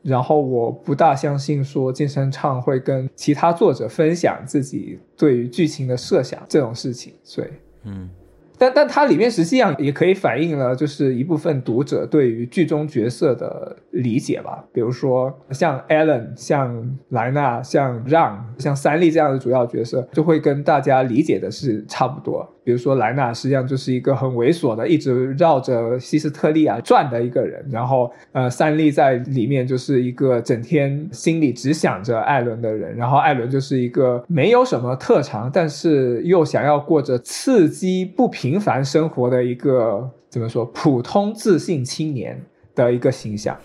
[0.00, 7.48] 然后我不大相信说剑山创会跟其他作者分享自己对于剧情的设想这种事情，所以。
[7.86, 8.08] 嗯，
[8.56, 14.64] 但但它里面实际上也可以反映了，就是一部分读者对于剧中角色的理解吧。
[14.72, 22.48] 比如说像 Allen、像莱纳、像让、像三笠这样的主要角色，就会跟大家理解的是差不多。
[22.64, 27.64] 比如说莱纳实际上就是一个很猥琐的，一直绕着西斯特利亚转的一个人。
[27.70, 32.96] 然后，呃，三笠在里面就是一个整天心里只想着艾伦的人。
[32.96, 42.42] 然后艾伦就是一个没有什么特长，但是又想要过着刺激不平凡生活的一个怎么说普通自信青年
[42.74, 43.56] 的一个形象。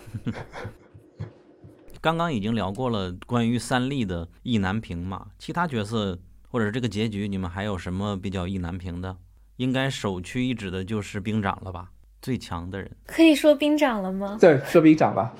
[2.02, 6.18] 刚刚已经聊过了关于三笠的意难平嘛，其他角色。
[6.50, 9.16] 或者这个结局，你们还有什么比较意难平的？
[9.56, 11.92] 应该首屈一指的就是兵长了吧？
[12.20, 14.36] 最强的人可以说兵长了吗？
[14.40, 15.32] 对，说兵长吧。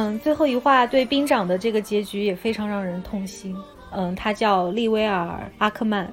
[0.00, 3.54] 嗯，最后一话对兵长的这个结局也非常让人痛心。
[3.92, 5.26] 嗯，他叫利威尔·
[5.58, 6.10] 阿克曼，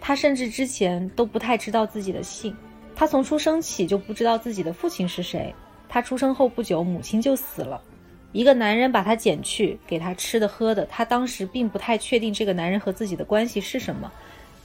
[0.00, 2.56] 他甚至之前都不太知道自己的姓。
[2.94, 5.54] 他从出生起就不知道自己的父亲是谁。
[5.86, 7.78] 他出生后不久，母亲就死了。
[8.32, 10.86] 一个男人把他捡去，给他吃的喝的。
[10.86, 14.10] 他当时并不太确定这个男人和自己的关系是什么，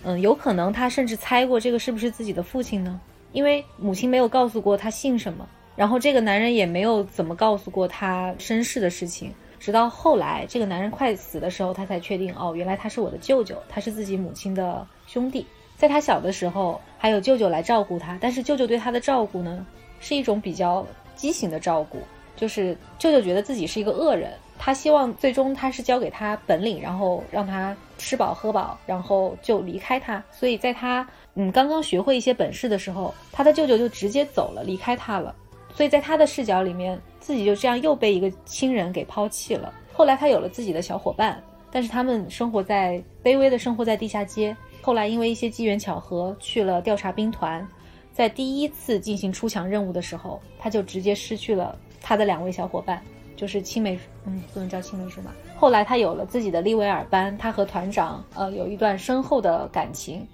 [0.04, 2.98] 嗯，有可能他甚至猜过这个是不是自己的父亲呢？
[3.34, 5.46] 因为母亲没有告诉过他姓什么，
[5.82, 9.34] 然后这个男人也没有怎么告诉过他身世的事情。
[9.60, 15.44] 直到后来，这个男人快死的时候，他才确定哦，原来他是我的舅舅，他是自己母亲的兄弟。
[15.76, 19.66] 在他小的时候，还有舅舅来照顾他，但是舅舅对他的照顾呢，
[20.00, 20.86] 是一种比较
[21.16, 21.98] 畸形的照顾，
[22.36, 30.24] 就是舅舅觉得自己是一个恶人，他希望最终他是教给他本领，然后让他吃饱喝饱，然后就离开他。
[30.32, 35.36] 所以在他嗯刚刚学会一些本事的时候，他的舅舅就直接走了，离开他了。
[35.76, 37.00] 所以在他的视角里面。
[37.22, 39.72] 自己就这样又被一个亲人给抛弃了。
[39.94, 44.58] 后来他有了自己的小伙伴，但是他们生活在卑微的生活在地下街。
[44.82, 47.66] 后来因为一些机缘巧合去了调查兵团，
[48.12, 53.00] 在第一次进行出墙任务的时候，他就直接失去了他的两位小伙伴，
[53.36, 55.32] 就是青梅，嗯，不能叫青梅竹马。
[55.56, 60.28] 后来他有了自己的利维尔班，他和团长呃有一段深厚的感情，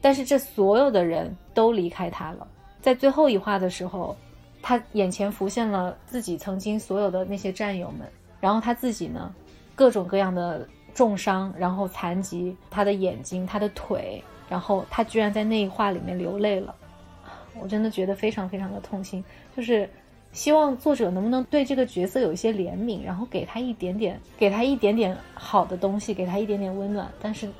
[0.00, 2.48] 但是这所有的人都离开他了。
[2.80, 4.16] 在最后一话的时候。
[4.62, 8.08] 他眼前浮现了自己曾经所有的那些战友们，
[8.40, 9.34] 然后他自己呢，
[9.74, 16.74] 各种各样的重伤，然后残疾，他的眼睛，他的腿，然后他居然在那一话里面流泪了，
[17.60, 19.24] 我真的觉得非常非常的痛心，
[19.56, 19.90] 就是
[20.32, 27.50] 希望作者能不能对这个角色有一些怜悯，然后给他一点点，给他一点点好的东西，给他一点点温暖，但是，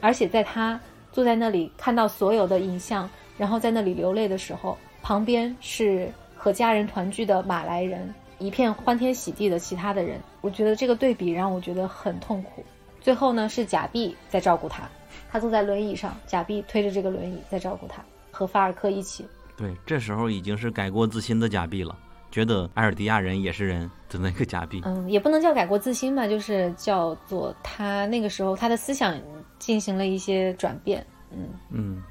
[0.00, 0.80] 而且在他
[1.12, 3.08] 坐在那里看到所有的影像，
[3.38, 6.10] 然后在那里流泪的时候，旁边是。
[6.44, 12.62] 和家人团聚的马来人，一片欢天喜地的其他的人，我觉得这个对比让我觉得很痛苦。
[13.00, 14.86] 最后呢，是贾碧在照顾他，
[15.30, 19.26] 他坐在轮椅上，贾碧推着这个轮椅在照顾他，和法尔克一起。
[19.56, 21.96] 对，这时候已经是改过自新的贾碧了，
[22.30, 24.82] 觉得埃尔迪亚人也是人的那个贾碧。
[24.84, 29.18] 嗯，也不能叫改过自新吧，就是叫做他那个时候他的思想
[29.58, 31.06] 进行了一些转变。
[31.30, 32.02] 嗯嗯。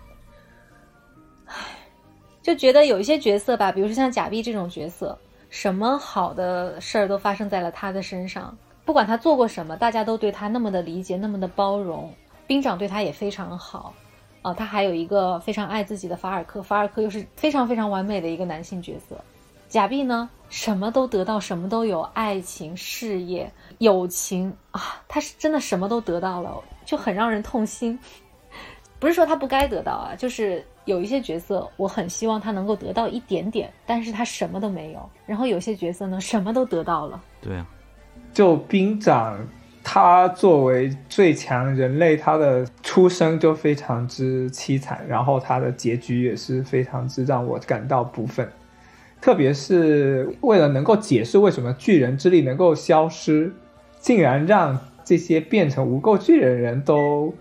[2.43, 5.17] 就觉得有一些角色吧，比如说像贾碧这种角色，
[5.49, 8.55] 什么好的事儿都发生在了他的身上。
[8.83, 12.13] 不管他做过什么，大家都对他那么的理解，那么的包容。
[12.45, 13.93] 兵长对他也非常好，
[14.41, 19.15] 啊，他还有一个非常爱自己的法尔克，法尔克又是非常非常完美的一个男性角色。
[19.69, 27.97] 贾碧呢，什么都得到，什么都有，爱情、事业、友情啊，他是真的什么都得到了，就很让人痛心。
[29.03, 30.63] 不是说他不该得到啊，就是。
[30.85, 35.09] 有一些角色，我很希望他能够得到一点点，但是他什么都没有。
[35.25, 37.21] 然后有些角色呢，什么都得到了。
[37.41, 37.65] 对啊，
[38.33, 39.39] 就兵长，
[39.81, 48.45] 他作为最强人类，他的出生就非常之凄惨，然后他的结局也是非常之让我感到不忿。
[49.21, 53.53] 特别是为了能够解释为什么巨人之力能够消失，
[53.99, 57.33] 竟然让这些变成无垢巨人的人都。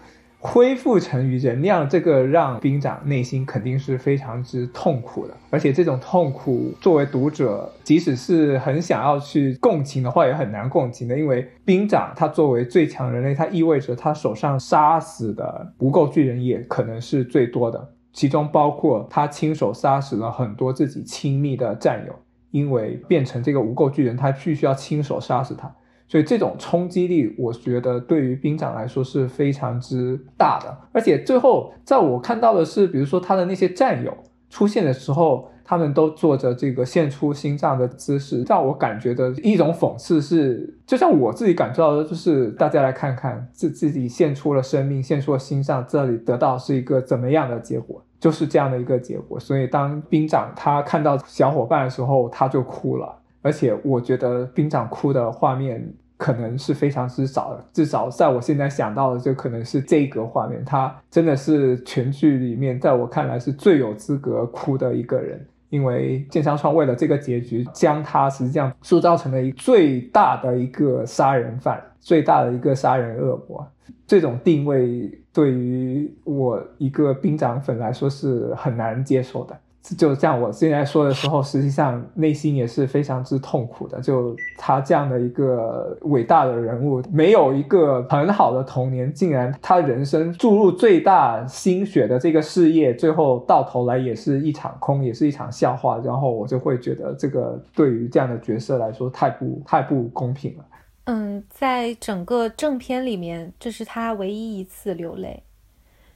[0.44, 22.12] 恢复成于人量，这个让兵长内心肯定是非常之痛苦的，而且这种痛苦，作为读者，即使是很想要去共情的话，也很难共情的，因为兵长他作为最强人类，他意味着他手上杀死的不够巨人也可能是最多的，其中包括他亲手杀死了很多自己亲密的战友，
[22.50, 25.72] 因为变成这个无垢巨人，他必须要亲手杀死他。
[26.12, 30.76] 所以这种冲击力，我觉得对于兵长来说是非常之大的。
[30.92, 34.12] 而且最后，在我看到的是，比如说他的那些战友
[34.50, 49.40] 出现的时候，他们都做着这个献出心脏的姿势，让我感觉的一种讽刺是，就像我自己感受到的，就是大家来看看自自己献出了生命，献出了心脏，这里得到是一个怎么样的结果，就是这样的一个结果。
[49.40, 53.20] 所以当兵长他看到小伙伴的时候，他就哭了。
[53.42, 55.92] 而且我觉得兵长哭的画面。
[56.18, 60.64] 可能是非常之少的，至少在我现在想到的，就可能是这个画面。
[60.64, 73.66] 他真的是全剧里面，在我看来是最有资格哭的一个人，因为剑香川为了这个结局，将他实际上塑造成了一最大的一个杀人犯，最大的一个杀人恶魔。
[74.06, 79.58] 这种定位对于我一个兵长粉来说是很难接受的。
[79.98, 84.00] 就像我现在说的时候，实际上内心也是非常之痛苦的。
[84.00, 95.98] 就他这样的一个伟大的人物，没有一个很好的童年，竟然他人生注入最大心血的这个事业，最后到头来也是一场空，也是一场笑话。
[96.04, 100.64] 然后我就会觉得，这个对于这样的角色来说，太不太不公平了。
[101.06, 105.42] 嗯，在整个正片里面，这是他唯一一次流泪。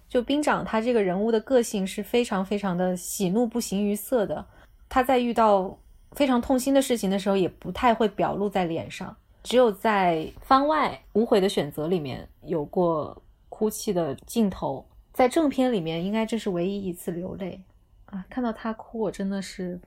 [0.09, 4.45] 就兵长他这个人物的个性是非常非常的喜怒不形于色的，
[4.89, 5.77] 他在遇到
[6.13, 14.87] 非常痛心的事情的时候，也不太会表露在脸上，只有在番外无悔的选择里面有过哭泣的镜头。
[15.13, 17.63] 在正片里面，应该这是唯一一次流泪
[18.05, 18.23] 啊！
[18.29, 19.81] 看到他哭，我真的是，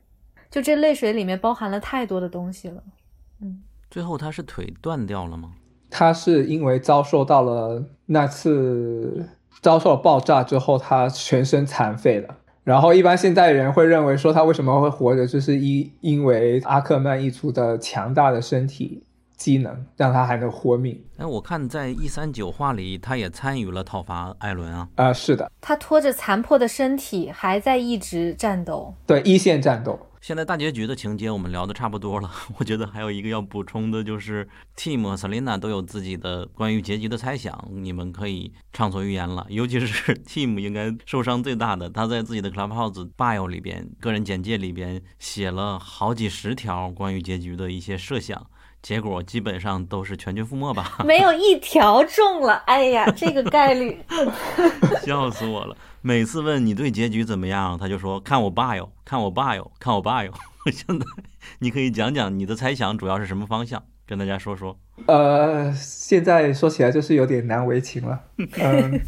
[0.49, 2.83] 就这泪水里面包含了太多的东西了。
[3.41, 5.53] 嗯，最后他是腿断掉了吗？
[5.91, 9.29] 他是因为遭受到了那次
[9.61, 12.35] 遭受了爆炸之后，他全身残废了。
[12.63, 19.03] 然后一般现代人会认为说他为什么会活着，就是因因为阿克曼一族的强大的身体。
[19.39, 21.01] 机能让他还能活命。
[21.15, 24.89] 哎，我看在一三九话里，他也参与了讨伐艾伦啊。
[24.95, 28.93] 啊，是的，他拖着残破的身体还在一直战斗。
[29.07, 29.97] 对，一线战斗。
[30.21, 32.29] 现在大结局的情节我们聊的差不多了，
[32.59, 39.45] 我觉得还有一个要补充的就是 Team 和 Selina 都有自己的关于结局的猜想，你们可以畅所欲言了。
[39.49, 48.45] 尤其是 Team 应该受伤最大的，他在自己的 Clubhouse bio 里边个人简介里边写了好几十条关于结局的一些设想。
[48.81, 51.03] 结果基本上都是全军覆没吧？
[51.05, 54.01] 没有 一条中了，哎呀，这个概率，
[55.05, 55.75] 笑死我了！
[56.01, 60.31] 每次问你对结局怎么样，他就说看我爸哟，看我爸哟，看我爸哟。
[60.71, 61.05] 现在
[61.59, 64.77] 你可以讲讲你的猜想主要是什么方向，跟大家说说。
[65.07, 68.21] 呃，现在说起来就是有点难为情了。
[68.37, 68.99] 嗯，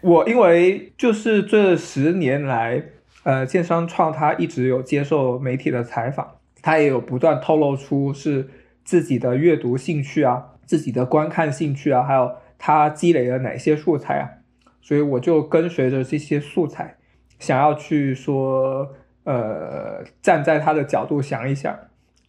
[0.00, 2.82] 我因为就是这十年来，
[3.24, 8.50] 呃，剑商创他一直有接受媒体的采访，他也有不断透露出是。
[8.82, 14.30] 自己的阅读兴趣啊，自己的观看兴趣啊，还有他积累了哪些素材啊，
[14.80, 16.96] 所以我就跟随着这些素材，
[17.38, 18.88] 想要去说，
[19.24, 21.78] 呃，站在他的角度想一想，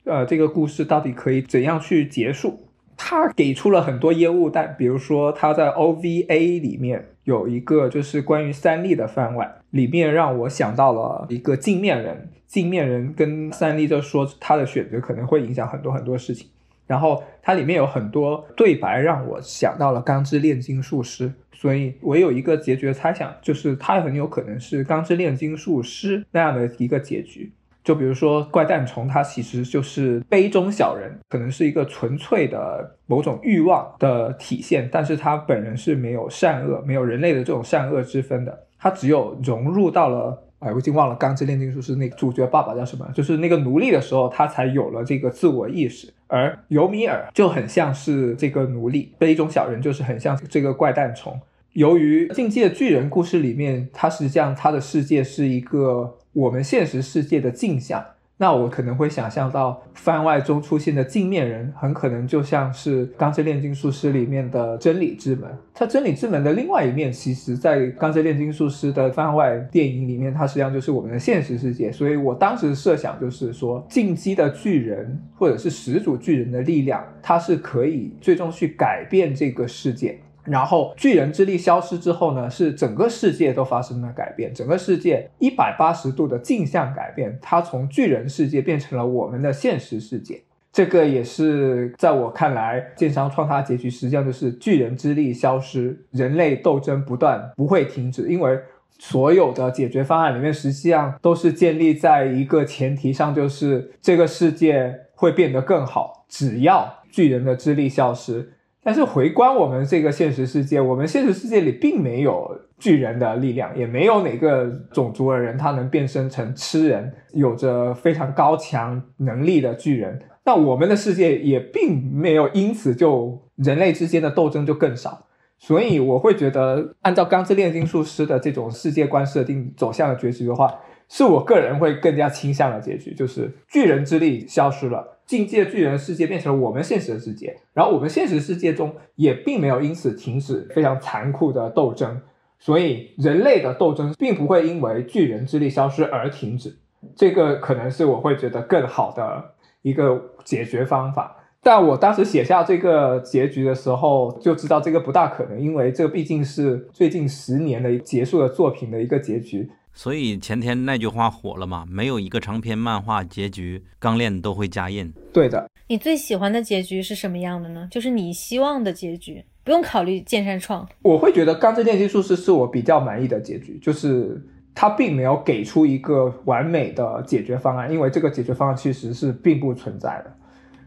[0.04, 2.68] 呃，这个故事到底可以怎样去结束？
[2.98, 12.30] 他给出了很多烟雾弹，比如说他在 OVA 里面有一个就是关于三笠的番外，里面让我想到了一个镜面人。
[12.46, 16.50] 镜面人跟三笠就说他的选择可能会影响很多很多事情，
[16.88, 27.52] 然后它里面有很多对白让我想到了钢之炼金术师，所以我有一个结局的猜想，就是他很有可能是钢之炼金术师那样的一个结局。
[27.84, 40.44] 就比如说怪诞虫，它其实就是杯中小人，可能是一个纯粹的某种欲望的体现，但是他本人是没有善恶，没有人类的这种善恶之分的，他只有融入到了。
[40.60, 46.14] 哎，我已经忘了《钢之炼金术师》那个主角爸爸叫什么，就是那个奴隶的时候，他才有了这个自我意识。
[46.32, 51.38] 而尤米尔就很像是这个奴隶，杯中小人就是很像这个怪诞虫。
[51.74, 58.06] 由于《境界巨人》故事里面，它实际上它的世界是一个我们现实世界的镜像。
[58.42, 65.48] 那我可能会想象到番外中出现的镜面人，很可能就像是《钢之炼金术师》里面的真理之门。
[65.76, 71.92] 它真理之门的另外一面，其实在《钢之炼金术师》的番外电影里面，它实际上就是我们的现实世界。
[71.92, 80.18] 所以我当时设想就是说，进击的巨人或者是始祖巨人的力量，它是可以最终去改变这个世界。
[80.44, 90.42] 然后巨人之力消失之后呢，是整个世界都发生了改变，整个世界一百八十度的镜像改变，它从巨人世界变成了我们的现实世界。
[90.74, 98.58] 这个也是在我看来，剑商创他结局实际上就是巨人之力消失，人类斗争不断不会停止，因为
[98.98, 108.54] 所有的解决方案里面实际上都是建立在一个前提上，就是这个世界会变得更好，只要巨人的之力消失。
[108.84, 112.50] 但是回观我们这个现实世界，我们现实世界里并没有
[112.80, 120.20] 巨人的力量，也没有哪个种族的人他能变身成吃人，有着非常高强能力的巨人。
[120.44, 125.28] 那我们的世界也并没有因此就人类之间的斗争就更少。
[125.60, 130.74] 所以我会觉得，按照钢之炼金术师的这种世界观设定走向的结局的话，
[131.14, 135.20] 是我个人会更加倾向的结局，就是巨人之力消失了。
[135.26, 142.22] 境界巨人世界变成了我们现实的世界，然后我们现实世界中也并没有因此停止非常残酷的斗争，
[142.60, 146.78] 所以人类的斗争并不会因为巨人之力消失而停止。
[147.14, 151.36] 这个可能是我会觉得更好的一个解决方法。
[151.62, 159.70] 但我当时写下这个结局的时候，就知道这个不大可能，因为这毕竟是最近十年的结束的作品的一个结局。
[160.04, 161.86] 所以前天那句话火了嘛？
[161.88, 165.14] 没有一个长篇漫画结局钢炼都会加印。
[165.32, 165.70] 对的。
[165.90, 167.88] 你最喜欢的结局是什么样的呢？
[167.92, 170.90] 就是你希望的结局，不用考虑剑山创。
[171.04, 180.36] 我会觉得《钢之炼金术师》是我比较满意的结局，就是他并没有给出一个完美的解决方案，因为这个解决方案其实是并不存在的。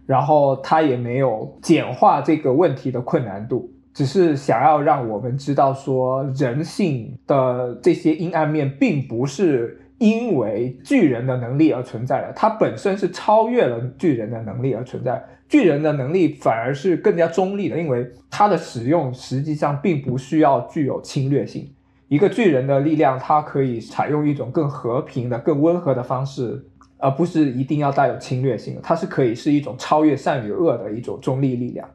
[0.07, 3.71] 然后他也没有简化这个问题的困难度。
[3.95, 15.25] 只是想要让我们知道，说人性的这些阴暗面，并不是因为巨人的能力而存在的，它本身是超越了巨人的能力而存在。
[15.49, 21.71] 巨人的能力反而是更加中立的，因为它的使用实际上并不需要具有侵略性。
[22.09, 26.65] 一个巨人的力量，它可以采用一种更和平的、更温和的方式，
[26.99, 31.89] 而不是一定要带有侵略性，它是可以是一种超越善与恶的一种中立力量。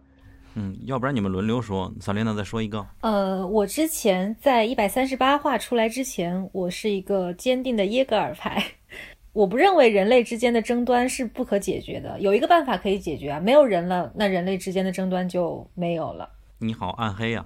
[0.61, 2.85] 嗯，要不然你们轮流说，萨琳娜再说一个。
[2.99, 8.61] 呃，我之前在一百三十八话出来之前，我是一个坚定的耶格尔派。
[9.31, 16.29] 我不认为人类之间的争端是不可解决的，有一个办法可以解决啊，没有人了，那人类之间的争端就没有了。
[16.57, 17.45] 你好，暗黑呀。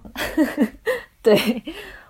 [1.22, 1.38] 对，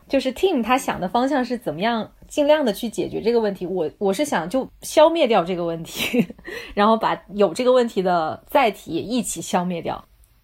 [0.08, 3.66] 就是 Team 他想的方向是怎么样尽量的去解决这个问题。
[3.68, 6.26] 我我是想就消灭掉这个问题，
[6.74, 10.02] 然后把有这个问题的载体也一起消灭掉。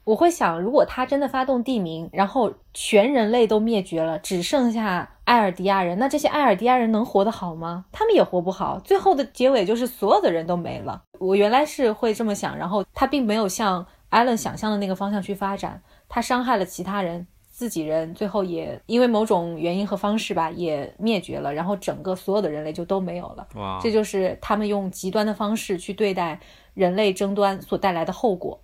[0.09, 7.85] 我会想，如果他真的发动地名，然后全人类都灭绝了，只剩下艾尔迪亚人，那这些艾尔迪亚人能活得好吗？
[7.91, 8.79] 他们也活不好。
[8.79, 11.03] 最后的结尾就是所有的人都没了。
[11.19, 23.47] 我原来是会这么想，然后他并没有像艾伦想象的那个方向去发展，他伤害了其他人，自己人最后也因为某种原因和方式吧，也灭绝了，然后整个所有的人类就都没有了。
[23.53, 26.39] 哇，这就是他们用极端的方式去对待
[26.73, 28.59] 人类争端所带来的后果。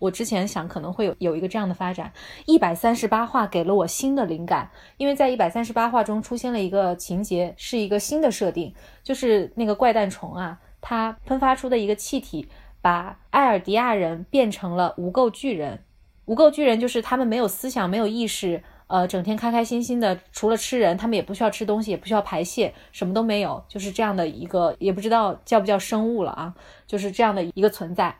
[0.00, 2.12] 我之前想可能会有有一个这样的发展，
[2.46, 8.74] 一百三十八话给了我新的灵感，因为在一百三十八话中出现了一个情节，是一个新的设定，
[9.04, 12.48] 就是那个怪诞虫啊，它喷发出的一个气体，
[12.82, 15.84] 把艾尔迪亚人变成了无垢巨人。
[16.24, 26.54] 无垢巨人就是他们没有思想、没有意识，呃，整天开开心心的，除了吃人，他们也不需要吃东西，也不需要排泄，什么都没有，就是这样的一个，也不知道叫不叫生物了啊，
[26.86, 28.16] 就是这样的一个存在。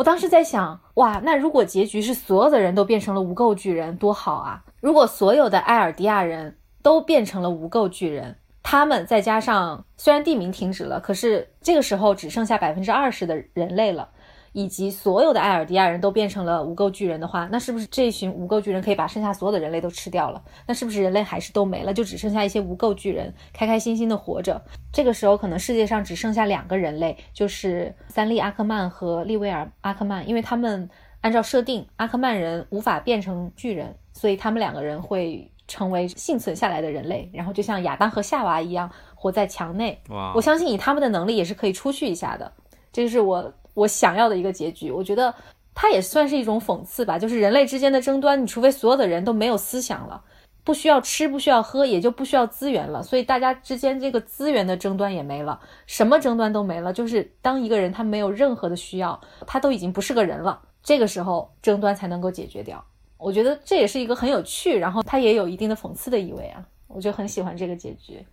[0.00, 4.64] 我当时在想，哇，那如果结局是所有的人都变成了无垢巨人，多好啊！
[4.80, 14.08] 如果所有的埃尔迪亚人都变成了无垢巨人，他们再加上虽然地名停止了，可是这个时候只剩下百分之二十的人类了。
[14.52, 20.42] 以及所有的艾尔迪亚人都变成了无垢巨人的话，那是不是这群无垢巨人可以把剩下所有的人类都吃掉了？
[20.66, 24.60] 那是不是人类还是都没了，就只剩下一些无垢巨人开开心心的活着？
[24.92, 30.90] 这个时候可能世界上只剩下两个人类，就是三利阿克曼和利威尔阿克曼，因为他们
[31.20, 40.02] 按照设定，阿克曼人无法变成巨人，所以他们两个人会成为幸存下来的人类，然后就像亚当和夏娃一样活在墙内。
[40.34, 42.52] 我相信以他们的能力也是可以出去一下的。
[42.92, 43.52] 这是我。
[43.74, 45.34] 我想要的一个结局，我觉得
[45.74, 47.18] 它也算是一种讽刺吧。
[47.18, 50.22] 就是人类之间的争端，你除非所有的人都没有思想了，
[50.64, 53.02] 不需要吃，不需要喝，也就不需要资源了。
[53.02, 56.92] 所以大家之间这个资源的争端也没了，什么争端都没了。
[56.92, 62.84] 就是当一个人他没有任何的需要，他都已经不是个人了，这个时候争端才能够解决掉。
[63.16, 66.64] 我觉得这也是一个很有趣，然后它也有一定的讽刺的意味啊。
[66.88, 68.24] 我就很喜欢这个结局。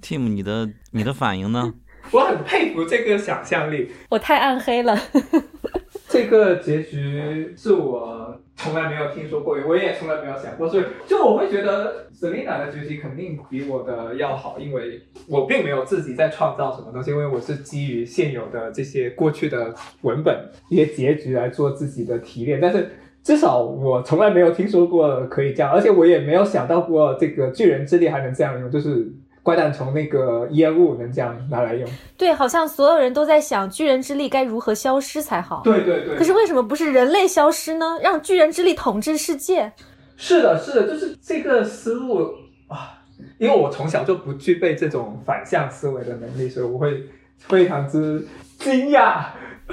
[0.00, 1.74] Tim，你的你的反应呢？
[2.12, 4.98] 我很佩服这个想象力，我太暗黑了。
[6.08, 19.72] 这个结局是我从来没有听说过，我也从来没有想过，所以就我会觉得 Selina 的结局肯定比我的要好，因为我并没有自己在创造什么东西，因为我是基于现有的这些过去的
[20.02, 22.90] 文本一些结局来做自己的提炼，但是
[23.22, 29.12] 至少我从来没有听说过可以这样，而且我也没有想到过这个巨人之力还能这样用，就是。
[29.42, 31.88] 怪诞虫那个烟雾能这样拿来用？
[32.16, 35.62] 对，好像所有人都在想巨人之力该如何消失才好。
[35.64, 36.16] 对对对。
[36.16, 37.98] 可是为什么不是人类消失呢？
[38.02, 39.72] 让巨人之力统治世界？
[40.16, 42.34] 是的，是的，就是这个思路
[42.68, 42.98] 啊。
[43.38, 47.02] 因为我从小就不具备这种反向思维的能力，所以我会
[47.38, 48.26] 非常之
[48.58, 49.24] 惊讶。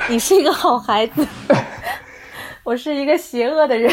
[0.09, 1.27] 你是一个好孩子，
[2.63, 3.91] 我是一个邪恶的人。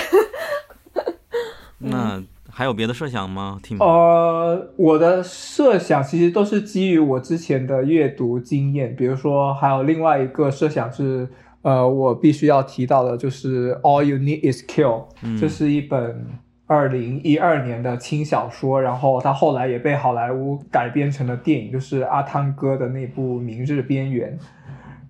[1.79, 2.23] 那。
[2.55, 3.59] 还有别的设想吗？
[3.61, 11.29] 听呃，我的设想其实都是基于我之前的阅读经验，比如说还有另外一个设想是，
[11.63, 15.03] 呃，我必须要提到的就是《All You Need Is Kill》，
[15.41, 16.25] 这是一本
[16.69, 24.39] 二零一二年的轻小说，然后它后来也被好莱坞改编成了电影，就是阿汤哥的那部《明日边缘》。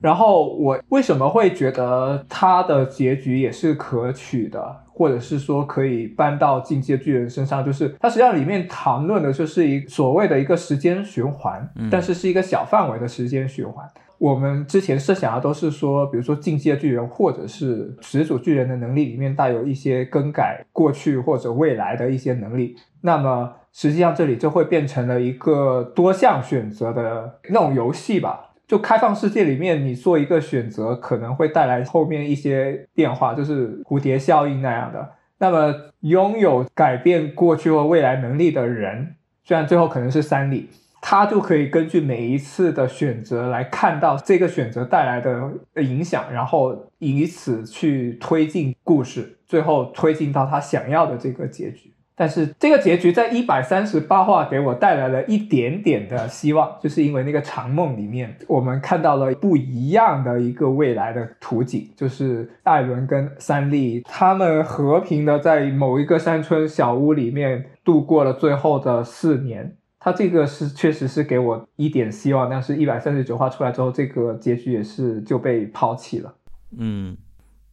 [0.01, 4.84] 然后我为什么会觉得它的结局也是可取的？
[4.95, 13.85] 或者是说可以搬到进阶巨人身上，就是它实际上里面谈论的就是一所谓的一个时间循环，但是是一个小范围的时间循环。
[14.19, 28.53] 我们之前设想的都是说，比如说进阶巨人或者是始祖巨人的能力里面带有一些更改过去或者未来的一些能力，那么实际上这里就会变成了一个多项选择的那种游戏吧。
[28.67, 35.13] 就开放世界里面，你做一个选择可能会带来后面一些变化，就是蝴蝶效应那样的。
[35.39, 40.71] 那么拥有改变过去或未来能力的人，虽然最后可能是三里，
[41.03, 51.91] 他就可以根据每一次的选择来看到这个选择带来的影响，然后以此去推进故事，最后推进到他想要的这个结局。
[52.17, 69.77] 但是这个结局在一百三十八话给我带来了一点点的希望，就是因为那个长梦里面，我们看到了不一样的一个未来的图景，就是艾伦跟三笠他们和平的在某一个山村小屋里面度过了最后的四年。
[69.99, 76.33] 他这个是确实是给我一点希望，但是一百三十九话出来之后，这个结局也是就被抛弃了。
[76.79, 77.17] 嗯，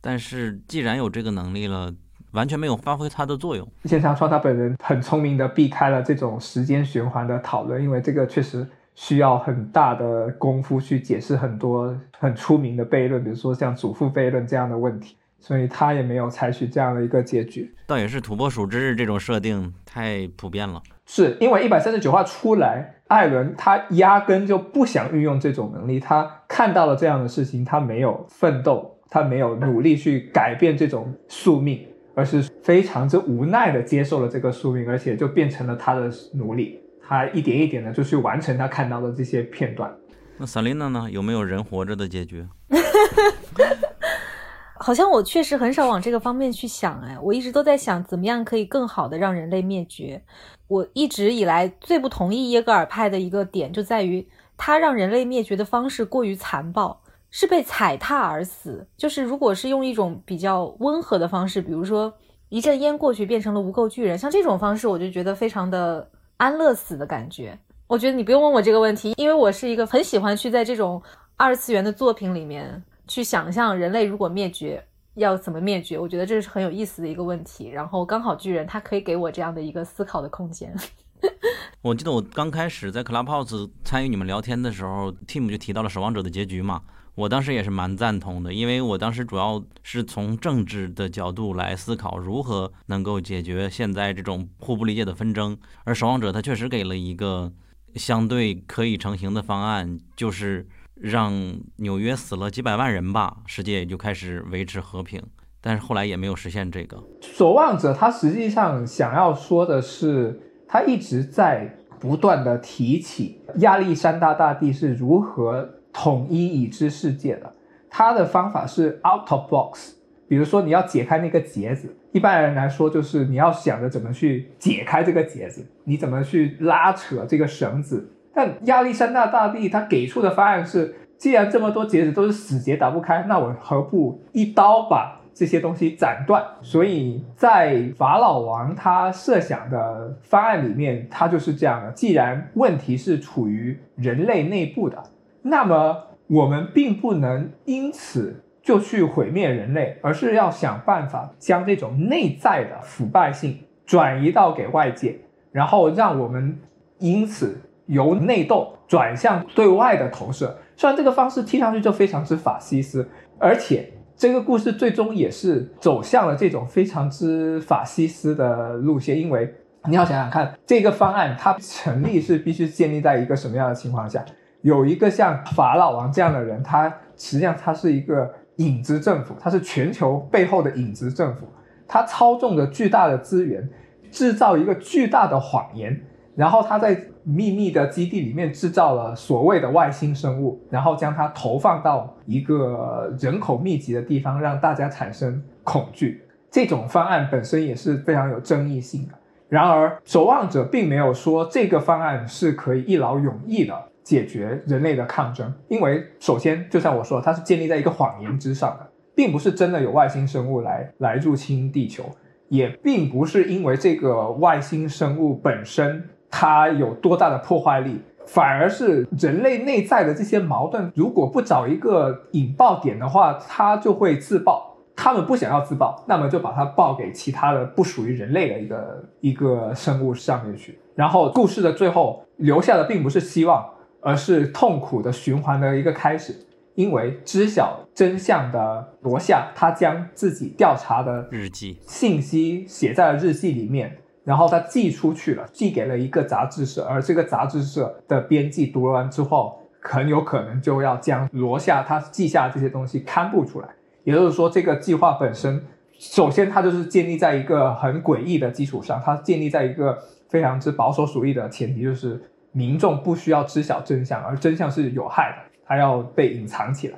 [0.01, 1.93] 但是既然有这个能力了。
[2.31, 3.67] 完全没有发挥它的作用。
[3.85, 17.73] 谢长川他本人很聪明的避开了这种时间循环的讨论，因为这个确实需要很大的功夫去解释很多很出名的悖论，比如说像祖父悖论这样的问题，所以他也没有采取这样的一个结局。
[17.87, 31.85] 倒也是土拨鼠之日这种设定太普遍了，是因为一百三十九话出来，艾伦他压根就不想运用这种能力，他看到了这样的事情，他没有奋斗，他没有努力去改变这种宿命。
[32.15, 36.79] 而是非常之无奈的接受了这个宿命，而且就变成了他的奴隶。
[37.01, 39.93] 他一点一点的就去完成他看到的这些片段。
[40.37, 41.07] 那萨琳娜呢？
[41.11, 42.45] 有没有人活着的结局？
[44.79, 46.99] 好像我确实很少往这个方面去想。
[47.01, 50.23] 哎，我一直都在想怎么样可以更好的让人类灭绝。
[50.67, 54.25] 我一直以来最不同意耶格尔派的一个点就在于，
[54.55, 57.00] 他让人类灭绝的方式过于残暴。
[57.31, 62.13] 是被踩踏而死，就是如果是用一种比较温和的方式，比如说
[62.49, 67.57] 一阵烟过去变成了无垢巨人，像这种方式，我就觉得非常的安乐死的感觉。
[67.87, 71.01] 我觉得你不用问我这个问题，因为我是一个很喜欢去在这种
[71.37, 74.83] 二次元的作品里面去想象人类如果灭绝
[75.15, 77.69] 要怎么灭绝，我觉得这是很有意思的一个问题。
[77.69, 80.73] 然后刚好巨人他可以给我这样的一个思考的空间。
[81.81, 86.81] 我记得我刚开始在 Clubhouse 参与你们聊天的时候，Tim 就提到了守望者的结局嘛。
[87.13, 97.51] 我当时也是蛮赞同的，因为我当时主要是从政治的角度来思考如何能够解决现在这种互不理解的纷争，而守望者他确实给了一个
[97.95, 100.65] 相对可以成型的方案，就是
[100.95, 101.33] 让
[101.75, 105.21] 纽约死了几百万人吧，世界也就开始维持和平，
[105.59, 107.03] 但是后来也没有实现这个。
[107.21, 115.80] 守望者他实际上想要说的是，他一直在不断的提起亚历山大大帝是如何。
[115.93, 117.53] 统一已知世界的，
[117.89, 119.95] 他的方法是 out of box。
[120.27, 128.09] 比如说，你要解开那个结子，一般人来说就是你要想着怎么去解开这个结子，你怎么去拉扯这个绳子。
[128.33, 136.41] 但亚历山大大帝他给出的方案是，既然这么多结子都是死结打不开，那我何不一刀把这些东西斩断？
[136.61, 145.03] 所以在法老王他设想的方案里面，他就是这样的：既然问题是处于人类内部的。
[145.43, 155.19] 那么我们并不能因此就去毁灭人类，而是要想办法将这种内在的腐败性转移到给外界，
[155.51, 156.59] 然后让我们
[156.99, 160.57] 因此由内斗转向对外的投射。
[160.75, 169.53] 虽然这个方式听上去就非常之法西斯，而且这个故事最终也是走向了这种非常之法西斯的路线，因为
[169.87, 174.23] 你要想想看，这个方案它成立是必须建立在一个什么样的情况下？
[174.61, 181.47] 有一个像法老王这样的人，他实际上他是一个影子政府，他是全球背后的影子政府，
[181.87, 183.67] 他操纵着巨大的资源，
[184.11, 185.99] 制造一个巨大的谎言，
[186.35, 196.23] 然后他在秘密的基地里面制造了所谓的外星生物，然后将它投放到一个人口密集的地方，让大家产生恐惧。
[196.49, 199.13] 这种方案本身也是非常有争议性的。
[199.49, 203.75] 然而，守望者并没有说这个方案是可以一劳永逸的。
[204.03, 212.03] 解决人类的抗争，因为首先，就像我说，它是建立在一个谎言之上的，并不是真的有外星生物来来入侵地球，
[212.49, 224.69] 也并不是因为这个外星生物本身它有多大的破坏力，反而是人类内在的这些矛盾，如果不找一个引爆点的话，它就会自爆。
[224.93, 230.77] 他们不想要自爆，那么就把它爆给其他的不属于人类的一个一个生物上面去。
[230.93, 233.67] 然后故事的最后留下的并不是希望。
[234.01, 236.35] 而是痛苦的循环的一个开始，
[236.75, 253.67] 因为知晓真相的罗夏，他将自己调查的日记信息写在了日记里面，然后他寄出去了，寄给了一个杂志社，而这个杂志社的编辑读完之后，很有可能就要将罗夏他记下这些东西刊布出来。
[254.03, 255.63] 也就是说，这个计划本身，
[255.99, 259.95] 首先它就是建立在一个很诡异的基础上，它建立在一个
[260.27, 262.19] 非常之保守主义的前提，就是。
[262.51, 266.97] 民众不需要知晓真相，而真相是有害的，它要被隐藏起来。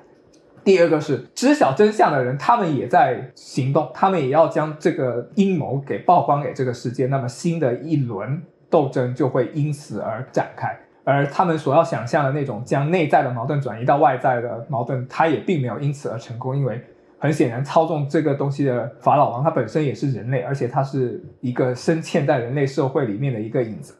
[0.63, 7.05] 第二个是知晓真相的人，他们也在行动，他们也要将这个阴谋给曝光给这个世界。
[7.07, 10.73] 那么新的一轮斗争就会因此而展开。
[11.03, 16.81] 而他们所要想象的那种将内在的矛盾转移到外在的矛盾，他也并没有因此而成功，因为
[17.19, 23.93] 很显然操纵这个东西的法老王他本身也是人类，而且他是一个深嵌在人类社会里面的一个影子。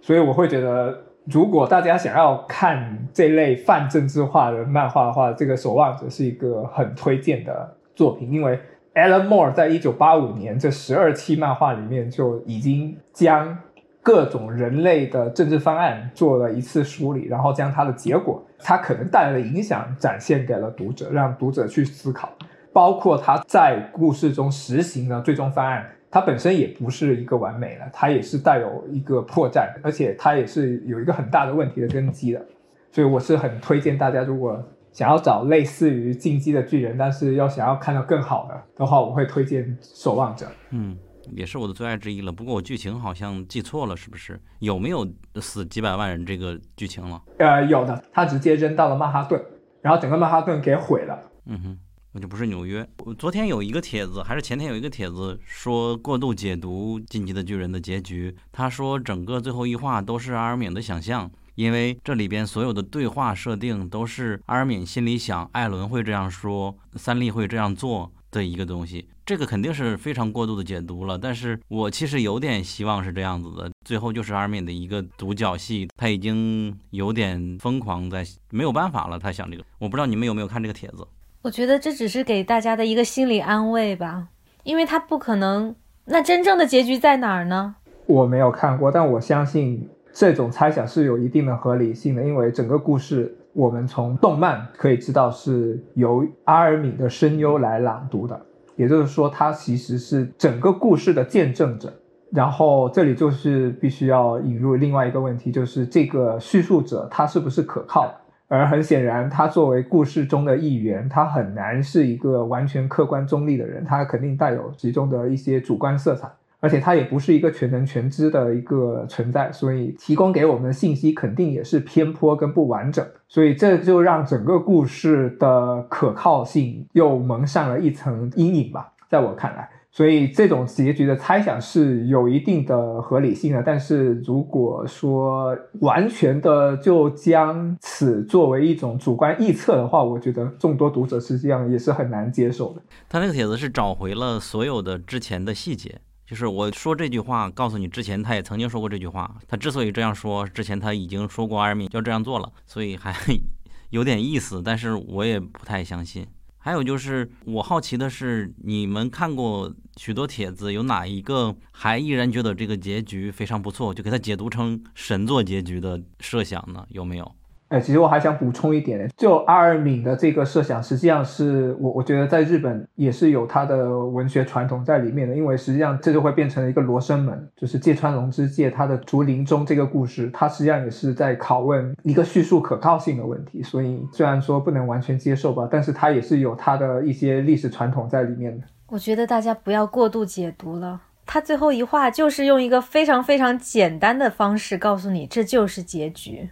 [0.00, 1.04] 所以我会觉得。
[1.30, 8.58] 如果大家想要看这类泛政治化的漫画的话，这个《守望者》是一个很推荐的作品，因为
[8.94, 13.58] Alan Moore 在一九八五年这十二期漫画里面就已经将
[14.02, 22.32] 各种人类的政治方案做了一次梳理，然后将它的结果、它可能带来的影响展现给了读者，让读者去思考，
[22.72, 25.86] 包括他在故事中实行的最终方案。
[26.10, 32.46] 它本身也不是一个完美的，它也是带有一个破绽，而且它也是有一个很大的问题的根基的，
[32.90, 40.46] 所以我是很推荐大家，如果想要找类似于《进击的巨人》，但是要想要看到更好的的话，我会推荐《守望者》。
[40.70, 40.96] 嗯，
[41.36, 42.32] 也是我的最爱之一了。
[42.32, 44.40] 不过我剧情好像记错了，是不是？
[44.60, 45.06] 有没有
[45.36, 47.22] 死几百万人这个剧情了？
[47.38, 49.40] 呃，有的，他直接扔到了曼哈顿，
[49.82, 51.18] 然后整个曼哈顿给毁了。
[51.44, 51.78] 嗯哼。
[52.12, 52.88] 那就不是纽约。
[53.18, 58.34] 昨天有一个帖子，还是前天有一个帖子，说过度解读《进击的巨人》的结局。
[58.50, 69.08] 他说整个最后一话都是阿尔敏的想象，因为这里边所有的对话设定都是阿尔敏心里想艾伦会这样说，三笠会这样做的一个东西。
[69.26, 71.18] 这个肯定是非常过度的解读了。
[71.18, 79.18] 但是我其实有点希望是这样子的，最后就是阿尔敏的一个独角戏，他已经有点疯狂，在没有办法了。
[79.18, 81.06] 他想这个，我不知道你们有没有看这个帖子。
[81.42, 84.28] 我觉得这只是给大家的一个心理安慰吧，
[84.64, 85.74] 因为他不可能。
[86.06, 87.76] 那真正的结局在哪儿呢？
[88.06, 98.40] 我没有看过，但我相信这种猜想是有一定的合理性的，因为整个故事我们从动漫可以知道是由阿尔敏的声优来朗读的，
[98.74, 101.92] 也就是说他其实是整个故事的见证者。
[102.32, 108.12] 然后这里就是必须要引入另外一个问题，就是这个叙述者他是不是可靠？
[108.48, 116.26] 而很显然，他作为故事中的一员，他很难是一个完全客观中立的人，他肯定带有其中的一些主观色彩，
[116.58, 129.68] 而且他也不是一个全能全知的一个存在，所以提供给我们的信息肯定也是偏颇跟不完整，所以这就让整个故事的可靠性又蒙上了一层阴影吧，在我看来。
[129.90, 142.82] 所以这种结局的猜想是有一定的合理性的，但是如果说完全的就将此作为一种主观臆测的话，我觉得众多读者实际上也是很难接受的。
[143.08, 149.36] 他那个帖子是找回了所有的之前的细节，就是我说这句话，告诉你之前他也曾经说过这句话。
[149.48, 153.12] 他之所以这样说，之前他已经说过阿尔敏要这样做了，所以还
[153.90, 156.26] 有点意思，但是我也不太相信。
[156.68, 166.84] 还有就是，我好奇的是，你们看过许多帖子，有哪一个还依然觉得这个结局非常不错，就给它解读成神作结局的设想呢？
[166.90, 167.34] 有没有？
[167.68, 183.62] 哎，其实我还想补充一点，就阿尔敏的这个设想，实际上是我我觉得在日本也是有它的文学传统在里面的，因为实际上这就会变成了一个罗生门，就是芥川龙之介他的竹林中这个故事，它实际上也是在拷问一个叙述可靠性的问题。
[183.62, 188.66] 所以虽然说不能完全接受吧，但是它也是有它的一些历史传统在里面的。
[188.88, 196.48] 我觉得大家不要过度解读了，他最后一话就是用一个非常非常简单的方式告诉你，这就是结局。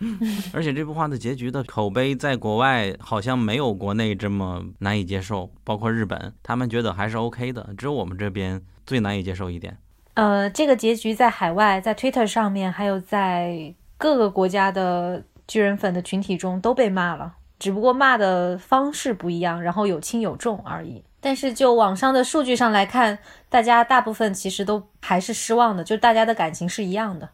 [0.54, 9.76] 而且这部画的结局的口碑在国外好像没有国内这么难以接受，包括日本，他们觉得还是 OK 的，只有我们这边最难以接受一点。
[10.14, 21.04] 呃，这个结局在海外，在 Twitter 上面，还有在各个国家的巨人粉的群体中都被骂了，只不过骂的方式不一样，然后有轻有重而已。
[21.20, 23.18] 但是就网上的数据上来看，
[23.50, 27.28] 大家大部分其实都还是失望的，就大家的感情是一样的。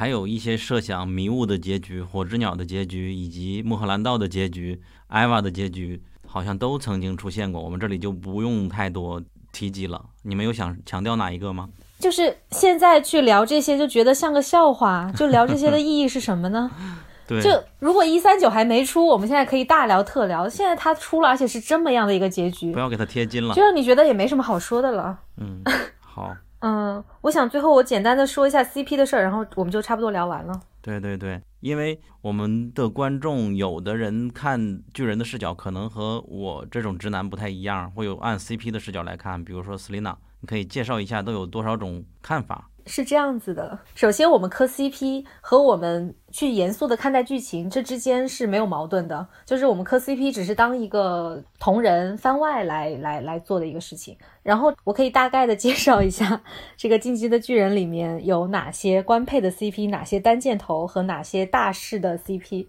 [0.00, 7.60] 还有一些设想迷雾的结局、火之鸟的结局，以及穆赫兰道的结局、艾娃的结局，好像都曾经出现过。
[7.60, 9.20] 我们这里就不用太多
[9.52, 10.02] 提及了。
[10.22, 11.68] 你们有想强调哪一个吗？
[11.98, 15.12] 就是现在去聊这些，就觉得像个笑话。
[15.14, 16.70] 就聊这些的意义是什么呢？
[17.28, 20.48] 对，就如果一三九还没出，我们现在可以大聊特聊。
[20.48, 25.18] 现在它出了，而且是这么样的一个结局，不要给它贴金了，就让你觉得也没什么好说的了。
[25.36, 25.62] 嗯，
[26.00, 26.34] 好。
[26.60, 30.60] 嗯，我想最后我简单的说一下 CP 的事儿，然后我们就差不多聊完了。
[30.82, 42.69] 对对对，因为我们的观众有的人看巨人的视角可能和我这种直男不太一样，会有按 CP 的视角来看，比如说 Selina，你可以介绍一下都有多少种看法？
[42.86, 49.26] 是这样子的，首先我们磕 CP 和我们去严肃的看待剧情，这之间是没有矛盾的。
[49.44, 54.16] 就是我们磕 CP 只是当一个同人番外来来来做的一个事情。
[54.42, 56.42] 然后我可以大概的介绍一下
[56.76, 62.66] 这个《进击的巨人》里面有哪些官配的 CP，哪些单箭头和哪些大势的 CP。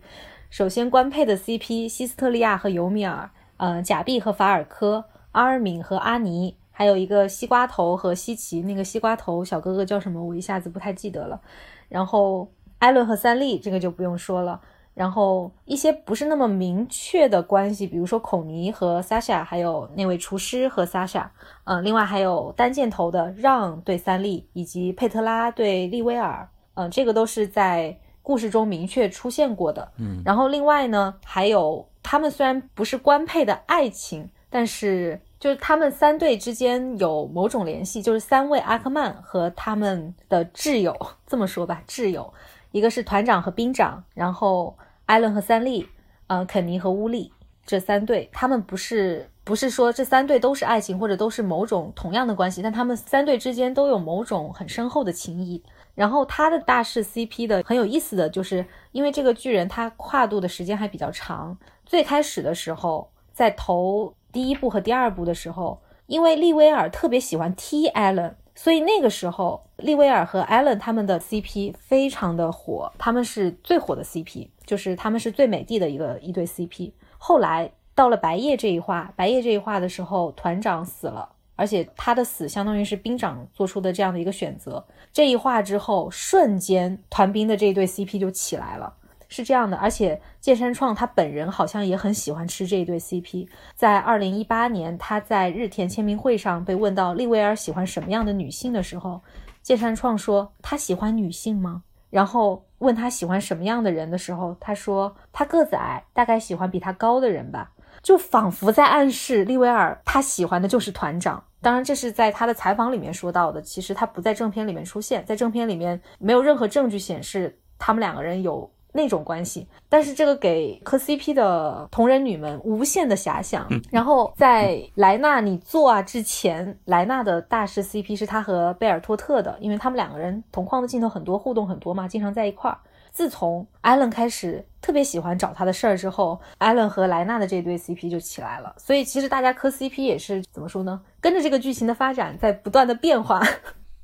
[0.50, 6.58] 首先官配的 CP，西斯特利亚和尤米尔，呃，贾碧和法尔科，阿尔敏和阿尼。
[6.82, 10.20] 还有一个西瓜头和西奇，那个西瓜头小哥哥叫什么？
[10.20, 11.40] 我一下子不太记得了。
[11.88, 14.60] 然后艾伦和三笠，这个就不用说了。
[14.96, 21.32] 然后一些不是那么明确的关系，比如说孔尼和萨莎，还有那位厨师和萨莎。
[21.66, 26.50] 嗯，另外还有单箭头的让对三笠，以及佩特拉对利威尔。
[26.74, 29.92] 嗯，这个都是在故事中明确出现过的。
[29.98, 35.22] 嗯，然后另外呢，还有他们虽然不是官配的爱情，但是。
[35.42, 40.96] 就是他们三队之间有某种联系，就是三位阿克曼和他们的挚友，
[41.26, 42.32] 这么说吧，挚友，
[42.72, 44.78] 一个是团长和兵长，然后
[45.08, 45.90] 艾伦和三笠，
[46.28, 47.34] 呃，肯尼和乌利
[47.66, 55.64] 这三队，他们不是不是说这三队都是爱情或者都是某种同样的关系，但他们三队之间都有某种很深厚的情谊。
[55.96, 64.14] 然后他的大势 CP 的很有意思的就是，因为这个巨人他跨度的时间还比较长，最开始的时候在头。
[64.32, 76.92] 第一部和第二部的时候，因为利威尔特别喜欢 T Allen，所以那个时候利威尔和 Allen 他们的 CP 非常的火，他们是最火的 CP，就是他们是最美的的一个一对 CP。
[77.18, 84.86] 后来到了白夜这一话，白夜这一话的时候，团长死了，而且他的死相当于是兵长做出的这样的一个选择。
[85.14, 88.96] 这一话之后，瞬间团兵的这一对 CP 就起来了。
[89.34, 93.48] 是这样的，而且剑山创他本人好像也很喜欢吃这一对 CP。
[93.76, 99.22] 在二零一八年，他在日田签名会上被问到利威尔喜欢什么样的女性的时候，
[99.64, 101.84] 剑山创说他喜欢女性吗？
[102.10, 107.72] 然后问他喜欢什么样的人的时候，他说他个子矮，大概喜欢比他高的人吧，
[108.04, 111.42] 就仿佛在暗示利威尔他喜欢的就是团长。
[111.62, 118.70] 当然，这是在他的采访里面说到的，其实他不在正片里面出现，在正片里面没有任何证据显示他们两个人有。
[118.94, 123.68] 那种关系，但是这个给磕 CP 的同人女们无限的遐想。
[123.90, 132.78] 然后在莱纳你做啊之前，莱纳的大师 CP 是他和贝尔托特的，因为他们两个人同框的镜头很多，互动很多嘛，经常在一块儿。
[133.12, 138.74] 自从艾伦开始特别喜欢找他的事儿之后，艾伦和莱纳的这对 CP 就起来了。
[138.78, 141.02] 所以其实大家磕 CP 也是怎么说呢？
[141.20, 143.42] 跟着这个剧情的发展在不断的变化。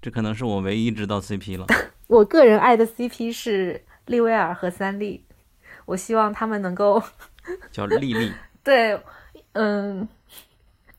[0.02, 1.66] 这可能是我唯一知道 CP 了。
[2.08, 3.82] 我个人爱的 CP 是。
[4.08, 5.22] 利威尔和三笠，
[5.86, 7.02] 我希望他们能够
[7.72, 8.34] 叫丽丽。
[8.64, 9.00] 对，
[9.54, 10.08] 嗯，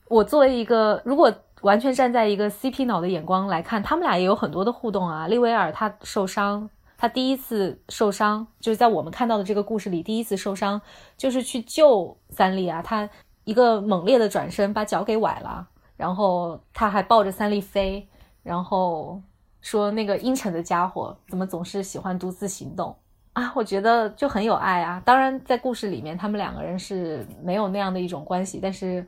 [0.07, 1.31] 我作为一个如果
[1.61, 5.27] 完全站在一个 CP 脑的眼光来看，他们俩也有很多的互动啊。
[5.27, 10.81] 利威尔他受伤，他第一次受伤就是在我们看到的这个故事里第一次受伤，
[11.17, 12.81] 就是去救三笠啊。
[12.81, 13.09] 他
[13.43, 15.67] 一个猛烈的转身把脚给崴了，
[15.97, 18.07] 然后他还抱着三笠飞，
[18.43, 19.21] 然后。
[19.61, 22.95] 说那个阴沉的家伙怎么总是喜欢独自行动
[23.33, 23.51] 啊？
[23.55, 25.01] 我觉得就很有爱啊。
[25.05, 29.05] 当然，在故事里面，他们两个人是没有那样的一种关系，但是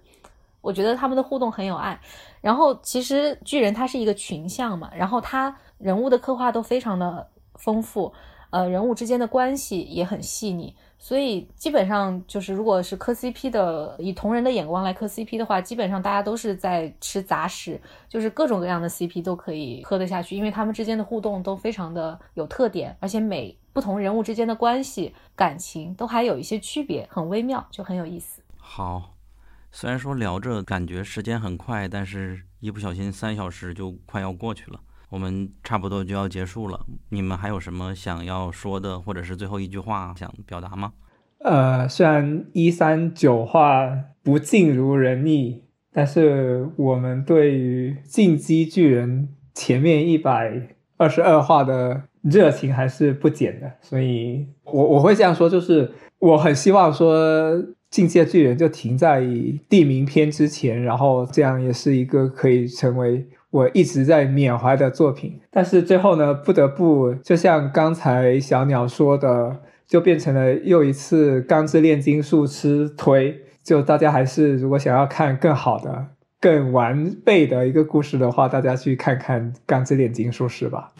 [0.59, 1.99] 我觉得他们的互动很有爱。
[2.41, 8.13] 然后，其实巨人他是一个群像嘛，然后他人物的刻画都非常的丰富，
[8.49, 10.75] 呃，人物之间的关系也很细腻。
[11.03, 28.43] 所以基本上就是，如果是磕 CP 的，以同人的眼光来磕 CP 的话，基本上大家都是在吃杂食，就是各种各样的 CP 都可以磕得下去，因为他们之间的互动都非常的有特点，而且每不同人物之间的关系、感情都还有一些区别，很微妙，就很有意思。
[28.57, 29.15] 好，
[29.71, 34.79] 虽然说聊着感觉时间很快，但是一不小心三小时就快要过去了。
[35.11, 40.93] 我们差不多就要结束了，你们还有什么想要说的，或者是最后一句话想表达吗？
[41.43, 43.89] 呃，虽然一三九话
[44.23, 59.21] 不尽如人意，但是我们对于进击巨人前面一百二十二话的热情还是不减的，所以我我会这样说，就是我很希望说进阶巨人就停在
[59.67, 63.27] 地名篇之前，然后这样也是一个可以成为。
[63.51, 73.41] 我一直在缅怀的作品，但是最后呢，不得不就像刚才小鸟说的，就变成了又一次《钢之炼金术师》推。
[73.63, 76.07] 就大家还是如果想要看更好的、
[76.39, 80.91] 更完备的一个故事的话，大家去看看《钢之炼金术师》吧。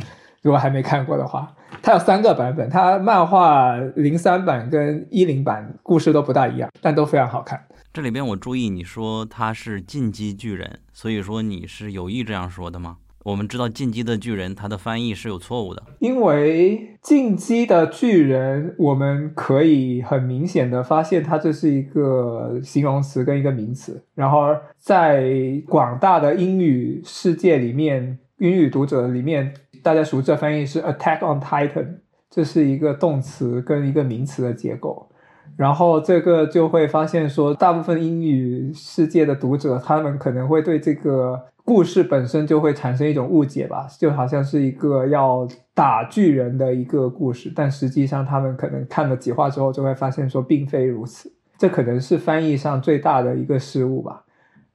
[0.44, 1.52] 如果还没看过的话，
[1.82, 7.60] 它有三个版本，它漫画零三版跟一零版故事都不大一样，但都非常好看。
[7.94, 13.00] 这里边我注意你说他是进击巨人，所以说你是有意这样说的吗？
[13.26, 24.02] 我们知道进击的巨人，它的翻译是有错误的，因为进击的巨人，我们可以很明显的发现，它这是一个形容词跟一个名词。
[24.16, 29.54] 然后在广大的英语世界里面，英语读者里面，
[29.84, 31.98] 大家熟知的翻译是 Attack on Titan，
[32.30, 35.11] 这是一个动词跟一个名词的结构。
[35.58, 54.24] 然后这个就会发现说，大部分英语世界的读者，他们可能会对这个故事本身就会产生一种误解吧，就好像是一个要打巨人的一个故事，但实际上他们可能看了几话之后，就会发现说并非如此，这可能是翻译上最大的一个失误吧。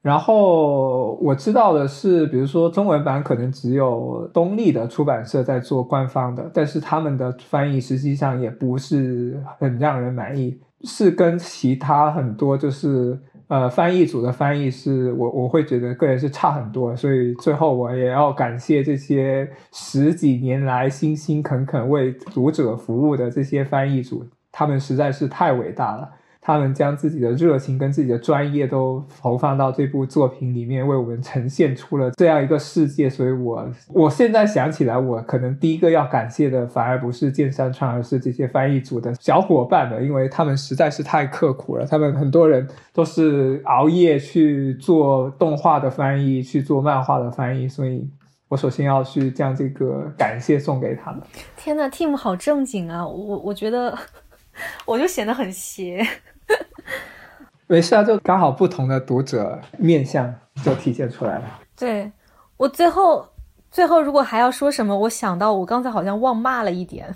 [0.02, 10.56] 然后我知道的是，比如说中文版可能只有东立的出版社在做官方的，但是他们的翻译实际上也不是很让人满意。
[10.86, 13.18] 是跟其他很多就是
[13.48, 26.08] 呃翻译组的翻译是我我会觉得个人是差很多，所以最后我也要感谢这些十几年来辛辛恳恳为读者服务的这些翻译组，他们实在是太伟大了。
[26.46, 33.10] 他们将自己的热情跟自己的专业都投放到这部作品里面，为我们呈现出了这样一个世界。
[33.10, 41.84] 所以，我我现在想起来，我可能第一个要感谢的，反而不是剑山川，而是这些翻译组的小伙伴们，因为他们实在是太刻苦了。
[41.84, 47.66] 他们很多人都是熬夜去做动画的翻译，去做漫画的翻译。
[47.66, 48.08] 所以
[48.46, 51.20] 我首先要去将这个感谢送给他们。
[51.56, 53.04] 天呐 t e a m 好正经啊！
[53.04, 53.98] 我我觉得
[54.86, 56.06] 我就显得很邪。
[57.68, 60.32] 没事啊，就刚好不同的读者面相
[60.62, 61.60] 就体现出来了。
[61.76, 62.10] 对
[62.56, 63.28] 我最后
[63.70, 67.14] 最后如果还要说什么，我想到我刚才好像忘骂了一点，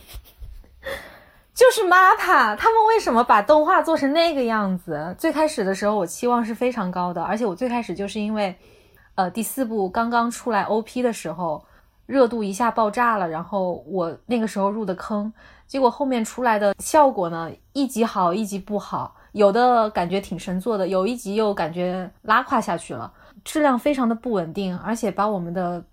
[1.55, 5.15] 就是 MAPA 他们为什么把动画做成那个样子？
[5.17, 8.55] 最开始的时候我期望是非常高的，而且我最开始就是因为
[9.15, 11.65] 呃第四部刚刚出来 OP 的时候
[12.07, 15.33] 热度一下爆炸了，然后我那个时候入的坑，
[15.67, 19.15] 结果后面出来的效果呢一集好一集不好。
[19.33, 23.13] 有的感觉挺神作的，有一集又感觉拉胯下去了，
[23.45, 25.85] 质量非常的不稳定，而且把我们的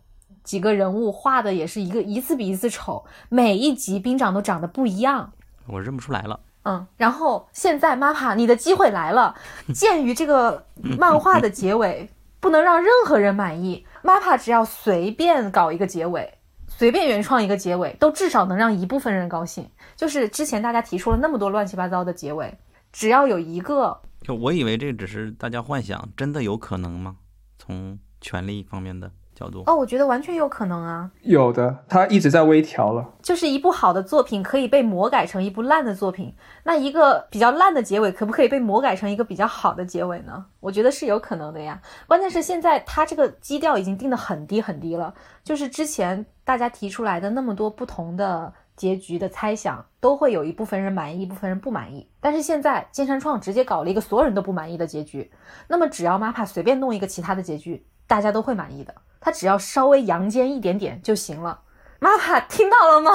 [0.44, 5.32] 几个人物画的也是一个一次比一次丑，每一集兵长都长得不一样，
[5.68, 6.40] 我认不出来了。
[6.64, 9.36] 嗯，然后现在 MAPA，你的机会来了，
[9.74, 10.66] 鉴于这个
[10.98, 12.10] 漫画的结尾
[12.40, 16.38] 不能让任何人满意，MAPA 只要随便搞一个结尾，
[16.68, 19.70] 随便原创一个结尾，都至少能让一部分人高兴。
[19.96, 22.58] 就是之前大家提出了那么多乱七八糟的结尾。
[22.92, 27.18] 只要有一个，就我以为这只是大家幻想，真的有可能吗？
[27.60, 31.12] 从权力方面的角度，哦，我觉得完全有可能啊。
[31.22, 33.14] 有的，他一直在微调了。
[33.22, 36.34] 就是一部好的作品可以被魔改成一部烂的作品，
[36.64, 40.46] 那一个比较烂的结尾可不可以被魔改成一个比较好的结尾呢？
[40.60, 41.80] 我觉得是有可能的呀。
[42.08, 48.54] 关键是现在他这个基调已经定得很低很低了，就是之前大家提出来的那么多不同的。
[48.78, 52.08] 结局的猜想都会有一部分人满意，一部分人不满意。
[52.22, 55.30] 但是现在剑山创直接搞了一个所有人都不满意的结局，
[55.68, 58.94] 那么只要 MAPA 随便弄一个其他的结局，大家都会满意的。
[59.20, 61.60] 他只要稍微阳间一点点就行了。
[62.00, 63.12] MAPA 听到了吗？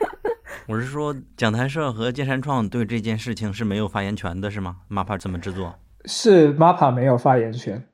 [0.68, 5.74] 我是说，讲谈社和剑山创对这件事情是没有发言权的，是吗？MAPA 怎么制作？
[6.04, 7.88] 是 MAPA 没有发言权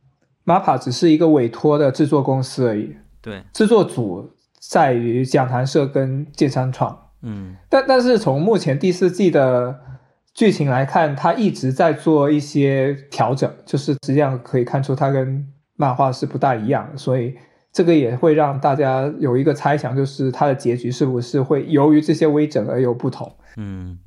[0.45, 2.97] ，MAPA 只是一个委托的制作公司而已。
[3.23, 4.33] 对，制作组。
[4.61, 9.79] 在于讲谈社跟剑山创，嗯，但但是从目前第四季的
[10.35, 17.35] 剧情来看，他一直在做一些调整，就是实际上可以看出他跟漫画是不大一样，所以
[17.73, 23.33] 这个也会让大家有一个猜想，就是它的结局是不是会由于这些微整而有不同？
[23.57, 23.99] 嗯。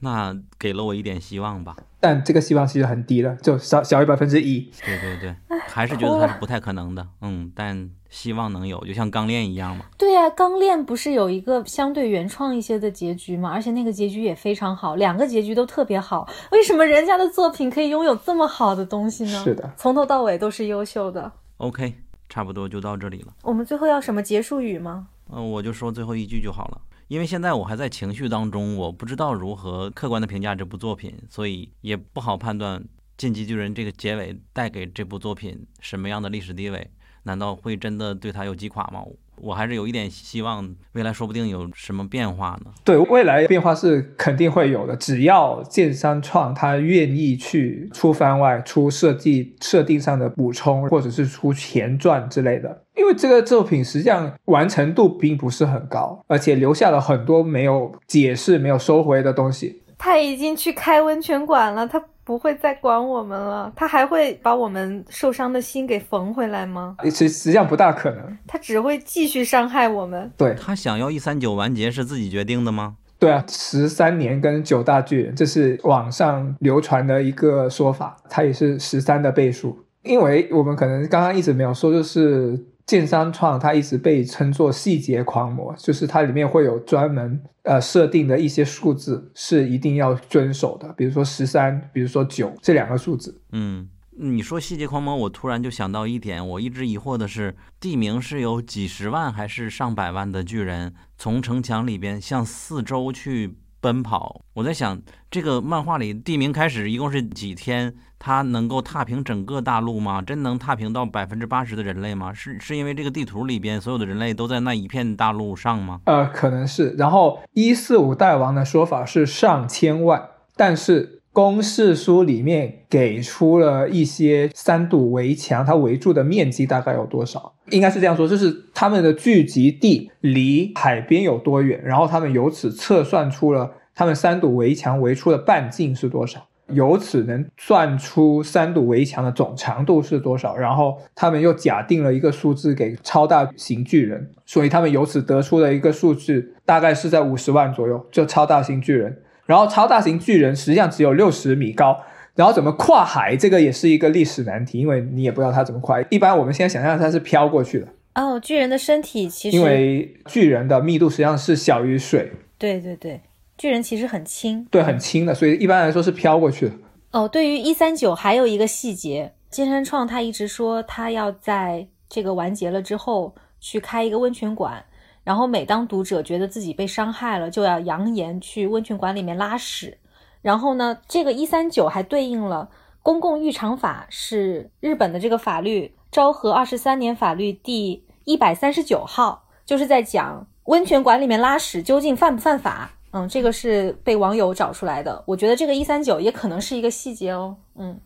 [0.00, 4.70] 那给了我一点希望吧，但这个希望其实很低的，就小小于百分之一。
[4.84, 5.34] 对对对，
[5.68, 7.06] 还是觉得它是不太可能的。
[7.22, 9.86] 嗯，但希望能有，就像《钢炼》一样嘛。
[9.96, 13.50] 对呀，《钢炼》不是有一个相对原创一些的结局吗？
[13.50, 16.28] 而且那个结局也非常好，两个结局都特别好。
[16.52, 19.42] 为什么人家的作品可以拥有这么好的东西呢？
[19.42, 21.32] 是的，从头到尾都是优秀的。
[21.56, 21.94] OK，
[22.28, 23.32] 差不多就到这里了。
[23.42, 25.06] 我们最后要什么结束语吗？
[25.32, 26.80] 嗯，我就说最后一句就好了。
[27.14, 32.80] 因为现在我还在情绪当中，我不知道如何客观的评价这部作品，所以也不好判断
[33.16, 36.90] 《进击巨人》这个结尾带给这部作品什么样的历史地位。
[37.22, 39.04] 难道会真的对他有击垮吗？
[39.36, 42.70] 我还是有一点希望，未来说不定有什么变化呢？
[42.84, 52.82] 对，未来变化是肯定会有的，只要剑三创他愿意去出番外、出设计设定上的补充，或者是出前传之类的。
[52.96, 59.82] 因为这个作品实际上完成度并不是很高，而且留下了很多没有解释、没有收回的东西。
[59.98, 63.72] 他已经去开温泉馆了，他不会再管我们了。
[63.76, 66.96] 他还会把我们受伤的心给缝回来吗？
[67.04, 68.38] 实实际上不大可能。
[68.46, 70.30] 他只会继续伤害我们。
[70.36, 72.96] 对他想要一三九完结是自己决定的吗？
[73.18, 79.78] 对啊，十三年跟九大巨人，这是网上流传的一个说法，它也是十三的倍数。
[80.02, 93.42] 因为我们可能刚刚一直没有说，就是剑三创它一直被称作细节狂魔，就是它里面会有专门呃设定的一些数字是一定要遵守的，比如说十三，比如说九这两个数字。
[93.52, 93.88] 嗯。
[94.16, 104.40] 你说细节狂魔，我突然就想到一点，我一直疑惑的是，地名是有几十万还是上百万的巨人从城墙里边向四周去奔跑？
[104.54, 104.98] 我在想，
[105.30, 110.22] 这个漫画里地名开始一共是几天，它能够踏平整个大陆吗？
[110.22, 112.32] 真能踏平到百分之八十的人类吗？
[112.32, 116.00] 是是因为这个地图里边所有的人类都在那一片大陆上吗？
[116.06, 116.94] 呃，可能是。
[116.96, 121.20] 然后一四五代王的说法是上千万，但是。
[121.34, 127.53] 公式书里面给出了一些三堵围墙，它围住的面积大概有多少？
[127.70, 149.20] 应该是这样说，就是他们的聚集地离海边有多远，然后他们由此测算出了他们三堵围墙围出的半径是多少，由此能算出三堵围墙的总长度是多少，然后他们又假定了一个数字给超大型巨人，所以他们由此得出的一个数字，大概是在五十万左右，就超大型巨人。
[149.46, 152.00] 然后超大型巨人实际上只有六十米高，
[152.34, 156.00] 然后怎么跨海，这个也是一个历史难题，因为你也不知道它怎么跨。
[156.10, 157.88] 一般我们现在想象它是飘过去的。
[158.14, 162.32] 哦，巨人的身体其实因为巨人的密度实际上是小于水。
[162.58, 163.20] 对对对，
[163.56, 164.66] 巨人其实很轻。
[164.70, 166.74] 对，很轻的，所以一般来说是飘过去的。
[167.12, 174.84] 哦，对于一三九还有一个细节，金山创他一直说他要在这个完结了之后去开一个温泉馆。
[175.22, 179.96] 然后每当读者觉得自己被伤害了，就要扬言去温泉馆里面拉屎。
[180.44, 182.68] 然后呢，这个一三九还对应了
[183.02, 192.90] 公共浴场法，是日本的这个法律昭和二十三年法律第一百三十九号，就是在讲温泉馆里面拉屎究竟犯不犯法。
[193.12, 195.24] 嗯，这个是被网友找出来的。
[195.26, 197.56] 我觉得这个一三九也可能是一个细节哦。
[197.76, 197.98] 嗯，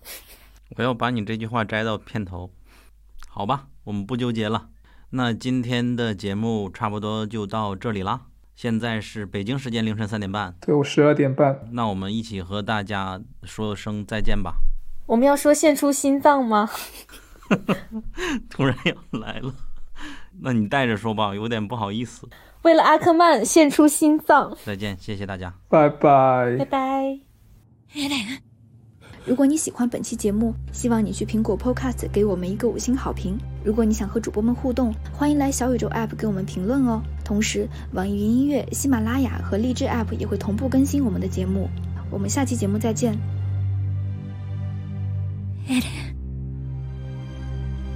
[0.77, 2.51] 我要把你这句话摘到片头，
[3.29, 4.69] 好吧，我们不纠结了。
[5.11, 8.28] 那今天的节目差不多就到这里啦。
[8.59, 11.61] 现在是北京时间凌晨三点半，对我十二点半。
[11.71, 14.57] 那我们一起和大家说声再见吧。
[15.07, 16.69] 我们要说献出心脏吗？
[18.51, 19.55] 突然要来了，
[20.41, 22.29] 那你带着说吧，有点不好意思。
[22.63, 24.59] 为了阿克曼献出心脏。
[24.65, 27.21] 再见，谢谢大家，拜拜，拜拜。
[29.28, 33.38] 如果你喜欢本期节目，希望你去苹果 Podcast 给我们一个五星好评。
[33.64, 37.02] 如果你想和主播们互动，欢迎来小宇宙 App 给我们评论哦。
[37.24, 41.70] 同时，网易云音乐、喜马拉雅和荔枝 App 也会同步更新我们的节目。
[42.12, 43.18] 我们下期节目再见。
[45.70, 46.14] エレン、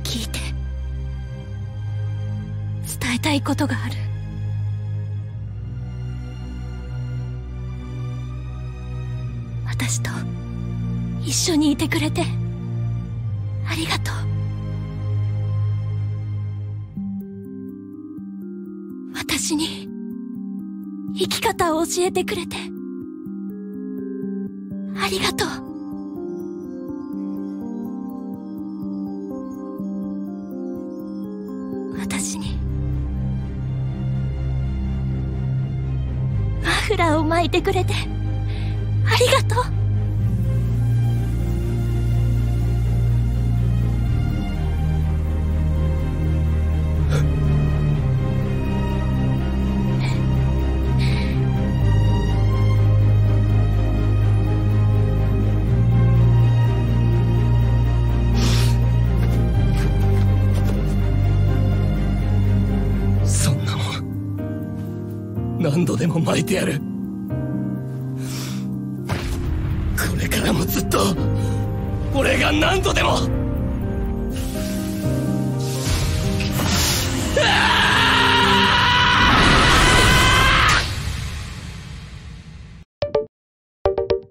[0.04, 0.40] 聞いて、
[2.86, 3.96] 伝えたいことがある。
[9.66, 10.10] 私と。
[11.25, 12.23] 一緒にいてくれて。
[13.69, 14.15] ありがとう。
[19.15, 19.89] 私に
[21.17, 22.57] 生き方を教えてくれて。
[25.01, 25.49] ありがとう。
[31.99, 32.59] 私に
[36.63, 37.95] マフラーを巻いてくれて。
[37.95, 39.82] ありがとう。
[66.03, 66.81] でも巻いてやる。
[69.97, 70.99] これからもずっと
[72.13, 73.11] 俺が何度でも。
[77.39, 77.82] ああ